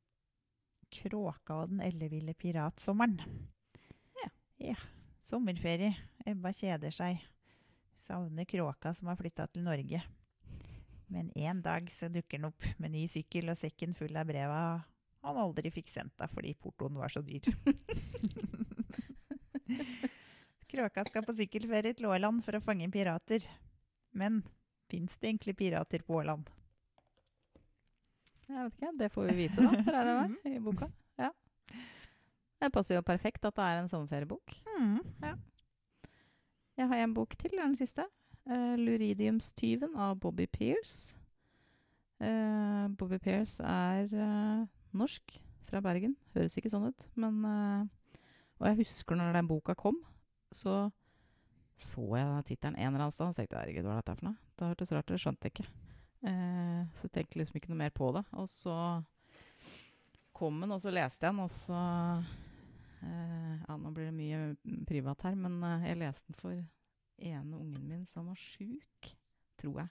'Kråka 0.91 1.55
og 1.63 1.71
den 1.73 1.81
elleville 1.81 2.35
piratsommeren'. 2.39 3.19
Ja. 4.23 4.31
ja. 4.71 4.79
Sommerferie. 5.27 5.95
Ebba 6.27 6.53
kjeder 6.53 6.95
seg. 6.95 7.23
Savner 7.99 8.45
kråka 8.45 8.95
som 8.95 9.09
har 9.09 9.17
flytta 9.17 9.47
til 9.51 9.65
Norge. 9.65 10.03
Men 11.11 11.31
en 11.35 11.61
dag 11.63 11.91
så 11.91 12.09
dukker 12.13 12.39
han 12.39 12.51
opp 12.53 12.67
med 12.79 12.95
ny 12.95 13.05
sykkel 13.11 13.51
og 13.51 13.59
sekken 13.59 13.97
full 13.99 14.15
av 14.17 14.29
breva 14.31 14.63
han 15.21 15.37
aldri 15.37 15.71
fikk 15.73 15.91
sendt 15.93 16.15
deg 16.21 16.31
fordi 16.33 16.55
portoen 16.57 16.97
var 16.97 17.13
så 17.13 17.21
dyr. 17.25 17.45
Kråka 20.71 21.05
skal 21.09 21.27
på 21.27 21.35
sykkelferie 21.37 21.97
til 21.99 22.09
Åland 22.09 22.45
for 22.47 22.57
å 22.57 22.63
fange 22.65 22.89
pirater. 22.95 23.45
Men 24.17 24.41
fins 24.91 25.19
det 25.19 25.33
egentlig 25.33 25.57
pirater 25.59 26.05
på 26.07 26.21
Åland? 26.23 26.49
Jeg 28.51 28.65
vet 28.65 28.79
ikke, 28.79 28.93
det 28.99 29.11
får 29.15 29.29
vi 29.29 29.37
vite 29.45 29.63
da, 29.63 29.71
regner 29.95 30.17
jeg 30.17 30.31
med, 30.33 30.47
i 30.57 30.63
boka. 30.65 30.89
Ja. 31.21 31.31
Det 32.61 32.73
passer 32.75 32.97
jo 32.97 33.07
perfekt 33.07 33.45
at 33.47 33.57
det 33.59 33.67
er 33.67 33.83
en 33.83 33.91
sommerferiebok. 33.91 34.57
Mm. 34.79 34.99
Jeg 36.81 36.89
har 36.91 37.05
en 37.05 37.15
bok 37.15 37.37
til, 37.39 37.53
er 37.59 37.67
den 37.67 37.79
siste. 37.79 38.09
Uh, 38.49 38.77
'Luridiumstyven' 38.77 39.97
av 39.97 40.17
Bobby 40.21 40.47
Pears. 40.47 41.15
Uh, 42.21 42.89
Bobby 42.99 43.19
Pears 43.19 43.59
er 43.61 44.09
uh, 44.13 44.67
norsk, 44.93 45.41
fra 45.71 45.81
Bergen. 45.85 46.17
Høres 46.35 46.57
ikke 46.59 46.71
sånn 46.73 46.89
ut, 46.91 47.07
men 47.21 47.45
eh, 47.47 47.83
Og 48.61 48.67
jeg 48.69 48.83
husker 48.83 49.17
når 49.17 49.39
den 49.39 49.49
boka 49.49 49.77
kom, 49.79 50.03
så 50.53 50.91
så 51.81 52.03
jeg 52.13 52.45
tittelen 52.45 52.75
en 52.77 52.91
eller 52.91 53.07
annen 53.07 53.15
sted, 53.15 53.31
og 53.31 53.37
tenkte 53.39 53.57
herregud, 53.57 53.87
hva 53.87 53.95
er 53.95 54.03
dette 54.03 54.17
for 54.19 54.27
noe? 54.27 54.49
Det 54.59 54.67
hørtes 54.69 54.91
rart 54.93 55.07
ut, 55.07 55.15
det 55.15 55.21
skjønte 55.23 55.49
jeg 55.49 55.55
ikke. 55.55 55.65
Eh, 56.29 56.83
så 56.93 57.07
jeg 57.07 57.15
tenkte 57.15 57.41
liksom 57.41 57.57
ikke 57.57 57.71
noe 57.73 57.81
mer 57.81 57.95
på 57.97 58.11
det. 58.13 58.21
Og 58.37 58.51
så 58.53 58.75
kom 60.37 60.61
den, 60.61 60.75
og 60.77 60.83
så 60.83 60.93
leste 60.93 61.25
jeg 61.25 61.33
den, 61.33 61.41
og 61.47 61.49
så 61.55 61.79
eh, 63.01 63.55
Ja, 63.65 63.79
nå 63.81 63.95
blir 63.97 64.11
det 64.11 64.19
mye 64.19 64.83
privat 64.91 65.25
her, 65.25 65.39
men 65.41 65.57
eh, 65.65 65.89
jeg 65.89 66.03
leste 66.03 66.29
den 66.29 66.41
for 66.43 66.61
ene 67.21 67.57
ungen 67.57 67.87
min 67.89 68.05
som 68.11 68.29
var 68.31 68.39
sjuk, 68.41 69.11
tror 69.61 69.83
jeg. 69.83 69.91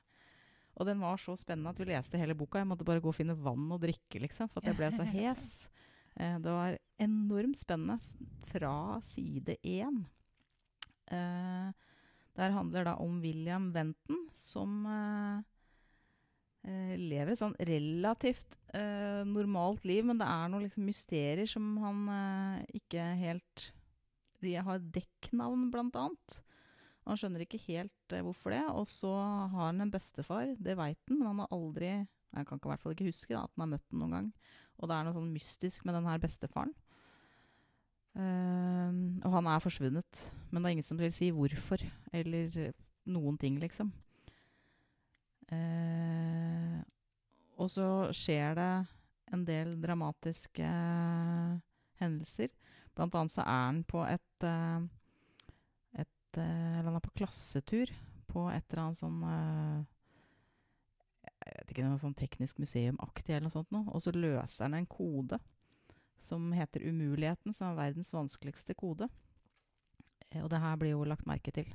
Og 0.79 0.87
den 0.87 1.01
var 1.03 1.19
så 1.19 1.35
spennende 1.39 1.73
at 1.73 1.79
vi 1.81 1.89
leste 1.89 2.19
hele 2.19 2.37
boka. 2.37 2.61
Jeg 2.61 2.69
måtte 2.69 2.87
bare 2.87 3.01
gå 3.03 3.11
og 3.11 3.17
finne 3.17 3.35
vann 3.35 3.67
og 3.73 3.81
drikke, 3.83 4.21
liksom, 4.23 4.47
for 4.51 4.61
at 4.61 4.71
jeg 4.71 4.79
ble 4.79 4.91
så 4.95 5.07
hes. 5.15 5.67
Eh, 6.15 6.37
det 6.39 6.55
var 6.55 6.79
enormt 7.01 7.59
spennende 7.59 7.99
fra 8.49 8.73
side 9.05 9.57
én. 9.63 10.03
Eh, 11.11 11.69
der 12.39 12.55
handler 12.55 12.87
det 12.87 12.95
om 13.03 13.19
William 13.19 13.71
Wenton, 13.75 14.21
som 14.39 14.85
eh, 14.87 15.41
eh, 16.69 16.95
lever 16.95 17.33
et 17.33 17.41
sånn 17.41 17.57
relativt 17.59 18.55
eh, 18.71 19.25
normalt 19.27 19.83
liv, 19.87 20.05
men 20.07 20.21
det 20.21 20.29
er 20.29 20.47
noen 20.47 20.63
liksom 20.63 20.87
mysterier 20.87 21.49
som 21.49 21.73
han 21.83 22.05
eh, 22.15 22.77
ikke 22.79 23.09
helt 23.19 23.71
De 24.39 24.53
har 24.55 24.79
dekknavn, 24.79 25.67
blant 25.73 25.97
annet. 25.99 26.37
Han 27.09 27.19
skjønner 27.19 27.43
ikke 27.43 27.61
helt 27.65 28.15
eh, 28.15 28.23
hvorfor 28.25 28.53
det. 28.53 28.63
Og 28.71 28.85
så 28.89 29.11
har 29.11 29.69
han 29.69 29.81
en 29.83 29.93
bestefar, 29.93 30.53
det 30.57 30.77
veit 30.79 30.99
han, 31.09 31.17
men 31.19 31.31
han 31.31 31.43
har 31.43 31.53
aldri 31.55 31.89
Jeg 31.89 32.45
kan 32.45 32.61
i 32.61 32.69
hvert 32.69 32.83
fall 32.83 32.93
ikke 32.93 33.09
huske 33.09 33.33
da, 33.33 33.47
at 33.47 33.55
han 33.55 33.65
har 33.65 33.71
møtt 33.71 33.87
den 33.89 34.03
noen 34.03 34.13
gang. 34.13 34.27
Og 34.77 34.89
det 34.89 34.95
er 34.95 35.07
noe 35.07 35.15
sånn 35.17 35.33
mystisk 35.33 35.87
med 35.87 35.97
den 35.97 36.05
her 36.07 36.21
bestefaren. 36.21 36.75
Uh, 38.19 38.91
og 39.25 39.33
han 39.33 39.49
er 39.49 39.63
forsvunnet. 39.63 40.21
Men 40.51 40.61
det 40.61 40.69
er 40.69 40.75
ingen 40.77 40.85
som 40.85 40.99
vil 41.01 41.15
si 41.15 41.31
hvorfor, 41.33 41.81
eller 42.13 42.61
eh, 42.61 42.77
noen 43.09 43.37
ting, 43.41 43.57
liksom. 43.61 43.89
Uh, 45.49 46.79
og 47.59 47.71
så 47.73 47.89
skjer 48.15 48.55
det 48.59 48.71
en 49.33 49.43
del 49.45 49.75
dramatiske 49.81 50.65
eh, 50.65 51.57
hendelser. 52.01 52.53
Blant 52.95 53.15
annet 53.15 53.33
så 53.33 53.43
er 53.43 53.65
han 53.67 53.83
på 53.87 54.03
et, 54.07 54.45
eh, 54.47 54.87
Eller 56.37 56.85
han 56.85 56.97
er 56.97 57.05
på 57.05 57.15
klassetur 57.17 57.91
på 58.29 58.45
et 58.53 58.65
eller 58.69 58.83
annet 58.83 58.99
sånn 58.99 59.23
eh, 59.25 59.79
Jeg 61.25 61.55
vet 61.55 61.71
ikke, 61.73 61.87
noe 61.87 62.01
sånn 62.01 62.17
teknisk 62.17 62.59
museum-aktig 62.61 63.33
eller 63.33 63.47
noe 63.47 63.55
sånt 63.55 63.71
noe. 63.73 63.87
Og 63.93 64.03
så 64.05 64.13
løser 64.13 64.67
han 64.67 64.77
en 64.77 64.89
kode 64.89 65.39
som 66.19 66.51
heter 66.53 66.83
Umuligheten, 66.85 67.53
som 67.55 67.71
er 67.71 67.79
verdens 67.79 68.11
vanskeligste 68.13 68.75
kode. 68.77 69.07
Eh, 70.29 70.43
og 70.43 70.49
det 70.51 70.61
her 70.61 70.75
blir 70.79 70.93
jo 70.93 71.07
lagt 71.07 71.27
merke 71.29 71.53
til. 71.55 71.69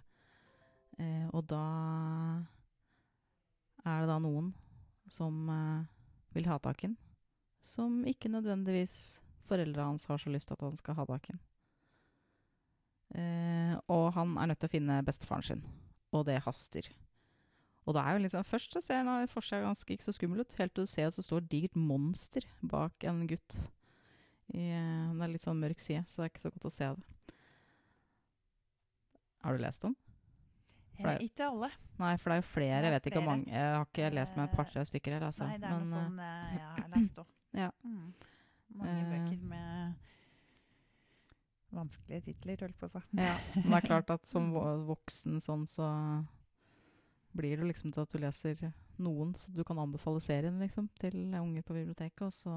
Eh, 0.98 1.26
og 1.32 1.46
da 1.50 1.64
er 3.84 4.04
det 4.04 4.10
da 4.12 4.20
noen 4.22 4.52
som 5.10 5.48
eh, 5.50 5.88
vil 6.36 6.46
ha 6.48 6.60
tak 6.62 6.84
i 6.84 6.88
den, 6.88 6.98
som 7.74 8.02
ikke 8.08 8.30
nødvendigvis 8.32 9.20
foreldra 9.48 9.90
hans 9.90 10.06
har 10.08 10.20
så 10.20 10.30
lyst 10.32 10.48
til 10.48 10.56
at 10.56 10.64
han 10.68 10.78
skal 10.78 10.98
ha 11.00 11.08
tak 11.08 11.28
i 11.28 11.34
den. 11.34 11.42
Eh, 13.14 13.74
og 13.94 14.08
han 14.16 14.36
er 14.42 14.50
nødt 14.50 14.58
til 14.62 14.68
å 14.70 14.74
finne 14.74 15.00
bestefaren 15.06 15.44
sin, 15.46 15.64
og 16.12 16.24
det 16.26 16.40
haster. 16.42 16.88
Og 17.86 17.94
det 17.94 18.00
er 18.02 18.16
jo 18.16 18.22
liksom, 18.24 18.44
Først 18.48 18.72
så 18.72 18.80
ser 18.80 19.02
han 19.04 19.28
for 19.28 19.44
seg 19.44 19.62
ganske 19.62 19.92
ikke 19.92 20.06
så 20.06 20.14
skummel 20.16 20.40
ut, 20.40 20.54
helt 20.58 20.72
til 20.74 20.86
du 20.86 20.90
ser 20.90 21.10
at 21.10 21.16
det 21.18 21.24
står 21.26 21.42
et 21.44 21.50
digert 21.52 21.76
monster 21.76 22.46
bak 22.64 23.04
en 23.04 23.26
gutt. 23.28 23.58
I, 24.54 24.70
eh, 24.72 25.12
det 25.14 25.22
er 25.26 25.32
litt 25.34 25.44
sånn 25.46 25.60
mørk 25.60 25.80
side, 25.84 26.02
så 26.08 26.22
det 26.22 26.26
er 26.26 26.32
ikke 26.32 26.44
så 26.46 26.52
godt 26.54 26.68
å 26.70 26.72
se 26.74 26.88
det. 26.96 27.04
Har 29.44 29.52
du 29.58 29.62
lest 29.62 29.84
om? 29.84 29.94
Det 30.96 31.04
er 31.04 31.16
Eh, 31.18 31.24
ikke 31.28 31.46
alle. 31.50 31.68
Nei, 31.98 32.16
for 32.16 32.30
det 32.30 32.34
er 32.36 32.40
jo 32.42 32.48
flere. 32.48 32.78
Er 32.78 32.82
Jeg 32.86 32.92
vet 32.94 33.06
ikke 33.10 33.20
hvor 33.20 33.30
mange. 33.30 33.46
Jeg 33.50 33.74
har 33.76 33.84
ikke 33.84 34.10
lest 34.14 34.36
med 34.36 34.44
et 34.48 34.56
par-tre 34.56 34.84
stykker 34.86 35.12
her. 35.18 35.24
Altså. 35.26 35.44
Nei, 35.44 35.56
det 35.58 35.64
er 35.68 35.78
Men, 35.78 35.90
noe 35.90 35.98
eh, 35.98 36.04
sånn 36.06 36.18
eh, 36.18 36.52
jeg 36.54 36.84
har 36.84 36.88
lest 36.98 37.18
òg. 37.18 37.26
Ja. 37.64 37.70
Mm. 37.84 38.14
Mange 38.74 39.00
Eh. 39.00 39.10
bøker 39.10 39.42
med 39.46 39.94
vanskelige 41.76 42.28
titler, 42.30 42.64
holdt 42.66 42.78
på 42.80 42.88
å 42.88 43.02
si. 43.02 43.18
Ja, 43.18 43.36
men 43.58 43.70
det 43.72 43.80
er 43.80 43.88
klart 43.88 44.14
at 44.14 44.28
som 44.30 44.52
voksen 44.88 45.40
sånn, 45.44 45.66
så 45.70 45.88
blir 47.34 47.58
det 47.58 47.68
liksom 47.72 47.92
til 47.94 48.04
at 48.04 48.14
du 48.14 48.20
leser 48.22 48.60
noen, 49.02 49.34
så 49.38 49.50
du 49.50 49.64
kan 49.66 49.80
anbefale 49.82 50.22
serien 50.22 50.60
liksom, 50.62 50.88
til 51.00 51.34
unger 51.34 51.66
på 51.66 51.74
biblioteket, 51.76 52.28
og 52.28 52.34
så 52.36 52.54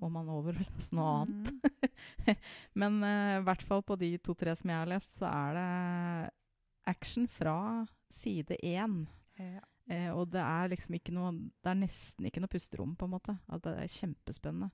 må 0.00 0.08
man 0.12 0.30
over 0.32 0.56
og 0.56 0.62
lese 0.62 0.96
noe 0.96 1.08
annet. 1.22 1.50
Mm. 1.52 2.38
Men 2.80 3.02
eh, 3.06 3.34
i 3.38 3.42
hvert 3.46 3.64
fall 3.68 3.82
på 3.86 3.98
de 4.00 4.14
to-tre 4.24 4.54
som 4.58 4.72
jeg 4.72 4.80
har 4.80 4.90
lest, 4.90 5.18
så 5.20 5.28
er 5.28 5.58
det 5.58 5.66
action 6.92 7.28
fra 7.30 7.56
side 8.12 8.58
én. 8.62 9.04
Ja. 9.38 9.60
Uh, 9.90 10.10
og 10.14 10.28
det 10.30 10.38
er 10.38 10.68
liksom 10.70 10.94
ikke 10.94 11.10
noe 11.10 11.32
Det 11.58 11.66
er 11.72 11.78
nesten 11.80 12.28
ikke 12.28 12.38
noe 12.38 12.50
pusterom, 12.52 12.94
på 12.96 13.08
en 13.08 13.14
måte. 13.16 13.34
At 13.50 13.64
det 13.66 13.72
er 13.82 13.90
kjempespennende. 13.90 14.70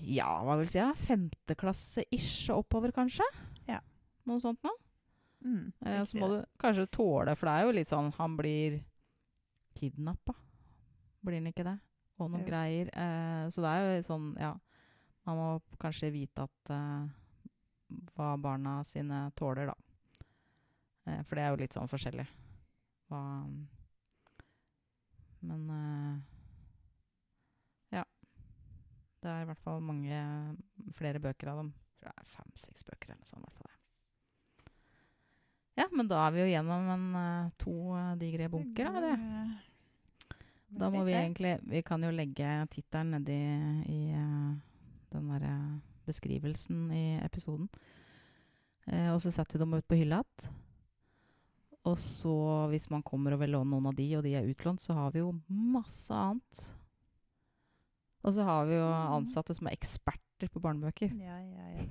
Ja, 0.00 0.28
hva 0.44 0.56
vil 0.56 0.66
jeg 0.66 0.72
si? 0.74 0.78
Ja, 0.80 0.92
Femteklasse-ish 1.06 2.50
og 2.54 2.64
oppover, 2.64 2.92
kanskje? 2.96 3.26
Ja. 3.68 3.80
Noe 4.28 4.40
sånt 4.42 4.62
noe. 4.66 4.76
Mm, 5.40 5.72
Eh, 5.86 6.02
så 6.04 6.18
må 6.20 6.28
du 6.28 6.38
kanskje 6.60 6.84
tåle, 6.92 7.32
for 7.36 7.48
det 7.48 7.52
er 7.54 7.64
jo 7.64 7.72
litt 7.72 7.88
sånn 7.88 8.10
Han 8.18 8.34
blir 8.36 8.82
kidnappa. 9.78 10.34
Blir 11.24 11.38
han 11.40 11.48
ikke 11.48 11.64
det? 11.64 11.78
Og 12.20 12.28
noen 12.28 12.44
ja. 12.44 12.48
greier. 12.50 12.90
Eh, 12.92 13.46
så 13.48 13.64
det 13.64 13.70
er 13.70 13.86
jo 13.86 14.02
sånn, 14.04 14.26
ja 14.40 14.52
Man 15.24 15.36
må 15.38 15.46
kanskje 15.80 16.12
vite 16.12 16.44
at 16.44 16.72
eh, 16.74 17.08
hva 18.14 18.34
barna 18.40 18.80
sine 18.84 19.30
tåler, 19.36 19.72
da. 19.72 19.74
Eh, 21.06 21.22
for 21.24 21.36
det 21.36 21.44
er 21.44 21.50
jo 21.54 21.60
litt 21.62 21.76
sånn 21.76 21.90
forskjellig. 21.90 22.26
Hva 23.10 23.22
Men 25.40 25.70
eh, 25.76 26.20
Ja. 27.96 28.04
Det 29.24 29.29
er 29.40 29.46
i 29.46 29.50
hvert 29.50 29.64
fall 29.64 29.82
mange 29.84 30.20
flere 30.96 31.22
bøker 31.22 31.52
av 31.52 31.62
dem. 31.62 31.72
Jeg 31.74 32.04
tror 32.04 32.14
det 32.14 32.22
er 32.22 32.32
fem-seks 32.36 32.86
bøker 32.86 33.10
eller 33.10 33.20
noe 33.20 33.30
sånt. 33.30 33.42
i 33.42 33.48
hvert 33.48 33.60
fall. 33.60 33.76
Ja, 35.80 35.86
men 35.96 36.08
da 36.10 36.22
er 36.26 36.34
vi 36.34 36.42
jo 36.42 36.48
gjennom 36.50 36.88
en, 36.92 37.06
eh, 37.16 37.50
to 37.60 37.74
eh, 37.96 38.16
digre 38.20 38.48
bunker, 38.52 38.90
da. 38.92 39.00
Det. 39.06 40.40
Da 40.80 40.90
må 40.92 41.02
vi 41.02 41.16
egentlig 41.18 41.56
Vi 41.66 41.82
kan 41.82 42.02
jo 42.02 42.12
legge 42.14 42.50
tittelen 42.70 43.16
nedi 43.16 43.38
i 43.90 44.00
eh, 44.14 44.50
den 45.10 45.30
derre 45.32 45.54
beskrivelsen 46.06 46.90
i 46.94 47.04
episoden. 47.24 47.68
Eh, 48.86 49.10
og 49.12 49.20
så 49.22 49.32
setter 49.34 49.58
vi 49.58 49.64
dem 49.64 49.74
ut 49.74 49.88
på 49.88 49.98
hylla 49.98 50.22
igjen. 50.22 50.58
Og 51.88 51.96
så, 51.96 52.68
hvis 52.68 52.90
man 52.92 53.02
kommer 53.02 53.32
og 53.32 53.40
vil 53.40 53.54
låne 53.54 53.72
noen 53.72 53.88
av 53.88 53.96
de, 53.96 54.04
og 54.18 54.24
de 54.26 54.34
er 54.36 54.48
utlånt, 54.50 54.82
så 54.84 54.92
har 54.98 55.14
vi 55.14 55.22
jo 55.22 55.30
masse 55.48 56.12
annet. 56.12 56.66
Og 58.24 58.34
så 58.36 58.44
har 58.44 58.66
vi 58.68 58.74
jo 58.76 58.84
Mhm. 58.86 59.12
ansatte 59.20 59.54
som 59.56 59.66
er 59.70 59.76
eksperter 59.78 60.48
på 60.52 60.60
barnebøker. 60.60 61.12
Ja, 61.18 61.38
ja, 61.40 61.66
ja. 61.76 61.84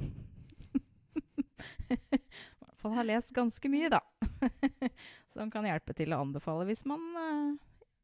I 1.90 1.98
hvert 1.98 2.80
fall 2.82 2.94
har 2.94 3.04
lest 3.08 3.34
ganske 3.34 3.70
mye, 3.72 3.90
da. 3.90 4.00
Som 5.34 5.50
kan 5.54 5.66
hjelpe 5.68 5.94
til 5.98 6.14
å 6.14 6.22
anbefale 6.24 6.66
hvis 6.70 6.86
man 6.90 7.02
eh, 7.18 7.58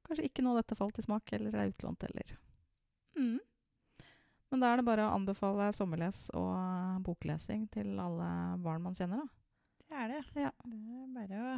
kanskje 0.07 0.25
ikke 0.29 0.43
nå 0.45 0.55
dette 0.57 0.75
falt 0.77 0.97
i 0.99 1.05
smak, 1.05 1.31
eller 1.33 1.55
er 1.55 1.71
utlånt, 1.71 2.03
eller 2.09 2.35
mm. 3.17 3.39
Men 4.51 4.61
da 4.61 4.69
er 4.71 4.77
det 4.79 4.85
bare 4.87 5.07
å 5.07 5.15
anbefale 5.15 5.71
sommerles 5.73 6.27
og 6.37 7.01
boklesing 7.03 7.65
til 7.73 7.95
alle 7.99 8.27
barn 8.61 8.83
man 8.85 8.95
kjenner, 8.95 9.23
da. 9.25 9.27
Det 9.89 9.97
er 10.01 10.07
det. 10.13 10.21
Ja. 10.45 10.51
Det 10.63 10.77
er 10.77 11.09
bare 11.15 11.41
å 11.41 11.55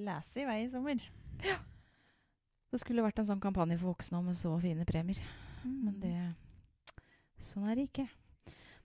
lese 0.00 0.40
i 0.40 0.46
vei 0.48 0.58
i 0.64 0.70
sommer. 0.70 1.02
Det 2.70 2.80
skulle 2.80 3.02
vært 3.04 3.18
en 3.20 3.26
sånn 3.32 3.42
kampanje 3.42 3.76
for 3.80 3.90
voksne 3.92 4.22
med 4.24 4.38
så 4.38 4.54
fine 4.62 4.86
premier, 4.86 5.18
men 5.64 5.94
Mm. 5.94 6.00
det 6.00 6.34
Sånn 7.50 7.66
er 7.70 7.74
det 7.74 7.88
ikke. 7.88 8.08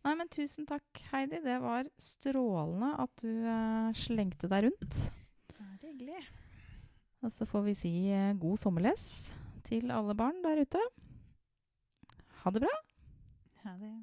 Nei, 0.06 0.14
men 0.16 0.30
tusen 0.30 0.66
takk, 0.66 0.86
Heidi. 1.12 1.42
Det 1.44 1.58
var 1.62 1.88
strålende 2.02 2.92
at 3.04 3.12
du 3.22 3.30
uh, 3.46 3.92
slengte 3.94 4.48
deg 4.50 4.68
rundt. 4.68 4.98
Bare 5.58 5.90
hyggelig. 5.92 6.22
Og 7.26 7.32
så 7.34 7.46
får 7.50 7.64
vi 7.66 7.74
si 7.78 7.92
uh, 8.14 8.34
god 8.38 8.58
sommerles 8.62 9.32
til 9.68 9.92
alle 9.92 10.16
barn 10.16 10.42
der 10.46 10.62
ute. 10.62 10.82
Ha 12.44 12.52
det 12.54 12.62
bra. 12.66 12.76
Ha 13.66 13.76
det. 13.82 13.94